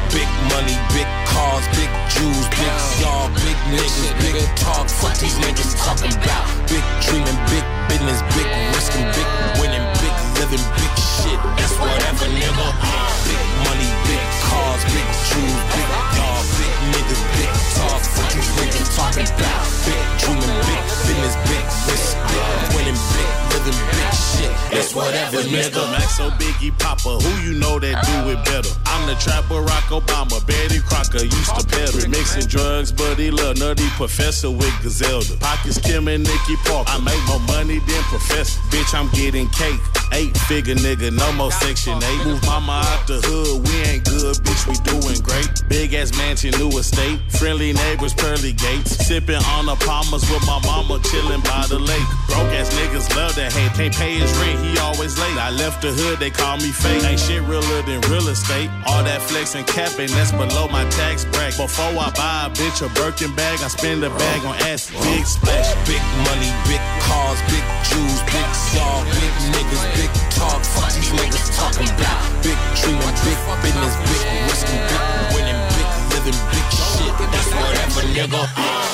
Jews, 2.18 2.50
big 2.50 2.74
y'all, 2.98 3.30
big 3.30 3.54
niggas, 3.70 4.10
big 4.18 4.42
talk. 4.58 4.90
Fuck 4.90 5.14
these 5.22 5.38
niggas 5.38 5.78
talking 5.78 6.10
about. 6.10 6.50
Big 6.66 6.82
dreaming, 7.06 7.38
big 7.46 7.62
business, 7.86 8.18
big 8.34 8.48
risking, 8.74 9.06
big 9.14 9.28
winning, 9.62 9.86
big 10.02 10.10
living, 10.42 10.64
big 10.74 10.94
shit. 10.98 11.38
That's 11.54 11.78
whatever, 11.78 12.26
nigga. 12.26 12.66
Big 13.22 13.46
money, 13.62 13.86
big 14.10 14.26
cars, 14.50 14.82
big 14.90 15.06
Jews, 15.30 15.62
big 15.70 15.88
y'all, 16.18 16.42
big 16.58 16.74
niggas, 16.90 17.22
big 17.38 17.50
talk. 17.78 18.02
Fuck 18.02 18.34
these 18.34 18.50
niggas 18.58 18.90
talking 18.98 19.28
about. 19.38 19.62
Big 19.86 20.02
dreaming, 20.18 20.54
big 20.66 20.82
business, 21.06 21.34
big 21.46 21.64
risk, 21.86 22.18
big 22.34 22.77
winning, 22.88 23.00
big 23.12 23.48
living, 23.52 23.78
big 23.90 24.14
shit. 24.14 24.52
That's 24.70 24.94
whatever, 24.94 25.38
nigga. 25.38 25.84
Maxo 25.94 26.30
Biggie 26.38 26.76
Papa, 26.78 27.18
who 27.18 27.32
you 27.42 27.58
know 27.58 27.78
that 27.78 28.04
do 28.04 28.30
it 28.30 28.44
better? 28.44 28.70
I'm 28.86 29.06
the 29.06 29.14
trap 29.16 29.44
Barack 29.44 29.88
Obama, 29.92 30.44
Betty 30.46 30.80
Crocker 30.80 31.24
used 31.24 31.54
to 31.54 31.66
peddle. 31.66 32.08
Mixing 32.08 32.46
drugs, 32.46 32.92
buddy, 32.92 33.30
love 33.30 33.58
nutty 33.58 33.88
professor 33.96 34.50
with 34.50 34.72
Gazelda. 34.82 35.38
Pockets 35.40 35.78
Kim 35.78 36.08
and 36.08 36.24
Nicky 36.24 36.56
Parker. 36.64 36.90
I 36.90 36.98
make 37.00 37.20
more 37.26 37.40
money 37.56 37.78
than 37.80 38.02
professor. 38.04 38.60
Bitch, 38.70 38.94
I'm 38.94 39.08
getting 39.10 39.48
cake. 39.50 39.80
Eight 40.12 40.36
figure 40.48 40.74
nigga, 40.74 41.12
no 41.12 41.32
more 41.32 41.52
section 41.52 41.92
eight. 42.02 42.24
Move 42.24 42.42
mama 42.46 42.80
out 42.84 43.06
the 43.06 43.20
hood, 43.20 43.68
we 43.68 43.74
ain't 43.92 44.04
good, 44.04 44.36
bitch, 44.40 44.64
we 44.64 44.74
doing 44.88 45.20
great. 45.20 45.48
Big 45.68 45.92
ass 45.92 46.16
mansion, 46.16 46.52
new 46.58 46.70
estate. 46.78 47.20
Friendly 47.28 47.72
neighbors, 47.72 48.14
pearly 48.14 48.52
gates. 48.52 48.96
Sipping 49.06 49.42
on 49.56 49.66
the 49.66 49.76
palmers 49.84 50.24
with 50.30 50.44
my 50.46 50.60
mama, 50.64 51.00
chilling 51.10 51.40
by 51.42 51.66
the 51.68 51.78
lake. 51.78 52.08
Broke 52.28 52.52
ass 52.56 52.72
niggas 52.78 53.10
love 53.16 53.34
that 53.34 53.52
hate. 53.52 53.72
Can't 53.74 53.94
pay 53.94 54.14
his 54.14 54.30
rent, 54.38 54.58
he 54.62 54.78
always 54.78 55.18
late. 55.18 55.36
I 55.36 55.50
left 55.50 55.82
the 55.82 55.90
hood, 55.92 56.18
they 56.18 56.30
call 56.30 56.56
me 56.56 56.70
fake. 56.70 57.02
Ain't 57.04 57.20
shit 57.20 57.42
realer 57.42 57.82
than 57.82 58.00
real 58.06 58.26
estate. 58.28 58.70
All 58.86 59.02
that 59.02 59.20
flex 59.22 59.54
and 59.54 59.66
capping, 59.66 60.10
that's 60.14 60.32
below 60.32 60.68
my 60.68 60.84
tax 60.90 61.24
bracket. 61.26 61.58
Before 61.58 61.90
I 61.98 62.10
buy 62.14 62.46
a 62.46 62.50
bitch 62.54 62.84
a 62.84 62.88
Birkin 62.94 63.34
bag, 63.34 63.60
I 63.60 63.68
spend 63.68 64.04
a 64.04 64.10
bag 64.10 64.44
on 64.46 64.54
ass. 64.70 64.90
Big 65.04 65.26
splash, 65.26 65.70
big 65.86 66.02
money, 66.30 66.50
big 66.70 66.82
cars, 67.02 67.40
big 67.50 67.64
Jews, 67.90 68.18
big 68.30 68.48
y'all, 68.74 69.02
big 69.10 69.34
niggas, 69.54 69.82
big 69.98 70.10
talk. 70.38 70.62
Fuck 70.62 70.94
these 70.94 71.10
niggas 71.18 71.50
talking 71.58 71.90
about. 71.98 72.20
Big 72.42 72.58
dreaming, 72.78 73.16
big 73.26 73.38
business, 73.62 73.94
big 74.06 74.22
risking, 74.46 74.82
big 74.86 75.02
winning, 75.34 75.60
big 75.74 75.88
living, 76.14 76.38
big 76.54 76.66
shit. 76.70 76.87
That's 77.18 77.50
whatever, 77.50 78.02
nigga. 78.14 78.42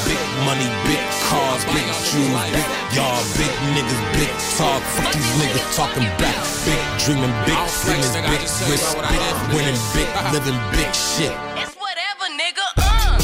Big 0.09 0.20
money, 0.49 0.68
big 0.89 1.05
cars, 1.29 1.64
big 1.68 1.85
Jews, 2.09 2.33
big 2.57 2.66
y'all, 2.97 3.20
big 3.37 3.53
niggas, 3.77 4.03
big 4.16 4.33
talk. 4.57 4.83
Fuck 4.97 5.12
these 5.12 5.33
niggas 5.41 5.77
talking 5.77 6.07
about. 6.09 6.41
Big 6.64 6.81
dreaming, 7.05 7.35
big 7.45 7.59
business, 7.85 8.16
big 8.25 8.41
risk, 8.70 8.97
big 8.97 9.20
winning, 9.53 9.79
big 9.93 10.09
living, 10.33 10.59
big 10.72 10.91
shit. 10.95 11.35
It's 11.61 11.77
whatever, 11.77 12.27
nigga. 12.41 12.64
Uh. 12.79 13.20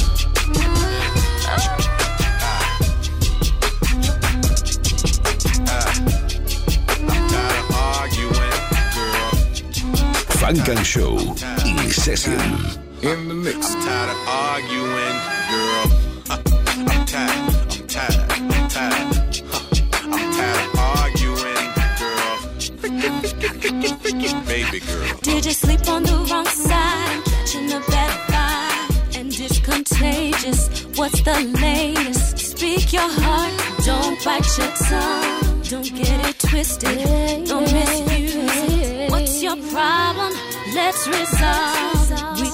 Funk 10.40 10.68
and 10.68 10.86
Show 10.86 11.16
in 11.64 11.90
session. 11.90 12.79
In 13.02 13.28
the 13.28 13.34
mix. 13.34 13.56
I'm 13.56 13.80
tired 13.80 14.10
of 14.10 14.28
arguing, 14.28 15.16
girl. 15.50 15.86
Uh, 16.28 16.36
I'm 16.76 17.06
tired, 17.06 17.48
I'm 17.72 17.86
tired, 17.86 18.30
I'm 18.30 18.68
tired. 18.68 19.42
Uh, 19.50 19.64
I'm 20.12 20.28
tired 20.36 20.64
of 20.68 20.78
arguing, 20.78 21.68
girl. 21.98 22.36
Baby 24.46 24.80
girl. 24.80 25.18
Did 25.22 25.46
you 25.46 25.52
sleep 25.52 25.88
on 25.88 26.02
the 26.02 26.16
wrong 26.30 26.44
side? 26.44 27.24
Catching 27.24 27.72
a 27.72 27.80
bad 27.88 28.12
vibe, 28.28 29.18
and 29.18 29.32
it's 29.32 29.58
contagious. 29.60 30.68
What's 30.96 31.22
the 31.22 31.40
latest? 31.62 32.38
Speak 32.38 32.92
your 32.92 33.08
heart, 33.08 33.52
don't 33.86 34.22
bite 34.22 34.58
your 34.58 34.72
tongue. 34.76 35.62
Don't 35.62 35.94
get 35.94 36.26
it 36.28 36.38
twisted, 36.38 37.46
don't 37.46 37.62
misuse 37.62 38.34
it. 38.34 39.10
What's 39.10 39.42
your 39.42 39.56
problem? 39.56 40.34
Let's 40.74 41.06
resolve. 41.08 42.38
We 42.40 42.49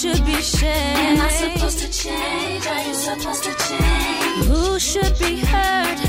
should 0.00 0.24
be 0.24 0.40
shamed? 0.40 1.18
Am 1.18 1.20
I 1.20 1.28
supposed 1.28 1.80
to 1.80 1.90
change? 1.90 2.66
Are 2.68 2.82
you 2.86 2.94
supposed 2.94 3.42
to 3.42 3.52
change? 3.66 4.46
Who 4.46 4.78
should 4.78 5.18
be 5.18 5.40
hurt? 5.40 6.07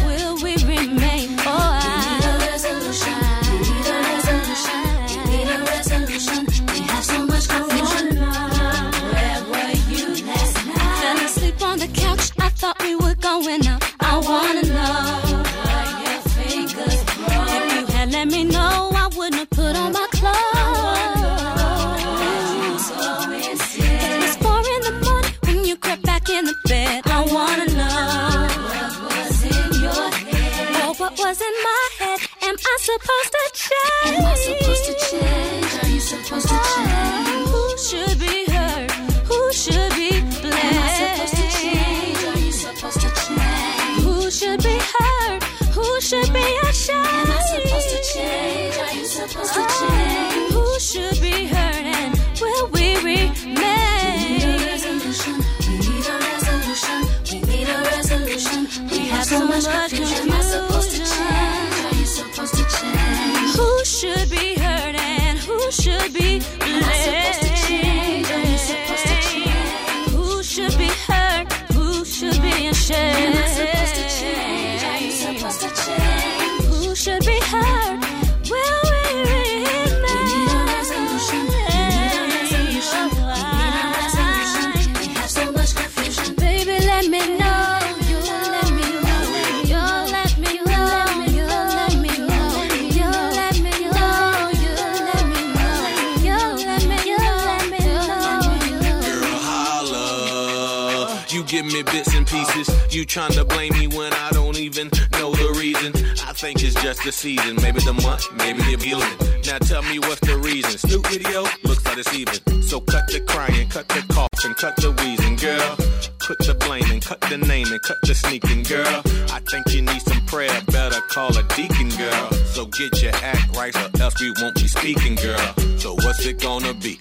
You 103.00 103.06
trying 103.06 103.32
to 103.32 103.46
blame 103.46 103.72
me 103.80 103.88
when 103.88 104.12
I 104.12 104.30
don't 104.32 104.60
even 104.60 104.90
know 105.14 105.32
the 105.32 105.56
reason. 105.58 105.96
I 106.28 106.34
think 106.34 106.62
it's 106.62 106.76
just 106.84 107.02
the 107.06 107.14
season, 107.14 107.56
maybe 107.62 107.80
the 107.80 107.94
month, 107.94 108.28
maybe 108.36 108.60
the 108.60 108.76
feeling. 108.76 109.16
Now 109.48 109.58
tell 109.60 109.82
me 109.84 110.00
what's 110.00 110.20
the 110.20 110.38
reason. 110.38 110.78
Snoop 110.78 111.08
video 111.08 111.44
looks 111.64 111.86
like 111.86 111.98
it's 111.98 112.14
even. 112.14 112.36
So 112.64 112.82
cut 112.82 113.08
the 113.08 113.22
crying, 113.22 113.70
cut 113.70 113.88
the 113.88 114.04
coughing, 114.12 114.54
cut 114.56 114.76
the 114.76 114.92
wheezing, 114.92 115.38
girl. 115.38 115.78
Put 116.20 116.40
the 116.40 116.56
blaming, 116.56 117.00
cut 117.00 117.22
the 117.22 117.38
naming, 117.38 117.80
cut 117.88 118.02
the 118.04 118.14
sneaking, 118.14 118.64
girl. 118.64 119.02
I 119.32 119.40
think 119.48 119.72
you 119.74 119.82
need 119.82 120.02
some 120.02 120.20
prayer, 120.26 120.52
better 120.68 121.00
call 121.08 121.32
a 121.38 121.44
deacon, 121.56 121.88
girl. 121.96 122.32
So 122.52 122.66
get 122.66 123.02
your 123.02 123.16
act 123.24 123.56
right, 123.56 123.74
or 123.78 124.02
else 124.04 124.20
we 124.20 124.34
won't 124.42 124.56
be 124.56 124.68
speaking, 124.68 125.16
girl. 125.16 125.54
So 125.80 125.96
what's 126.04 126.26
it 126.26 126.42
gonna 126.42 126.74
be? 126.74 127.00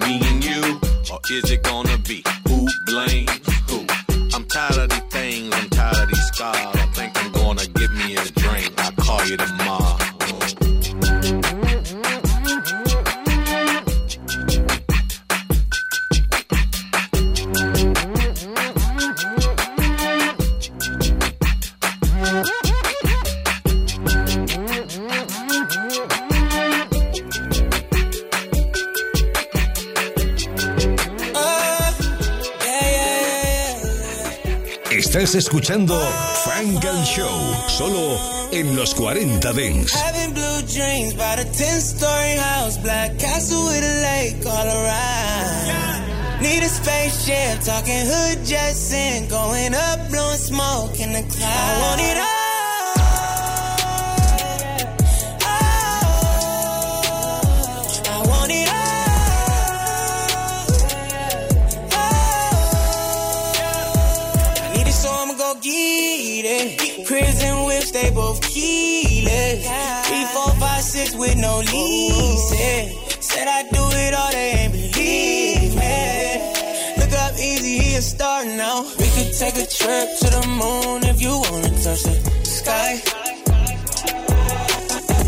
Me 0.00 0.18
and 0.26 0.44
you, 0.44 0.80
or 1.12 1.20
is 1.30 1.52
it 1.52 1.62
gonna 1.62 1.87
Estás 35.28 35.44
escuchando 35.44 35.94
Frank 36.42 36.82
and 36.86 37.04
Show, 37.04 37.28
solo 37.68 38.18
en 38.50 38.74
los 38.74 38.94
40 38.94 39.52
Dents. 39.52 39.92
Having 39.92 40.32
blue 40.32 40.62
dreams 40.62 41.12
about 41.12 41.38
a 41.38 41.44
10 41.44 41.82
story 41.82 42.38
house, 42.38 42.78
black 42.78 43.18
castle 43.18 43.62
with 43.66 43.84
a 43.84 44.00
lake 44.00 44.46
all 44.46 44.66
around. 44.66 46.40
Need 46.40 46.62
a 46.62 46.68
spaceship, 46.70 47.60
talking 47.60 48.06
hood 48.06 48.38
and 48.94 49.28
going 49.28 49.74
up, 49.74 50.08
blowing 50.08 50.38
smoke 50.38 50.98
in 50.98 51.12
the 51.12 51.20
clouds. 51.20 51.44
I 51.44 51.78
want 51.82 52.00
it 52.00 52.16
all. 52.16 52.27
It. 67.18 67.24
Prison 67.24 67.64
whips, 67.66 67.90
they 67.90 68.10
both 68.10 68.40
keyless. 68.40 69.66
Three, 70.06 70.24
four, 70.34 70.50
five, 70.60 70.82
six 70.82 71.14
with 71.14 71.36
no 71.36 71.58
leases. 71.58 72.94
Said 73.20 73.48
I 73.48 73.62
do 73.62 73.84
it 74.04 74.14
all, 74.14 74.30
they 74.30 74.50
ain't 74.60 74.72
believe 74.72 75.74
me. 75.74 76.98
Look 76.98 77.12
up 77.12 77.34
easy, 77.34 77.78
he 77.78 77.94
a 77.96 78.02
star 78.02 78.44
now. 78.44 78.82
We 78.98 79.06
could 79.16 79.32
take 79.34 79.56
a 79.56 79.66
trip 79.66 80.08
to 80.20 80.28
the 80.36 80.44
moon 80.60 81.04
if 81.04 81.20
you 81.20 81.30
wanna 81.30 81.70
touch 81.82 82.02
the 82.02 82.14
sky. 82.44 83.00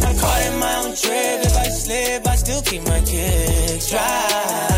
I 0.08 0.14
caught 0.20 0.42
in 0.48 0.58
my 0.58 0.74
own 0.84 0.94
trip, 0.96 1.44
if 1.46 1.56
I 1.56 1.68
slip, 1.68 2.26
I 2.26 2.36
still 2.36 2.62
keep 2.62 2.82
my 2.86 3.00
kicks 3.00 3.90
dry. 3.90 4.69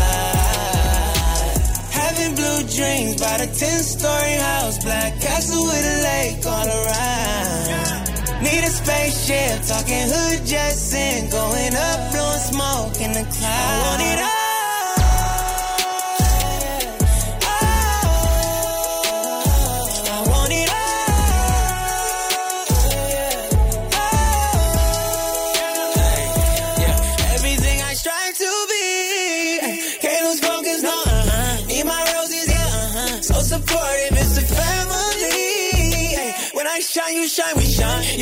Dreams 2.75 3.21
about 3.21 3.39
a 3.39 3.45
10 3.45 3.53
story 3.83 4.33
house, 4.33 4.83
black 4.83 5.21
castle 5.21 5.63
with 5.63 5.85
a 5.85 5.97
lake 6.09 6.43
all 6.43 6.67
around. 6.67 8.41
Need 8.41 8.63
a 8.63 8.71
spaceship, 8.71 9.61
talking 9.67 10.07
hood 10.09 10.43
jets 10.43 10.91
and 10.95 11.29
going 11.29 11.75
up, 11.75 12.11
blowing 12.11 12.39
smoke 12.39 12.99
in 12.99 13.13
the 13.13 13.23
clouds. 13.29 13.45
I 13.45 13.81
want 13.85 14.01
it 14.01 14.23
all. 14.23 14.42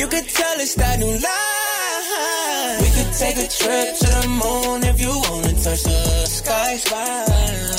You 0.02 0.08
could 0.08 0.28
tell 0.28 0.58
it's 0.58 0.74
that 0.74 0.98
new 0.98 1.14
life. 1.14 2.80
We 2.82 2.88
could 2.90 3.12
take 3.14 3.36
a 3.36 3.46
trip 3.46 3.96
to 3.98 4.06
the 4.18 4.26
moon 4.26 4.82
if 4.82 5.00
you 5.00 5.10
wanna 5.10 5.52
touch 5.62 5.84
the 5.84 6.26
sky. 6.26 6.72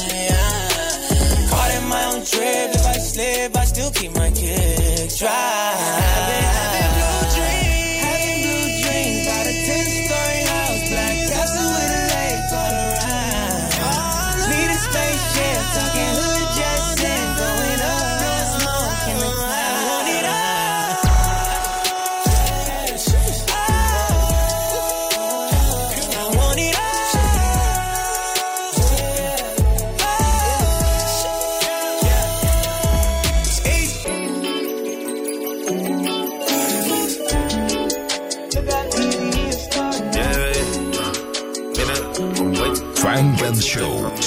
Yeah. 0.08 1.50
Caught 1.50 1.72
in 1.76 1.90
my 1.90 2.04
own 2.14 2.24
trip, 2.24 2.76
if 2.80 2.86
I 2.86 2.98
slip, 2.98 3.58
I 3.58 3.66
still 3.66 3.92
keep 3.92 4.16
my 4.16 4.32
kicks 4.32 5.20
dry. 5.20 6.73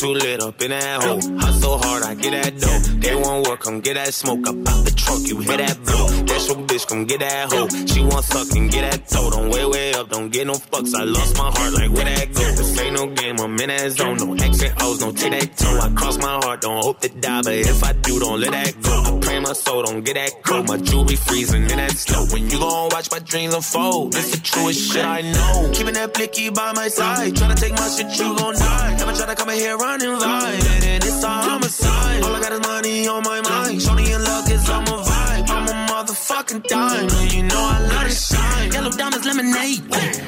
Too 0.00 0.14
lit 0.14 0.40
up 0.40 0.62
in 0.62 0.70
that 0.70 1.02
hole. 1.02 1.20
Hustle 1.38 1.76
hard, 1.76 2.04
I 2.04 2.14
get 2.14 2.30
that 2.30 2.58
dough. 2.58 2.78
They 3.00 3.14
want 3.14 3.46
work, 3.46 3.60
come 3.60 3.80
get 3.80 3.96
that 3.96 4.14
smoke. 4.14 4.48
Up 4.48 4.56
out 4.56 4.84
the 4.86 4.92
trunk, 4.96 5.28
you 5.28 5.40
hear 5.40 5.58
that 5.58 5.76
blow. 5.84 6.06
That's 6.24 6.48
your 6.48 6.56
bitch, 6.56 6.88
come 6.88 7.04
get 7.04 7.20
that 7.20 7.52
hoe. 7.52 7.68
She 7.84 8.00
want 8.00 8.24
suck 8.24 8.50
and 8.56 8.70
get 8.70 8.90
that 8.90 9.06
toe. 9.06 9.28
Don't 9.28 9.50
way, 9.50 9.66
way 9.66 9.92
up, 9.92 10.08
don't 10.08 10.30
get 10.30 10.46
no 10.46 10.54
fucks. 10.54 10.94
I 10.94 11.04
lost 11.04 11.36
my 11.36 11.50
heart, 11.52 11.74
like 11.74 11.92
where 11.92 12.06
that 12.06 12.32
go? 12.32 12.40
This 12.40 12.80
ain't 12.80 12.96
no 12.96 13.08
game, 13.08 13.40
I'm 13.40 13.60
in 13.60 13.68
that 13.68 13.90
zone. 13.90 14.16
No 14.16 14.32
X 14.32 14.62
and 14.62 14.82
O's, 14.82 15.00
don't 15.00 15.18
take 15.18 15.32
that 15.32 15.56
toe. 15.58 15.78
I 15.82 15.92
cross 15.92 16.16
my 16.16 16.40
heart, 16.44 16.62
don't 16.62 16.82
hope 16.82 17.00
to 17.00 17.08
die. 17.10 17.42
But 17.42 17.52
if 17.52 17.84
I 17.84 17.92
do, 17.92 18.18
don't 18.20 18.40
let 18.40 18.52
that 18.52 18.80
go. 18.80 19.02
I 19.04 19.20
pray 19.20 19.38
my 19.40 19.52
soul, 19.52 19.82
don't 19.82 20.02
get 20.02 20.14
that 20.14 20.32
go. 20.42 20.62
My 20.62 20.78
jewelry 20.78 21.16
freezing 21.16 21.64
in 21.64 21.76
that 21.76 21.92
slow. 21.92 22.24
When 22.32 22.48
you 22.48 22.58
gon' 22.58 22.88
watch 22.88 23.10
my 23.10 23.18
dreams 23.18 23.52
unfold, 23.52 24.14
this 24.14 24.30
the 24.30 24.38
truest 24.38 24.92
shit 24.92 25.04
I 25.04 25.20
know. 25.20 25.70
Keeping 25.74 25.92
that 25.92 26.14
blicky 26.14 26.48
by 26.48 26.72
my 26.72 26.88
side. 26.88 27.34
Tryna 27.34 27.56
take 27.60 27.72
my 27.72 27.88
shit, 27.90 28.08
you 28.18 28.34
gon' 28.34 28.54
die. 28.54 28.96
Never 28.96 29.12
try 29.12 29.26
to 29.26 29.34
come 29.34 29.50
in 29.50 29.58
here 29.58 29.76
running 29.90 30.18
live. 30.18 30.84
And 30.84 31.02
it's 31.02 31.22
a 31.22 31.28
homicide. 31.28 32.22
All 32.22 32.34
I 32.36 32.40
got 32.40 32.52
is 32.52 32.60
money 32.60 33.08
on 33.08 33.22
my 33.22 33.40
mind. 33.40 33.82
Shorty 33.82 34.12
in 34.12 34.22
love, 34.22 34.44
cause 34.46 34.70
I'm 34.70 34.86
a 34.86 34.96
vibe. 35.10 35.50
I'm 35.50 35.66
a 35.72 35.76
motherfucking 35.90 36.62
dime. 36.68 37.08
You 37.34 37.42
know 37.50 37.62
I 37.74 37.78
love 37.92 38.06
to 38.06 38.14
shine. 38.14 38.72
Yellow 38.72 38.90
diamonds, 38.90 39.26
lemonade. 39.26 39.82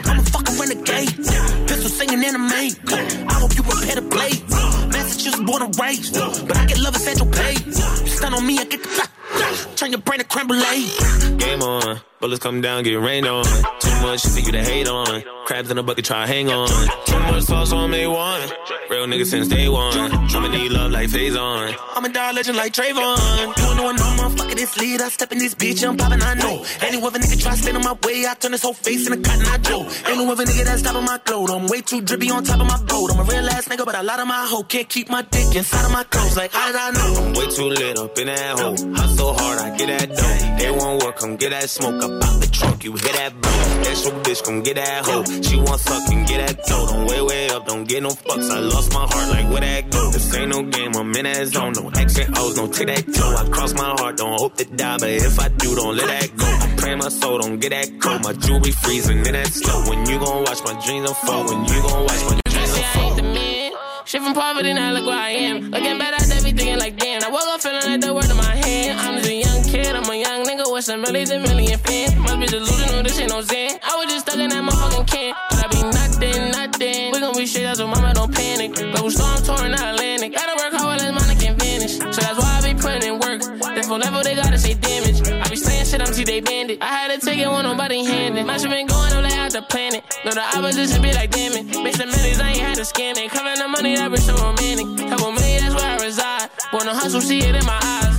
I'm 0.09 0.19
a 0.19 0.25
fucking 0.35 0.57
renegade. 0.59 1.15
Pistol 1.69 1.91
singing 1.99 2.25
anime. 2.25 2.65
I 3.33 3.35
hope 3.41 3.55
you 3.57 3.63
prepare 3.63 3.97
to 3.97 4.07
play. 4.15 4.33
Massachusetts 4.95 5.45
born 5.49 5.63
and 5.63 5.75
raised. 5.79 6.15
But 6.49 6.57
I 6.57 6.67
get 6.67 6.79
love 6.81 6.95
at 6.95 7.03
Central 7.03 7.31
Pay. 7.31 7.55
You 7.65 8.13
stun 8.19 8.35
on 8.35 8.45
me, 8.47 8.59
I 8.59 8.65
get 8.65 8.83
the 8.83 9.09
Turn 9.77 9.91
your 9.91 10.01
brain 10.01 10.19
to 10.19 10.25
creme 10.25 10.49
brulee. 10.49 10.91
Game 11.39 11.63
on. 11.63 12.12
Bullets 12.23 12.41
come 12.41 12.61
down, 12.61 12.85
get 12.85 13.01
rained 13.01 13.27
on. 13.27 13.43
Too 13.81 13.91
much 14.01 14.25
for 14.25 14.39
you 14.39 14.53
to 14.53 14.62
hate 14.62 14.87
on. 14.87 15.25
Crabs 15.45 15.73
in 15.73 15.79
a 15.79 15.83
bucket, 15.83 16.05
try 16.05 16.25
hang 16.25 16.49
on. 16.51 16.68
Too 17.05 17.18
much 17.18 17.43
sauce 17.43 17.73
on 17.73 17.91
me 17.91 18.07
one. 18.07 18.41
Real 18.89 19.07
nigga 19.09 19.27
since 19.27 19.49
day 19.49 19.68
one. 19.68 19.93
I'ma 19.97 20.47
need 20.47 20.70
love 20.70 20.93
like 20.93 21.09
phase 21.11 21.35
on. 21.35 21.75
I'm 21.97 22.05
a 22.05 22.09
dog 22.09 22.37
legend 22.37 22.57
like 22.57 22.73
Trayvon. 22.75 23.57
Don't 23.57 23.77
know 23.77 23.91
know, 23.91 24.23
motherfucker, 24.23 24.55
this 24.55 24.79
lead. 24.79 25.01
I 25.01 25.09
step 25.09 25.33
in 25.33 25.39
this 25.39 25.57
bitch, 25.57 25.83
I'm 25.83 25.97
popping, 25.97 26.23
I 26.23 26.35
know. 26.35 26.64
Any 26.83 27.01
no 27.01 27.09
other 27.09 27.18
nigga 27.18 27.43
try 27.43 27.57
stand 27.57 27.77
on 27.77 27.83
my 27.83 27.97
way. 28.05 28.25
I 28.25 28.35
turn 28.35 28.53
this 28.53 28.62
whole 28.62 28.75
face 28.75 29.05
in 29.09 29.14
a 29.14 29.16
cotton 29.16 29.47
I 29.47 29.59
Joe. 29.59 29.83
Ain't 30.07 30.18
no 30.18 30.31
other 30.31 30.45
nigga 30.45 30.64
that's 30.64 30.81
stopping 30.81 31.05
my 31.05 31.18
clothes. 31.18 31.51
I'm 31.51 31.66
way 31.66 31.81
too 31.81 32.03
drippy 32.03 32.31
on 32.31 32.45
top 32.45 32.61
of 32.61 32.68
my 32.68 32.81
boat. 32.85 33.11
I'm 33.11 33.18
a 33.18 33.25
real 33.25 33.49
ass 33.49 33.66
nigga, 33.66 33.85
but 33.85 33.97
a 33.97 34.03
lot 34.05 34.20
of 34.20 34.29
my 34.29 34.47
hoe 34.47 34.62
can't 34.62 34.89
keep 34.89 35.11
my 35.11 35.23
dick 35.23 35.57
inside 35.57 35.87
of 35.87 35.91
my 35.91 36.05
clothes. 36.05 36.37
Like, 36.37 36.53
how 36.53 36.66
did 36.68 36.77
I 36.77 36.91
know? 36.93 37.14
I'm 37.20 37.33
way 37.33 37.47
too 37.49 37.64
lit 37.64 37.99
up 37.99 38.16
in 38.16 38.27
that 38.27 38.61
hole. 38.61 38.95
Hustle 38.95 39.35
hard, 39.35 39.59
I 39.59 39.77
get 39.77 39.87
that 39.89 40.09
dough. 40.16 40.57
They 40.59 40.70
won't 40.70 41.03
work, 41.03 41.16
come 41.16 41.37
get 41.37 41.51
that 41.51 41.68
smoke 41.68 42.03
up 42.03 42.12
out 42.23 42.41
the 42.41 42.49
trunk. 42.53 42.85
You 42.85 42.93
hear 42.93 43.13
that 43.13 43.41
blow. 43.41 43.51
That's 43.83 44.05
your 44.05 44.15
bitch, 44.23 44.45
come 44.45 44.63
get 44.63 44.77
that 44.77 45.05
hoe. 45.05 45.25
She 45.43 45.57
want 45.57 45.81
suck 45.81 46.09
and 46.13 46.27
get 46.27 46.47
that 46.47 46.67
toe. 46.67 46.87
Don't 46.87 47.07
way, 47.07 47.23
way 47.23 47.51
up, 47.51 47.67
don't 47.67 47.85
get 47.85 48.03
no 48.03 48.11
fucks. 48.11 48.51
I 48.51 48.59
lost 48.61 48.93
my 48.93 49.07
heart, 49.07 49.29
like 49.31 49.49
where 49.51 49.61
that 49.61 49.91
go? 49.91 50.11
This 50.11 50.35
ain't 50.35 50.51
no 50.51 50.63
game, 50.63 50.95
I'm 50.97 51.15
in 51.15 51.25
that 51.25 51.47
zone. 51.47 51.73
No 51.73 51.91
X 51.91 52.19
and 52.19 52.39
O's, 52.39 52.57
no 52.57 52.67
take 52.67 52.89
that 52.89 53.15
toe. 53.15 53.35
I 53.37 53.49
cross 53.49 53.75
my 53.75 53.95
heart, 53.99 54.17
don't 54.17 54.39
hope 54.39 54.57
to 54.57 54.65
die, 54.65 54.99
but 54.99 55.11
if 55.11 55.39
I 55.39 55.49
do, 55.49 55.75
don't 55.75 55.97
let 55.97 56.07
that 56.07 56.37
go. 56.37 56.47
I 56.47 56.75
pray 56.77 56.95
my 56.95 57.09
soul, 57.09 57.39
don't 57.39 57.59
get 57.59 57.71
that 57.71 58.01
cold. 58.01 58.23
My 58.25 58.33
jewelry 58.33 58.73
freezing 58.73 59.25
in 59.27 59.33
that 59.33 59.49
slow. 59.49 59.89
When 59.89 60.07
you 60.07 60.19
gon' 60.19 60.45
watch 60.45 60.63
my 60.65 60.75
dreams 60.85 61.09
unfold, 61.09 61.51
when 61.51 61.65
you 61.65 61.83
gon' 61.83 62.03
watch 62.03 62.23
my 62.29 62.41
dreams 62.45 62.77
unfold. 62.77 63.13
Shit 64.05 64.21
from 64.21 64.35
poverty, 64.35 64.75
now 64.75 64.93
look 64.93 65.07
where 65.07 65.17
I 65.19 65.31
am. 65.31 65.71
Looking 65.71 65.87
at 65.87 66.19
that, 66.19 66.43
be 66.45 66.53
thinking 66.53 66.79
like, 66.79 66.99
damn. 66.99 67.23
I 67.23 67.31
woke 67.31 67.47
up 67.47 67.61
feeling 67.61 67.81
like 67.87 68.01
the 68.01 68.13
word 68.13 68.29
in 68.29 68.37
my 68.37 68.57
hand. 68.57 69.01
I'm 69.01 69.23
just 69.23 69.31
nigga 70.83 70.85
some 70.85 71.01
millions 71.03 71.30
and 71.30 71.43
million 71.43 71.78
fans. 71.78 72.16
Must 72.16 72.41
be 72.41 72.47
delusional, 72.47 73.03
this 73.03 73.18
ain't 73.18 73.30
no 73.30 73.41
Zen. 73.41 73.78
I 73.83 73.97
was 73.97 74.07
just 74.07 74.26
stuck 74.26 74.39
in 74.39 74.51
that 74.51 74.62
motherfucking 74.62 75.07
can. 75.07 75.35
But 75.51 75.64
I 75.64 75.68
be 75.68 75.83
nothing, 75.83 76.51
nothing. 76.51 77.12
We 77.12 77.20
gon' 77.20 77.37
be 77.37 77.47
shit, 77.47 77.62
straight, 77.62 77.76
so 77.76 77.87
mama 77.87 78.12
don't 78.14 78.35
panic. 78.35 78.76
We 78.76 79.11
storm 79.11 79.43
touring 79.43 79.72
out 79.74 79.95
Atlantic. 79.95 80.35
Gotta 80.35 80.55
work 80.62 80.72
hard 80.72 80.87
while 80.87 80.99
this 80.99 81.12
money 81.12 81.39
can 81.39 81.57
vanish. 81.59 81.99
So 81.99 82.20
that's 82.20 82.39
why 82.39 82.59
I 82.59 82.72
be 82.72 82.80
putting 82.80 83.03
in 83.03 83.18
work. 83.20 83.43
Therefore, 83.74 83.99
level, 83.99 84.22
they 84.22 84.35
gotta 84.35 84.59
say 84.59 84.74
damage. 84.74 85.22
I 85.28 85.49
be 85.49 85.57
saying 85.57 85.87
shit, 85.87 86.01
I'm 86.01 86.12
see 86.12 86.24
they 86.24 86.41
bandit. 86.41 86.78
I 86.83 86.87
had 86.87 87.09
to 87.14 87.18
take 87.24 87.39
it 87.39 87.49
when 87.49 87.64
nobody 87.64 88.05
handed. 88.05 88.47
My 88.47 88.59
shit 88.59 88.70
been 88.70 88.87
going 88.87 89.12
up 89.12 89.22
like 89.22 89.39
out 89.39 89.53
the 89.53 89.62
planet. 89.62 90.03
No, 90.24 90.33
the 90.33 90.43
opposition 90.43 91.03
be 91.03 91.12
like, 91.12 91.30
damn 91.30 91.53
it. 91.53 91.64
Make 91.83 91.97
some 91.97 92.11
millions, 92.11 92.41
I 92.41 92.49
ain't 92.51 92.59
had 92.59 92.76
to 92.76 92.83
scam 92.83 93.16
it. 93.16 93.30
Covering 93.30 93.59
the 93.59 93.68
money 93.68 93.95
that 93.97 94.11
be 94.11 94.18
so 94.18 94.35
romantic. 94.35 94.87
Couple 95.11 95.33
million, 95.33 95.62
that's 95.62 95.74
where 95.74 95.91
I 95.91 96.03
reside. 96.03 96.51
Wanna 96.72 96.95
hustle, 96.95 97.20
see 97.20 97.39
it 97.39 97.55
in 97.55 97.66
my 97.66 97.78
eyes. 97.83 98.12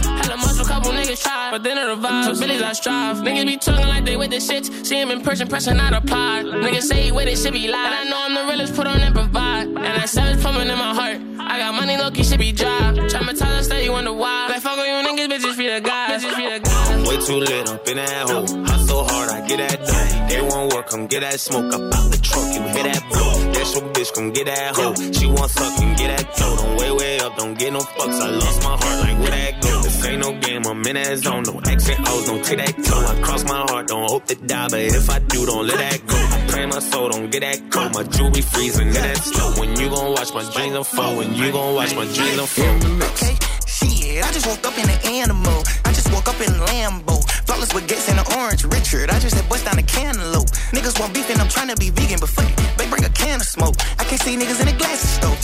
Couple 0.73 0.91
niggas 0.91 1.21
try, 1.21 1.51
but 1.51 1.61
then 1.61 1.77
it 1.77 1.87
revives. 1.87 2.27
For 2.27 2.47
billies, 2.47 2.63
I 2.63 2.73
strive. 2.73 3.17
Niggas 3.17 3.45
be 3.45 3.57
talking 3.57 3.87
like 3.87 4.05
they 4.05 4.17
with 4.17 4.31
the 4.31 4.37
shits. 4.37 4.83
See 4.83 4.99
him 4.99 5.11
in 5.11 5.21
person, 5.21 5.47
pressing 5.47 5.77
not 5.77 5.93
apply. 5.93 6.41
Niggas 6.41 6.81
say 6.89 7.03
he 7.03 7.11
with 7.11 7.27
it, 7.27 7.37
shit 7.37 7.53
be 7.53 7.67
lie. 7.67 7.85
And 7.85 7.93
I 7.93 8.03
know 8.09 8.17
I'm 8.17 8.33
the 8.33 8.51
realest, 8.51 8.73
put 8.73 8.87
on 8.87 8.99
and 8.99 9.13
provide. 9.13 9.67
And 9.67 9.77
that 9.77 10.09
savage 10.09 10.41
pumping 10.41 10.67
in 10.67 10.77
my 10.79 10.95
heart. 10.95 11.21
I 11.37 11.59
got 11.59 11.75
money, 11.75 11.95
low 11.95 12.09
key, 12.09 12.23
shit 12.23 12.39
be 12.39 12.51
dry. 12.51 12.95
Traumatized, 13.11 13.65
steady, 13.65 13.87
wonder 13.89 14.13
why. 14.13 14.47
Like, 14.49 14.61
fuck 14.61 14.79
all 14.79 14.85
you 14.85 15.07
niggas, 15.07 15.27
bitches, 15.29 15.57
be 15.59 15.67
the 15.69 15.79
guys. 15.79 16.23
Bitches, 16.23 16.37
be 16.37 16.49
the 16.49 16.59
guys. 16.59 17.07
Way 17.07 17.17
too 17.21 17.39
lit 17.45 17.69
up 17.69 17.87
in 17.87 17.97
that 17.97 18.29
hole. 18.29 18.65
Hustle 18.65 19.03
hard, 19.07 19.29
I 19.29 19.47
get 19.47 19.57
that 19.57 19.77
dough. 19.85 20.27
They 20.27 20.41
won't 20.41 20.73
work, 20.73 20.89
come 20.89 21.05
get 21.05 21.21
that 21.21 21.39
smoke 21.39 21.71
up 21.71 21.93
out 21.93 22.09
the 22.09 22.17
truck. 22.17 22.47
You 22.55 22.61
hear 22.73 22.83
that 22.89 23.03
blow. 23.11 23.51
That's 23.53 23.75
your 23.75 23.83
bitch, 23.93 24.11
come 24.15 24.31
get 24.31 24.47
that 24.47 24.75
hoe. 24.75 24.95
She 25.11 25.27
want 25.27 25.51
suck 25.51 25.79
and 25.83 25.95
get 25.95 26.17
that 26.17 26.35
dough. 26.35 26.55
Don't 26.57 26.77
way, 26.79 26.91
way 26.91 27.19
up, 27.19 27.37
don't 27.37 27.57
get 27.59 27.73
no 27.73 27.79
fucks. 27.79 28.19
I 28.19 28.29
lost 28.31 28.63
my 28.63 28.75
heart, 28.75 28.99
like 29.05 29.19
where 29.19 29.29
that 29.29 29.61
go? 29.61 29.72
Ain't 30.05 30.19
no 30.19 30.37
game, 30.39 30.65
I'm 30.65 30.85
in 30.85 30.95
that 30.95 31.17
zone. 31.17 31.43
No 31.43 31.59
X 31.59 31.89
and 31.89 32.07
O's, 32.07 32.25
don't 32.25 32.43
take 32.43 32.59
that 32.59 32.75
toe. 32.83 33.05
I 33.05 33.21
cross 33.21 33.43
my 33.45 33.65
heart, 33.69 33.87
don't 33.87 34.09
hope 34.09 34.25
to 34.25 34.35
die, 34.35 34.67
but 34.69 34.81
if 34.81 35.09
I 35.09 35.19
do, 35.19 35.45
don't 35.45 35.65
let 35.67 35.77
that 35.77 36.05
go. 36.05 36.17
I 36.17 36.45
pray 36.49 36.65
my 36.65 36.79
soul, 36.79 37.09
don't 37.09 37.31
get 37.31 37.41
that 37.41 37.71
cold. 37.71 37.93
My 37.93 38.03
jewelry 38.03 38.41
freezing 38.41 38.87
in 38.87 38.93
that 38.93 39.17
slow. 39.17 39.53
When 39.59 39.79
you 39.79 39.89
gon' 39.89 40.11
watch 40.11 40.33
my 40.33 40.43
dreams 40.51 40.75
unfold, 40.75 41.17
when 41.17 41.33
you 41.33 41.51
gon' 41.51 41.75
watch 41.75 41.95
my 41.95 42.05
dreams 42.05 42.37
unfold. 42.37 42.83
Okay, 43.15 43.35
shit, 43.65 44.23
I 44.23 44.31
just 44.31 44.45
woke 44.45 44.65
up 44.67 44.77
in 44.77 44.89
an 44.89 44.99
animal. 45.23 45.63
I 45.85 45.93
just 45.93 46.11
woke 46.11 46.27
up 46.27 46.39
in 46.41 46.51
Lambo. 46.51 47.23
Flawless 47.47 47.73
with 47.73 47.87
gates 47.87 48.09
and 48.09 48.19
an 48.19 48.27
orange 48.37 48.63
Richard. 48.65 49.09
I 49.09 49.19
just 49.19 49.35
had 49.35 49.47
bust 49.49 49.65
down 49.65 49.79
a 49.79 49.83
cantaloupe. 49.83 50.51
Niggas 50.75 50.99
want 50.99 51.13
beef 51.13 51.29
and 51.29 51.39
I'm 51.39 51.49
trying 51.49 51.69
to 51.69 51.75
be 51.75 51.89
vegan, 51.89 52.19
but 52.19 52.29
fuck 52.29 52.49
it, 52.51 52.77
they 52.77 52.87
bring 52.89 53.03
a 53.03 53.09
can 53.09 53.39
of 53.39 53.47
smoke. 53.47 53.75
I 53.99 54.03
can't 54.03 54.21
see 54.21 54.35
niggas 54.35 54.59
in 54.59 54.67
the 54.67 54.77
glasses 54.77 55.09
stove. 55.09 55.39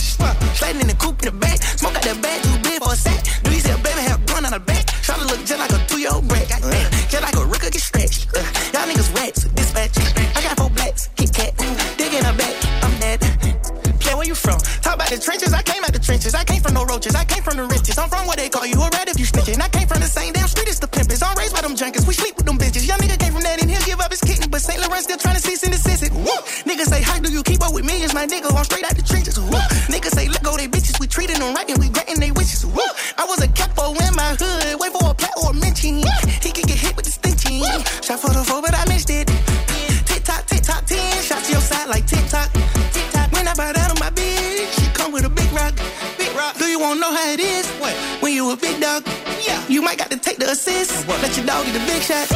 Sliding 0.56 0.80
in 0.82 0.88
the 0.88 0.94
coupe 0.94 1.20
in 1.24 1.32
the 1.32 1.36
back. 1.38 1.62
Smoke 1.62 1.96
out 1.96 2.02
that 2.02 2.20
bag 2.20 2.42
too 2.42 2.58
big 2.60 2.82
for 2.82 2.92
a 2.92 2.96
sack. 2.96 3.24
Just 6.00 6.24
like 6.24 6.48
a. 6.48 6.60
Goddamn, 6.60 6.90
just 7.08 7.22
like 7.22 7.36
a 7.36 7.44
rookie 7.44 7.70
get 7.70 7.80
stretched. 7.80 8.28
Uh, 8.32 8.40
y'all 8.72 8.88
niggas 8.88 9.14
rats, 9.14 9.44
dispatch. 9.44 9.98
I 10.36 10.42
got 10.42 10.56
four 10.56 10.70
blacks, 10.70 11.08
Kit 11.16 11.32
Kat. 11.32 11.52
Dig 11.98 12.12
in 12.14 12.24
her 12.24 12.36
back, 12.36 12.54
I'm 12.84 12.98
dead. 13.00 13.20
Play 14.00 14.14
where 14.14 14.26
you 14.26 14.34
from? 14.34 14.58
Talk 14.80 14.94
about 14.96 15.10
the 15.10 15.20
trenches. 15.20 15.52
I 15.52 15.62
came 15.62 15.84
out 15.84 15.92
the 15.92 15.98
trenches. 15.98 16.34
I 16.34 16.44
came 16.44 16.62
from 16.62 16.72
no 16.74 16.84
roaches. 16.84 17.14
I 17.14 17.24
came 17.24 17.42
from 17.42 17.56
the 17.58 17.64
riches. 17.64 17.98
I'm 17.98 18.08
from 18.08 18.26
where 18.26 18.36
they 18.36 18.48
call 18.48 18.64
you 18.64 18.80
a 18.80 18.88
rat 18.88 19.08
if 19.08 19.20
you 19.20 19.26
snitching. 19.26 19.60
I 19.60 19.68
came 19.68 19.86
from 19.86 20.00
the 20.00 20.08
same 20.08 20.32
damn 20.32 20.48
street 20.48 20.68
as 20.68 20.80
the 20.80 20.88
pimpers. 20.88 21.22
I'm 21.22 21.36
raised 21.36 21.54
by 21.54 21.60
them 21.60 21.76
junkers. 21.76 22.06
We 22.06 22.14
sleep 22.14 22.36
with 22.36 22.46
them 22.46 22.56
bitches. 22.56 22.88
Young 22.88 22.98
nigga 22.98 23.20
came 23.20 23.32
from 23.32 23.42
that 23.42 23.60
and 23.60 23.70
he'll 23.70 23.84
give 23.84 24.00
up 24.00 24.10
his 24.10 24.20
kitten. 24.20 24.48
But 24.48 24.62
St. 24.62 24.80
Laurent 24.80 25.04
still 25.04 25.18
trying 25.18 25.36
to 25.36 25.42
cease 25.42 25.62
and 25.62 25.72
desist 25.72 26.02
it. 26.02 26.12
Woo! 26.16 26.32
Niggas 26.64 26.88
say, 26.88 27.02
how 27.02 27.20
do 27.20 27.30
you 27.30 27.42
keep 27.42 27.60
up 27.60 27.74
with 27.74 27.84
millions? 27.84 28.14
My 28.14 28.26
nigga, 28.26 28.48
I'm 28.48 28.64
straight 28.64 28.84
out 28.88 28.96
the 28.96 29.04
trenches. 29.04 29.38
Woo! 29.38 29.60
Niggas 29.92 30.16
say, 30.16 30.28
let 30.28 30.42
go 30.42 30.56
they 30.56 30.66
bitches. 30.66 30.98
We 30.98 31.06
treated 31.06 31.36
them 31.36 31.52
right 31.54 31.68
and 31.68 31.76
we 31.76 31.90
granting 31.90 32.09
Big 46.80 46.88
rock. 46.88 46.88
Do 46.88 46.88
you 46.88 46.88
wanna 46.88 47.00
know 47.00 47.12
how 47.12 47.32
it 47.32 47.40
is? 47.40 47.66
What? 47.80 47.92
When 48.22 48.32
you 48.32 48.50
a 48.50 48.56
big 48.56 48.80
dog, 48.80 49.04
yeah. 49.46 49.60
You 49.68 49.82
might 49.82 49.98
got 49.98 50.10
to 50.10 50.16
take 50.16 50.38
the 50.38 50.50
assist. 50.50 51.06
Let 51.08 51.36
your 51.36 51.44
dog 51.46 51.66
get 51.66 51.74
the 51.74 51.84
big 51.84 52.02
shot. 52.02 52.26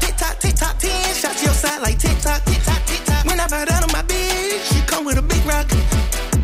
Tick 0.00 0.16
tock, 0.16 0.38
tick 0.40 0.54
tock, 0.56 0.78
10. 0.78 1.14
Shot 1.14 1.36
to 1.36 1.44
your 1.44 1.54
side 1.54 1.80
like 1.82 1.98
tick 1.98 2.18
tock. 2.18 2.42
Tick 2.44 2.62
tock, 2.62 2.82
tick 2.86 3.04
tock. 3.04 3.24
When 3.26 3.38
I 3.38 3.46
bow 3.46 3.64
down 3.64 3.84
on 3.84 3.92
my 3.92 4.02
bitch, 4.02 4.74
she 4.74 4.80
come 4.86 5.04
with 5.04 5.18
a 5.18 5.22
big 5.22 5.44
rock. 5.46 5.68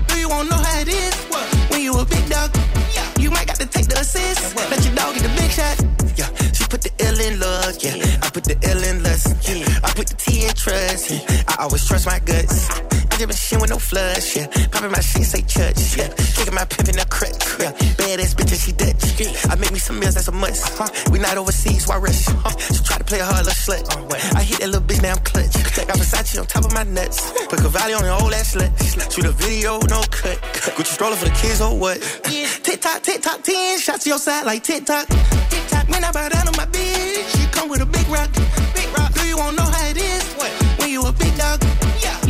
Do 0.07 0.19
you 0.19 0.29
wanna 0.29 0.51
know 0.51 0.57
how 0.57 0.79
it 0.81 0.89
is? 0.89 1.15
What? 1.27 1.45
When 1.71 1.81
you 1.81 1.93
a 1.99 2.05
big 2.05 2.29
dog, 2.29 2.51
yeah. 2.95 3.09
You 3.19 3.31
might 3.31 3.47
got 3.47 3.57
to 3.57 3.67
take 3.67 3.89
the 3.89 3.99
assist. 3.99 4.55
Let 4.55 4.85
your 4.85 4.95
dog 4.95 5.15
get 5.15 5.25
the 5.25 5.35
big 5.35 5.51
shot. 5.51 5.77
Yeah, 6.15 6.31
she 6.53 6.65
put 6.71 6.83
the 6.83 6.93
L 7.01 7.19
in 7.21 7.41
love, 7.41 7.75
yeah. 7.83 8.23
I 8.23 8.31
put 8.31 8.45
the 8.45 8.57
L 8.63 8.83
in 8.85 9.03
lust, 9.03 9.35
yeah. 9.49 9.67
I 9.83 9.91
put 9.99 10.07
the 10.07 10.15
T 10.15 10.47
in 10.47 10.55
trust, 10.55 11.11
yeah. 11.11 11.43
I 11.49 11.65
always 11.65 11.87
trust 11.87 12.07
my 12.07 12.21
guts. 12.21 12.76
I 13.17 13.19
just 13.19 13.29
been 13.29 13.37
shit 13.49 13.61
with 13.63 13.71
no 13.71 13.79
flush, 13.79 14.37
yeah. 14.37 14.47
Popping 14.69 14.93
my 14.93 15.01
shit, 15.01 15.25
say 15.25 15.41
church, 15.41 15.97
yeah. 15.97 16.13
Kicking 16.37 16.53
my 16.53 16.69
pimp 16.69 16.93
in 16.93 17.01
the 17.01 17.07
crutch, 17.09 17.33
yeah. 17.57 17.73
Badass 17.97 18.37
bitch 18.37 18.53
and 18.53 18.61
she 18.61 18.73
Dutch, 18.77 19.17
yeah. 19.17 19.33
I 19.49 19.57
make 19.57 19.73
me 19.73 19.79
some 19.79 19.99
meals, 19.99 20.21
that's 20.21 20.29
a 20.29 20.33
must. 20.33 20.61
Uh-huh. 20.77 21.09
We 21.11 21.19
not 21.19 21.39
overseas, 21.39 21.89
why 21.89 21.97
rush? 21.97 22.29
Uh, 22.29 22.53
she 22.61 22.85
try 22.85 22.99
to 23.01 23.05
play 23.09 23.21
a 23.21 23.25
hard 23.25 23.49
little 23.49 23.57
slut. 23.57 23.89
I 24.37 24.43
hit 24.43 24.61
that 24.61 24.69
little 24.69 24.85
bitch, 24.85 25.01
now 25.01 25.17
I'm 25.17 25.25
clutch. 25.25 25.49
Got 25.49 25.97
Versace 25.97 26.39
on 26.39 26.45
top 26.45 26.67
of 26.67 26.75
my 26.75 26.85
nuts. 26.85 27.33
Put 27.49 27.65
Cavalli 27.65 27.95
on 27.95 28.05
your 28.05 28.21
old 28.21 28.37
ass 28.37 28.53
slut. 28.53 28.69
Shoot 29.09 29.25
a 29.25 29.33
video, 29.33 29.81
no 29.89 30.05
cut. 30.13 30.37
Gucci 30.77 30.93
stroller 30.93 31.17
for 31.17 31.25
the 31.25 31.37
kids, 31.41 31.63
or 31.63 31.73
what? 31.73 31.97
Tick 32.21 32.83
tock, 32.83 33.01
tick 33.01 33.23
tock, 33.23 33.41
10. 33.41 33.81
Shots 33.81 34.05
to 34.05 34.11
your 34.11 34.19
side 34.19 34.45
like 34.45 34.63
tick 34.63 34.85
tock. 34.85 35.09
Tick 35.49 35.65
tock, 35.73 35.89
when 35.89 36.05
I 36.05 36.13
bow 36.13 36.29
down 36.29 36.49
on 36.49 36.57
my 36.61 36.69
bitch, 36.69 37.33
she 37.33 37.49
come 37.49 37.71
with 37.71 37.81
a 37.81 37.87
big 37.87 38.07
rock. 38.13 38.29
Big 38.77 38.93
rock. 38.93 39.09
Do 39.15 39.25
you 39.25 39.39
wanna 39.39 39.57
know 39.57 39.65
how 39.65 39.89
it 39.89 39.97
is? 39.97 40.23
What? 40.37 40.53
When 40.77 40.91
you 40.91 41.01
a 41.01 41.13
big 41.13 41.33
dog, 41.39 41.65
yeah. 41.65 41.86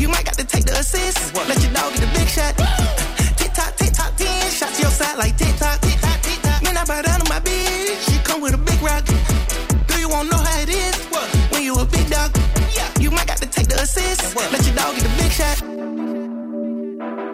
You 0.07 0.13
might 0.13 0.25
got 0.25 0.39
to 0.39 0.45
take 0.45 0.65
the 0.65 0.79
assist. 0.79 1.35
Let 1.35 1.61
your 1.61 1.73
dog 1.73 1.93
get 1.93 2.03
the 2.03 2.07
big 2.15 2.29
shot. 2.29 2.57
Tick 3.37 3.53
tock, 3.53 3.75
tick 3.75 3.93
tock, 3.93 4.15
10. 4.15 4.51
Shots 4.53 4.77
to 4.77 4.83
your 4.83 4.91
side 4.93 5.19
like 5.19 5.37
tick 5.37 5.57
tock. 5.57 5.81
Tick 5.81 5.99
tock, 5.99 6.23
tick 6.23 6.41
tock. 6.43 6.63
When 6.63 6.77
I 6.77 6.85
bow 6.85 7.03
down 7.03 7.23
on 7.23 7.29
my 7.29 7.41
bitch, 7.41 8.07
she 8.07 8.17
come 8.23 8.41
with 8.41 8.55
a 8.55 8.57
big 8.57 8.81
rock. 8.81 9.05
Do 9.89 9.99
you 9.99 10.09
wanna 10.09 10.31
know 10.31 10.37
how 10.39 10.61
it 10.61 10.69
is? 10.69 10.95
What? 11.07 11.27
When 11.51 11.65
you 11.65 11.75
a 11.75 11.85
big 11.85 12.09
dog, 12.09 12.31
yeah. 12.73 12.89
You 13.01 13.11
might 13.11 13.27
got 13.27 13.39
to 13.39 13.49
take 13.49 13.67
the 13.67 13.83
assist. 13.83 14.37
Let 14.37 14.65
your 14.65 14.77
dog 14.77 14.95
get 14.95 15.03
the 15.03 15.11
big 15.19 15.33
shot. 15.33 15.59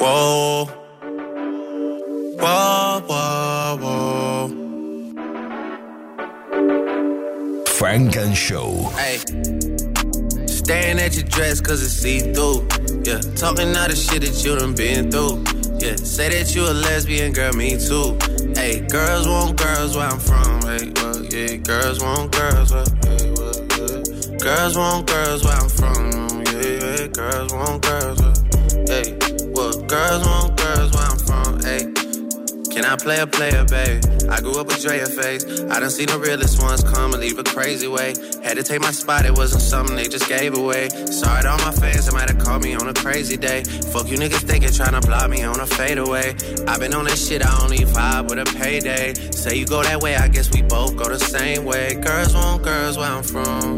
Whoa. 0.00 0.64
Whoa, 2.40 3.02
whoa, 3.06 3.76
whoa. 3.82 4.48
Funk 7.66 8.16
and 8.16 8.34
Show. 8.34 8.88
Hey. 8.96 9.20
Staring 10.64 11.00
at 11.00 11.14
your 11.16 11.24
dress 11.24 11.60
cause 11.60 11.82
it's 11.82 11.92
see-through. 11.92 12.62
Yeah, 13.02 13.18
talking 13.34 13.74
all 13.74 13.88
the 13.88 13.96
shit 13.96 14.22
that 14.22 14.44
you 14.44 14.54
done 14.54 14.74
been 14.74 15.10
through. 15.10 15.42
Yeah, 15.82 15.96
say 15.96 16.30
that 16.30 16.54
you 16.54 16.62
a 16.62 16.70
lesbian, 16.70 17.32
girl, 17.32 17.52
me 17.54 17.74
too. 17.74 18.14
Hey, 18.54 18.86
girls 18.86 19.26
want 19.26 19.58
girls 19.58 19.96
where 19.96 20.06
I'm 20.06 20.20
from. 20.20 20.62
Hey, 20.62 20.92
well, 21.02 21.18
yeah, 21.26 21.56
girls 21.56 21.98
want 22.00 22.30
girls 22.30 22.70
where, 22.70 22.86
hey, 23.02 23.34
well, 23.34 23.58
yeah. 23.74 24.38
Girls 24.38 24.76
want 24.78 25.06
girls 25.08 25.42
where 25.42 25.58
I'm 25.58 25.68
from. 25.68 26.30
Yeah, 26.46 26.78
yeah, 26.78 27.06
girls 27.08 27.52
want 27.52 27.82
girls 27.82 28.22
where, 28.22 28.86
hey, 28.86 29.18
well, 29.50 29.74
girls 29.82 30.24
want 30.24 30.51
can 32.72 32.86
I 32.86 32.96
play 32.96 33.20
a 33.20 33.26
player, 33.26 33.64
babe? 33.64 34.02
I 34.30 34.40
grew 34.40 34.58
up 34.58 34.66
with 34.66 34.80
Drea 34.80 35.04
face. 35.04 35.44
I 35.70 35.78
done 35.80 35.90
seen 35.90 36.06
the 36.06 36.18
realest 36.18 36.62
ones 36.62 36.82
come 36.82 37.12
and 37.12 37.20
leave 37.20 37.38
a 37.38 37.44
crazy 37.44 37.86
way. 37.86 38.14
Had 38.42 38.56
to 38.56 38.62
take 38.62 38.80
my 38.80 38.90
spot, 38.90 39.26
it 39.26 39.36
wasn't 39.36 39.62
something 39.62 39.94
they 39.94 40.08
just 40.08 40.26
gave 40.26 40.56
away. 40.56 40.88
Sorry 40.88 41.42
to 41.42 41.50
all 41.50 41.58
my 41.58 41.72
fans, 41.72 42.06
they 42.06 42.12
might 42.12 42.30
have 42.30 42.38
called 42.38 42.62
me 42.62 42.74
on 42.74 42.88
a 42.88 42.94
crazy 42.94 43.36
day. 43.36 43.62
Fuck 43.92 44.08
you 44.08 44.16
niggas 44.16 44.44
thinking, 44.48 44.72
trying 44.72 44.98
to 44.98 45.06
block 45.06 45.28
me 45.28 45.42
on 45.42 45.60
a 45.60 45.66
fadeaway. 45.66 46.34
i 46.66 46.78
been 46.78 46.94
on 46.94 47.04
this 47.04 47.28
shit, 47.28 47.44
I 47.44 47.62
only 47.62 47.84
vibe 47.84 48.30
with 48.30 48.38
a 48.38 48.58
payday. 48.58 49.12
Say 49.32 49.56
you 49.56 49.66
go 49.66 49.82
that 49.82 50.00
way, 50.00 50.16
I 50.16 50.28
guess 50.28 50.50
we 50.50 50.62
both 50.62 50.96
go 50.96 51.08
the 51.08 51.18
same 51.18 51.64
way. 51.64 51.94
Girls 51.94 52.34
want 52.34 52.62
girls 52.62 52.96
where 52.96 53.10
I'm 53.10 53.22
from. 53.22 53.76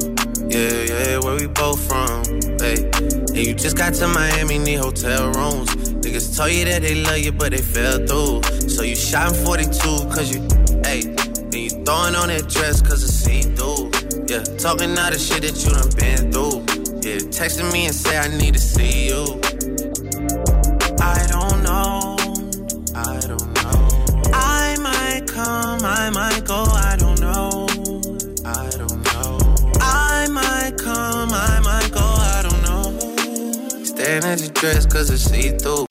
Yeah, 0.49 0.82
yeah, 0.84 1.18
where 1.18 1.36
we 1.36 1.49
both 1.49 1.82
from. 1.88 2.22
Hey, 2.61 2.88
and 2.95 3.36
you 3.36 3.55
just 3.55 3.76
got 3.76 3.95
to 3.95 4.07
Miami, 4.07 4.59
need 4.59 4.76
hotel 4.76 5.32
rooms. 5.32 5.95
Niggas 6.15 6.37
told 6.37 6.53
you 6.53 6.65
that 6.67 6.83
they 6.83 6.95
love 6.95 7.19
you, 7.19 7.33
but 7.33 7.51
they 7.51 7.59
fell 7.59 7.99
through. 8.07 8.41
So 8.69 8.85
you 8.85 8.95
shot 8.95 9.35
42, 9.35 9.67
cause 10.15 10.33
you, 10.33 10.43
hey, 10.85 11.03
then 11.51 11.61
you 11.61 11.71
throwing 11.83 12.15
on 12.15 12.29
that 12.29 12.47
dress, 12.49 12.81
cause 12.81 13.03
it's 13.03 13.12
see 13.12 13.43
through. 13.43 13.91
Yeah, 14.31 14.45
talking 14.62 14.97
all 14.97 15.11
the 15.11 15.19
shit 15.19 15.43
that 15.43 15.59
you 15.59 15.75
done 15.75 15.91
been 15.99 16.31
through. 16.31 16.62
Yeah, 17.03 17.19
texting 17.35 17.73
me 17.73 17.87
and 17.87 17.95
say 17.95 18.17
I 18.17 18.29
need 18.29 18.55
to 18.55 18.61
see 18.61 19.09
you. 19.11 19.43
I 21.03 21.19
don't 21.27 21.65
know. 21.67 22.15
I 22.95 23.19
don't 23.27 23.51
know. 23.59 24.31
I 24.33 24.77
might 24.79 25.27
come, 25.27 25.83
I 25.83 26.11
might 26.11 26.45
go, 26.45 26.62
I 26.62 26.95
don't 26.97 27.19
know. 27.19 27.67
I 28.47 28.71
don't 28.79 29.03
know. 29.11 29.39
I 29.81 30.29
might 30.31 30.79
come, 30.79 31.31
I 31.33 31.59
might 31.59 31.91
go, 31.91 32.07
I 32.07 32.47
don't 32.47 32.62
know. 32.62 33.85
Staying 33.85 34.23
at 34.23 34.39
your 34.39 34.53
dress 34.53 34.87
cause 34.87 35.11
it's 35.11 35.25
see 35.25 35.51
through. 35.59 35.87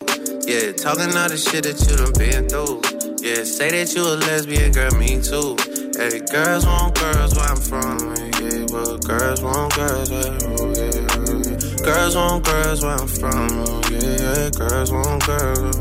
Yeah, 0.53 0.71
talking 0.71 1.09
all 1.17 1.29
the 1.33 1.33
shit 1.33 1.65
that 1.65 1.81
you 1.81 1.97
done 1.97 2.13
been 2.13 2.45
through. 2.45 2.77
Yeah, 3.25 3.41
say 3.41 3.73
that 3.73 3.89
you 3.97 4.05
a 4.05 4.21
lesbian, 4.21 4.69
girl, 4.69 4.93
me 5.01 5.17
too. 5.17 5.57
Hey, 5.97 6.21
girls 6.29 6.61
want 6.69 6.93
girls 6.93 7.33
where 7.33 7.49
I'm 7.49 7.57
from. 7.57 7.97
Yeah, 8.37 8.61
well, 8.69 9.01
girls 9.01 9.41
want 9.41 9.73
girls 9.73 10.13
where, 10.13 10.29
oh, 10.53 10.69
yeah. 10.77 10.93
Girls 11.81 12.13
want 12.13 12.45
girls 12.45 12.85
where 12.85 13.01
I'm 13.01 13.09
from. 13.09 13.49
Oh, 13.65 13.81
yeah, 13.97 14.53
girls 14.53 14.93
want 14.93 15.25
girls. 15.25 15.73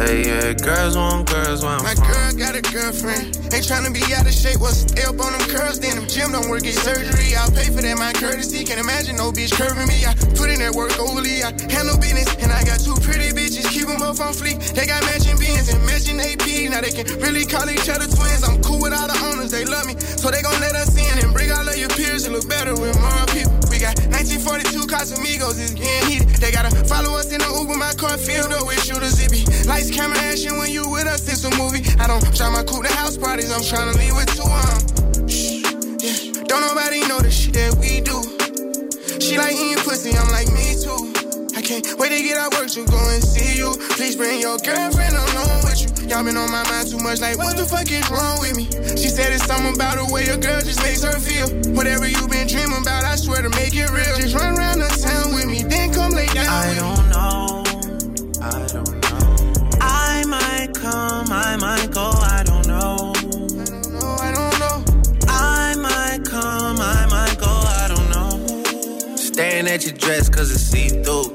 Hey, 0.00 0.32
yeah, 0.32 0.56
girls 0.56 0.96
want 0.96 1.28
girls 1.28 1.60
want 1.60 1.84
My 1.84 1.92
girl 1.92 2.32
got 2.40 2.56
a 2.56 2.64
girlfriend. 2.64 3.36
Ain't 3.52 3.68
tryna 3.68 3.92
be 3.92 4.00
out 4.16 4.24
of 4.24 4.32
shape. 4.32 4.64
What's 4.64 4.88
the 4.88 5.12
up 5.12 5.20
on 5.20 5.36
them 5.36 5.44
curls? 5.52 5.78
Then 5.78 6.00
them 6.00 6.08
gym 6.08 6.32
don't 6.32 6.48
work, 6.48 6.64
get 6.64 6.74
surgery. 6.80 7.36
I'll 7.36 7.52
pay 7.52 7.68
for 7.68 7.84
that, 7.84 8.00
my 8.00 8.16
courtesy. 8.16 8.64
Can't 8.64 8.80
imagine 8.80 9.20
no 9.20 9.28
bitch 9.28 9.52
curving 9.52 9.86
me. 9.86 10.08
I 10.08 10.16
put 10.40 10.48
in 10.48 10.64
that 10.64 10.72
work 10.72 10.96
overly. 10.98 11.44
I 11.44 11.52
handle 11.68 12.00
business. 12.00 12.26
And 12.40 12.50
I 12.50 12.64
got 12.64 12.80
two 12.80 12.96
pretty 13.04 13.30
bitches. 13.30 13.43
Up 14.14 14.30
on 14.30 14.34
fleek. 14.34 14.62
They 14.78 14.86
got 14.86 15.02
matching 15.10 15.34
beans 15.42 15.74
and 15.74 15.82
matching 15.90 16.22
AP. 16.22 16.70
Now 16.70 16.78
they 16.86 16.94
can 16.94 17.02
really 17.18 17.42
call 17.42 17.66
each 17.66 17.90
other 17.90 18.06
twins. 18.06 18.46
I'm 18.46 18.62
cool 18.62 18.78
with 18.78 18.94
all 18.94 19.10
the 19.10 19.18
owners. 19.26 19.50
They 19.50 19.64
love 19.66 19.90
me. 19.90 19.98
So 19.98 20.30
they 20.30 20.38
gon' 20.38 20.54
let 20.62 20.78
us 20.78 20.94
in 20.94 21.18
and 21.18 21.34
bring 21.34 21.50
all 21.50 21.66
of 21.66 21.74
your 21.74 21.90
peers 21.98 22.22
and 22.22 22.30
look 22.30 22.46
better 22.46 22.78
with 22.78 22.94
more 22.94 23.26
people. 23.34 23.58
We 23.74 23.82
got 23.82 23.98
1942 24.14 24.86
Casamigos. 24.86 25.58
It's 25.58 25.74
getting 25.74 26.06
heated. 26.06 26.30
They 26.38 26.54
gotta 26.54 26.70
follow 26.86 27.18
us 27.18 27.34
in 27.34 27.42
the 27.42 27.50
Uber. 27.58 27.74
My 27.74 27.90
car 27.98 28.14
filled 28.14 28.54
up 28.54 28.62
with 28.70 28.78
shooters. 28.86 29.18
It 29.18 29.34
be 29.34 29.42
lights, 29.66 29.90
camera, 29.90 30.18
action 30.30 30.62
when 30.62 30.70
you 30.70 30.86
with 30.86 31.10
us. 31.10 31.26
It's 31.26 31.42
a 31.42 31.50
movie. 31.58 31.82
I 31.98 32.06
don't 32.06 32.22
try 32.38 32.54
my 32.54 32.62
cool 32.62 32.86
to 32.86 32.92
house 32.94 33.18
parties. 33.18 33.50
I'm 33.50 33.66
trying 33.66 33.90
to 33.90 33.98
leave 33.98 34.14
with 34.14 34.30
two. 34.30 34.46
Shh, 35.26 35.66
yeah. 36.06 36.38
Don't 36.46 36.62
nobody 36.62 37.02
know 37.10 37.18
the 37.18 37.34
shit 37.34 37.58
that 37.58 37.74
we 37.82 37.98
do. 37.98 38.22
She 39.18 39.42
like 39.42 39.58
eating 39.58 39.82
pussy. 39.82 40.14
I'm 40.14 40.30
like 40.30 40.46
me 40.54 40.78
too. 40.78 41.13
I 41.64 41.66
can't 41.66 41.98
wait 41.98 42.12
to 42.12 42.22
get 42.22 42.36
out 42.36 42.52
work 42.52 42.68
to 42.76 42.84
go 42.84 43.00
and 43.08 43.24
see 43.24 43.56
you. 43.56 43.72
Please 43.96 44.16
bring 44.16 44.38
your 44.38 44.58
girlfriend 44.58 45.16
along 45.16 45.64
with 45.64 45.80
you. 45.80 46.08
Y'all 46.12 46.22
been 46.22 46.36
on 46.36 46.52
my 46.52 46.62
mind 46.68 46.90
too 46.90 46.98
much. 46.98 47.22
Like 47.22 47.38
what 47.38 47.56
the 47.56 47.64
fuck 47.64 47.90
is 47.90 48.04
wrong 48.10 48.36
with 48.44 48.54
me? 48.54 48.68
She 49.00 49.08
said 49.08 49.32
it's 49.32 49.46
something 49.46 49.72
about 49.72 49.96
the 49.96 50.04
way 50.12 50.28
a 50.28 50.36
girl 50.36 50.60
just 50.60 50.84
makes 50.84 51.02
her 51.02 51.16
feel. 51.16 51.48
Whatever 51.72 52.06
you 52.06 52.20
been 52.28 52.46
dreaming 52.48 52.84
about, 52.84 53.04
I 53.08 53.16
swear 53.16 53.40
to 53.40 53.48
make 53.56 53.72
it 53.72 53.88
real. 53.88 54.12
Just 54.20 54.36
run 54.36 54.60
around 54.60 54.84
the 54.84 54.92
town 54.92 55.32
with 55.32 55.48
me, 55.48 55.64
then 55.64 55.88
come 55.88 56.12
lay 56.12 56.28
down. 56.36 56.52
I 56.52 56.68
with 56.68 56.84
don't 56.84 57.08
know. 57.08 57.64
I 58.44 58.60
don't 58.68 59.00
know. 59.00 59.80
I 59.80 60.20
might 60.28 60.68
come, 60.76 61.32
I 61.32 61.56
might 61.56 61.88
go, 61.96 62.12
I 62.12 62.44
don't 62.44 62.68
know. 62.68 63.16
I 63.16 63.64
don't 63.64 63.88
know, 63.88 64.16
I 64.20 64.30
don't 64.36 64.56
know. 64.60 64.76
I 65.32 65.72
might 65.80 66.28
come, 66.28 66.76
I 66.76 67.08
might 67.08 67.40
go, 67.40 67.48
I 67.48 67.88
don't 67.88 68.08
know. 68.12 69.16
Staring 69.16 69.66
at 69.66 69.86
your 69.88 69.96
dress 69.96 70.28
cause 70.28 70.52
it's 70.52 70.60
see 70.60 70.92
through. 71.00 71.33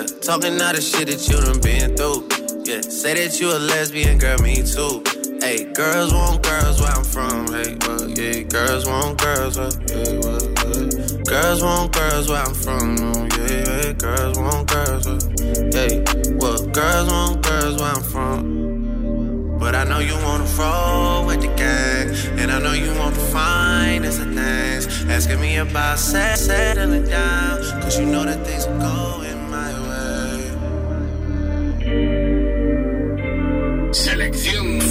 Yeah, 0.00 0.06
talking 0.22 0.58
all 0.62 0.72
the 0.72 0.80
shit 0.80 1.08
that 1.08 1.20
you 1.28 1.36
done 1.44 1.60
been 1.60 1.92
through. 1.92 2.24
Yeah, 2.64 2.80
say 2.80 3.12
that 3.20 3.38
you 3.38 3.52
a 3.52 3.60
lesbian, 3.60 4.16
girl, 4.16 4.38
me 4.40 4.64
too. 4.64 5.04
Hey, 5.44 5.68
girls 5.74 6.14
want 6.14 6.42
girls 6.42 6.80
where 6.80 6.88
I'm 6.88 7.04
from. 7.04 7.52
Hey, 7.52 7.76
well, 7.84 8.08
yeah, 8.08 8.40
girls 8.48 8.86
want 8.86 9.20
girls 9.20 9.58
where, 9.58 9.68
yeah, 9.92 10.16
well, 10.24 10.40
yeah. 10.40 11.20
Girls 11.28 11.60
want 11.62 11.92
girls 11.92 12.28
where 12.30 12.40
I'm 12.40 12.54
from. 12.54 12.96
Oh, 12.96 13.28
yeah, 13.36 13.60
yeah, 13.60 13.92
girls 13.92 14.38
want 14.38 14.70
girls 14.72 15.04
where, 15.04 15.20
hey, 15.68 16.00
well, 16.40 16.64
girls 16.72 17.08
want 17.12 17.42
girls 17.44 17.76
where 17.76 17.92
I'm 17.92 18.02
from. 18.02 19.58
But 19.58 19.74
I 19.74 19.84
know 19.84 19.98
you 19.98 20.16
wanna 20.24 20.48
roll 20.56 21.26
with 21.26 21.42
the 21.42 21.52
gang, 21.60 22.08
and 22.40 22.50
I 22.50 22.58
know 22.58 22.72
you 22.72 22.88
want 22.98 23.14
the 23.16 23.26
finest 23.28 24.20
of 24.20 24.32
things. 24.32 25.04
Asking 25.10 25.42
me 25.42 25.58
about 25.58 25.98
set, 25.98 26.38
settling 26.38 27.04
down, 27.04 27.60
cause 27.82 27.98
you 27.98 28.06
know 28.06 28.24
that 28.24 28.46
things 28.46 28.64
are 28.64 28.78
going 28.78 29.29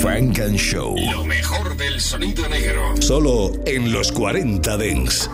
Frank 0.02 0.40
and 0.40 0.56
Show. 0.58 0.96
Lo 1.12 1.26
mejor 1.26 1.76
del 1.76 2.00
sonido 2.00 2.48
negro. 2.48 2.96
Solo 3.02 3.52
en 3.66 3.92
los 3.92 4.14
40 4.14 4.78
Dents. 4.78 5.30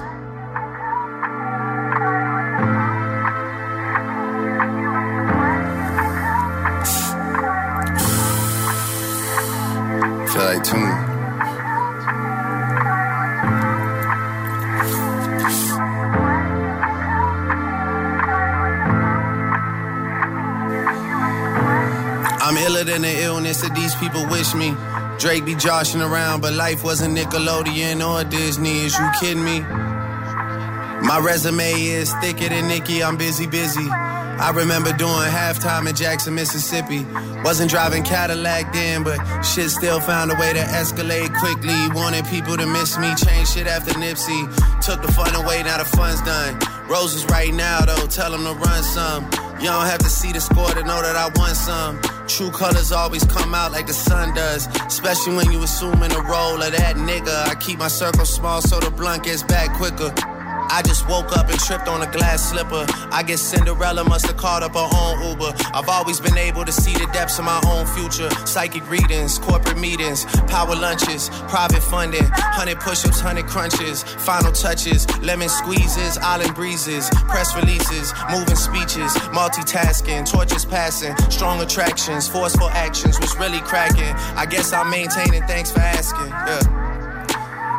These 23.95 24.09
people 24.09 24.25
wish 24.27 24.53
me. 24.53 24.75
Drake 25.19 25.45
be 25.45 25.55
joshing 25.55 26.01
around, 26.01 26.41
but 26.41 26.53
life 26.53 26.83
wasn't 26.83 27.17
Nickelodeon 27.17 28.05
or 28.05 28.23
Disney. 28.29 28.85
Is 28.85 28.97
you 28.97 29.09
kidding 29.19 29.43
me? 29.43 29.59
My 29.59 31.19
resume 31.23 31.71
is 31.73 32.13
thicker 32.15 32.49
than 32.49 32.67
Nicki. 32.67 33.03
I'm 33.03 33.17
busy, 33.17 33.47
busy. 33.47 33.87
I 33.89 34.51
remember 34.53 34.91
doing 34.91 35.11
halftime 35.11 35.87
in 35.87 35.95
Jackson, 35.95 36.35
Mississippi. 36.35 37.05
Wasn't 37.43 37.69
driving 37.69 38.03
Cadillac 38.03 38.73
then, 38.73 39.03
but 39.03 39.21
shit 39.43 39.69
still 39.69 39.99
found 39.99 40.31
a 40.31 40.35
way 40.35 40.51
to 40.53 40.59
escalate 40.59 41.33
quickly. 41.37 41.75
Wanted 41.93 42.25
people 42.25 42.57
to 42.57 42.65
miss 42.65 42.97
me, 42.97 43.13
changed 43.15 43.53
shit 43.53 43.67
after 43.67 43.93
Nipsey. 43.93 44.43
Took 44.81 45.01
the 45.01 45.11
fun 45.11 45.33
away, 45.35 45.63
now 45.63 45.77
the 45.77 45.85
fun's 45.85 46.21
done. 46.21 46.59
Roses 46.89 47.25
right 47.25 47.53
now, 47.53 47.81
though, 47.81 48.07
tell 48.07 48.31
them 48.31 48.43
to 48.43 48.53
run 48.53 48.83
some. 48.83 49.23
You 49.59 49.67
don't 49.71 49.85
have 49.85 49.99
to 49.99 50.09
see 50.09 50.33
the 50.33 50.41
score 50.41 50.69
to 50.69 50.83
know 50.83 51.01
that 51.01 51.15
I 51.15 51.29
won 51.39 51.55
some. 51.55 52.14
True 52.27 52.51
colors 52.51 52.91
always 52.91 53.23
come 53.25 53.53
out 53.53 53.71
like 53.71 53.87
the 53.87 53.93
sun 53.93 54.33
does. 54.33 54.67
Especially 54.85 55.35
when 55.35 55.51
you 55.51 55.61
assuming 55.63 56.09
the 56.09 56.21
role 56.21 56.61
of 56.61 56.71
that 56.71 56.95
nigga. 56.95 57.47
I 57.47 57.55
keep 57.55 57.79
my 57.79 57.87
circle 57.87 58.25
small 58.25 58.61
so 58.61 58.79
the 58.79 58.91
blunt 58.91 59.23
gets 59.23 59.43
back 59.43 59.75
quicker. 59.77 60.34
I 60.69 60.81
just 60.81 61.07
woke 61.07 61.37
up 61.37 61.49
and 61.49 61.59
tripped 61.59 61.87
on 61.87 62.01
a 62.01 62.11
glass 62.11 62.49
slipper. 62.49 62.85
I 63.11 63.23
guess 63.23 63.41
Cinderella 63.41 64.03
must 64.03 64.25
have 64.27 64.37
called 64.37 64.63
up 64.63 64.73
her 64.73 64.89
own 64.93 65.29
Uber. 65.29 65.53
I've 65.73 65.89
always 65.89 66.19
been 66.19 66.37
able 66.37 66.65
to 66.65 66.71
see 66.71 66.93
the 66.93 67.07
depths 67.13 67.39
of 67.39 67.45
my 67.45 67.61
own 67.67 67.85
future. 67.87 68.29
Psychic 68.45 68.89
readings, 68.89 69.39
corporate 69.39 69.77
meetings, 69.77 70.25
power 70.47 70.75
lunches, 70.75 71.29
private 71.47 71.83
funding, 71.83 72.23
100 72.23 72.79
push 72.79 73.05
ups, 73.05 73.23
100 73.23 73.45
crunches, 73.47 74.03
final 74.03 74.51
touches, 74.51 75.07
lemon 75.21 75.49
squeezes, 75.49 76.17
island 76.19 76.53
breezes, 76.55 77.09
press 77.27 77.55
releases, 77.55 78.13
moving 78.29 78.55
speeches, 78.55 79.13
multitasking, 79.33 80.29
torches 80.29 80.65
passing, 80.65 81.15
strong 81.29 81.61
attractions, 81.61 82.27
forceful 82.27 82.69
actions, 82.69 83.19
what's 83.19 83.35
really 83.37 83.59
cracking. 83.61 84.13
I 84.35 84.45
guess 84.45 84.73
I'm 84.73 84.89
maintaining, 84.89 85.43
thanks 85.43 85.71
for 85.71 85.79
asking. 85.79 86.27
Yeah. 86.27 86.84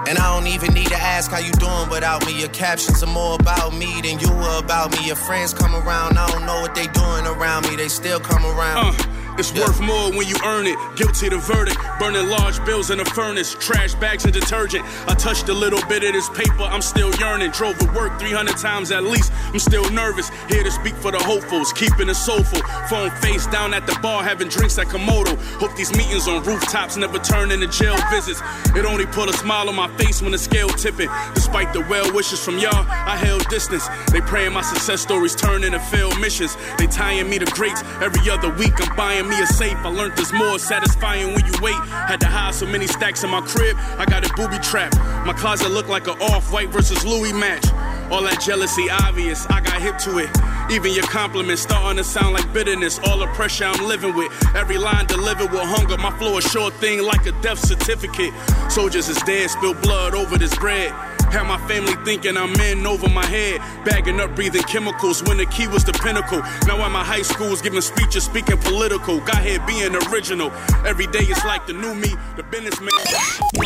And 0.08 0.18
I 0.18 0.34
don't 0.34 0.46
even 0.46 0.72
need 0.72 0.86
to 0.88 0.96
ask 0.96 1.32
how 1.32 1.38
you 1.38 1.50
doing 1.52 1.88
without 1.90 2.24
me. 2.26 2.38
Your 2.38 2.48
captions 2.50 3.02
are 3.02 3.12
more 3.12 3.34
about 3.40 3.74
me 3.74 4.00
than 4.02 4.20
you 4.20 4.30
were 4.30 4.58
about 4.58 4.92
me. 4.92 5.04
Your 5.06 5.16
friends 5.16 5.52
come 5.52 5.74
around, 5.74 6.16
I 6.16 6.30
don't 6.30 6.46
know 6.46 6.60
what 6.60 6.76
they 6.76 6.86
doing 6.86 7.26
around 7.26 7.68
me. 7.68 7.74
They 7.74 7.88
still 7.88 8.20
come 8.20 8.46
around. 8.46 8.94
Uh. 8.94 9.25
It's 9.38 9.52
worth 9.52 9.80
more 9.80 10.10
when 10.12 10.26
you 10.26 10.36
earn 10.44 10.66
it. 10.66 10.78
Guilty 10.96 11.28
to 11.28 11.36
verdict. 11.36 11.78
Burning 11.98 12.28
large 12.30 12.64
bills 12.64 12.90
in 12.90 13.00
a 13.00 13.04
furnace. 13.04 13.54
Trash 13.60 13.94
bags 13.96 14.24
and 14.24 14.32
detergent. 14.32 14.82
I 15.06 15.14
touched 15.14 15.50
a 15.50 15.52
little 15.52 15.80
bit 15.88 16.02
of 16.04 16.14
this 16.14 16.28
paper. 16.30 16.62
I'm 16.62 16.80
still 16.80 17.14
yearning. 17.16 17.50
Drove 17.50 17.76
to 17.78 17.86
work 17.92 18.18
300 18.18 18.56
times 18.56 18.90
at 18.90 19.04
least. 19.04 19.30
I'm 19.52 19.58
still 19.58 19.88
nervous. 19.90 20.30
Here 20.48 20.64
to 20.64 20.70
speak 20.70 20.94
for 20.94 21.12
the 21.12 21.18
hopefuls. 21.18 21.70
Keeping 21.74 22.08
it 22.08 22.14
soulful. 22.14 22.62
Phone 22.88 23.10
face 23.20 23.46
down 23.48 23.74
at 23.74 23.86
the 23.86 23.98
bar. 24.00 24.22
Having 24.22 24.48
drinks 24.48 24.78
at 24.78 24.86
Komodo. 24.86 25.36
Hope 25.60 25.76
these 25.76 25.94
meetings 25.94 26.28
on 26.28 26.42
rooftops 26.42 26.96
never 26.96 27.18
turn 27.18 27.50
into 27.50 27.66
jail 27.66 27.96
visits. 28.10 28.40
It 28.74 28.86
only 28.86 29.04
put 29.04 29.28
a 29.28 29.34
smile 29.34 29.68
on 29.68 29.74
my 29.74 29.88
face 29.98 30.22
when 30.22 30.32
the 30.32 30.38
scale 30.38 30.68
tipping. 30.68 31.10
Despite 31.34 31.74
the 31.74 31.80
well 31.90 32.10
wishes 32.14 32.42
from 32.42 32.56
y'all, 32.58 32.86
I 32.88 33.16
held 33.16 33.46
distance. 33.48 33.86
They 34.12 34.22
praying 34.22 34.54
my 34.54 34.62
success 34.62 35.02
stories 35.02 35.34
turn 35.34 35.62
into 35.62 35.78
failed 35.78 36.18
missions. 36.20 36.56
They 36.78 36.86
tying 36.86 37.28
me 37.28 37.38
to 37.38 37.46
greats. 37.46 37.82
Every 38.00 38.30
other 38.30 38.48
week 38.54 38.72
I'm 38.80 38.96
buying 38.96 39.25
me 39.28 39.40
a 39.40 39.46
safe. 39.46 39.76
I 39.78 39.88
learned 39.88 40.16
there's 40.16 40.32
more 40.32 40.58
satisfying 40.58 41.34
when 41.34 41.44
you 41.46 41.52
wait. 41.60 41.74
Had 41.74 42.20
to 42.20 42.26
hide 42.26 42.54
so 42.54 42.66
many 42.66 42.86
stacks 42.86 43.24
in 43.24 43.30
my 43.30 43.40
crib, 43.40 43.76
I 43.98 44.04
got 44.04 44.28
a 44.28 44.32
booby 44.34 44.58
trapped. 44.58 44.96
My 45.26 45.32
closet 45.32 45.70
looked 45.70 45.88
like 45.88 46.06
an 46.06 46.20
off 46.20 46.52
white 46.52 46.70
versus 46.70 47.04
Louis 47.04 47.32
match. 47.32 47.64
All 48.10 48.22
that 48.22 48.40
jealousy 48.40 48.88
obvious, 48.88 49.46
I 49.46 49.60
got 49.60 49.82
hip 49.82 49.98
to 49.98 50.18
it. 50.18 50.30
Even 50.70 50.92
your 50.92 51.04
compliments 51.04 51.62
starting 51.62 51.96
to 51.96 52.04
sound 52.04 52.34
like 52.34 52.52
bitterness. 52.52 52.98
All 53.00 53.18
the 53.18 53.26
pressure 53.28 53.64
I'm 53.64 53.86
living 53.86 54.14
with. 54.14 54.30
Every 54.54 54.78
line 54.78 55.06
delivered 55.06 55.50
with 55.50 55.62
hunger. 55.62 55.96
My 55.98 56.16
flow 56.18 56.38
a 56.38 56.42
short 56.42 56.74
thing 56.74 57.02
like 57.02 57.26
a 57.26 57.32
death 57.42 57.58
certificate. 57.58 58.32
Soldiers 58.70 59.08
is 59.08 59.18
dead, 59.22 59.50
spill 59.50 59.74
blood 59.74 60.14
over 60.14 60.38
this 60.38 60.56
bread. 60.58 60.92
Had 61.30 61.44
my 61.48 61.58
family 61.66 61.94
thinking 62.04 62.36
I'm 62.36 62.54
in 62.60 62.86
over 62.86 63.08
my 63.08 63.26
head. 63.26 63.60
Bagging 63.84 64.20
up, 64.20 64.34
breathing 64.36 64.62
chemicals 64.62 65.22
when 65.24 65.38
the 65.38 65.46
key 65.46 65.66
was 65.66 65.84
the 65.84 65.92
pinnacle. 65.92 66.40
Now 66.66 66.78
at 66.84 66.90
my 66.90 67.02
high 67.04 67.22
schools, 67.22 67.60
giving 67.60 67.80
speeches, 67.80 68.24
speaking 68.24 68.58
political. 68.58 69.18
Got 69.20 69.42
here 69.42 69.60
being 69.66 69.94
original. 69.94 70.52
Every 70.86 71.06
day 71.08 71.26
it's 71.26 71.44
like 71.44 71.66
the 71.66 71.72
new 71.72 71.94
me, 71.94 72.14
the 72.36 72.44
businessman. 72.44 72.90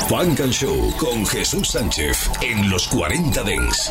Funk 0.08 0.40
and 0.40 0.52
Show 0.52 0.90
con 0.98 1.24
Jesús 1.24 1.68
Sánchez 1.68 2.28
en 2.42 2.68
los 2.70 2.88
40 2.88 3.44
Dance. 3.44 3.90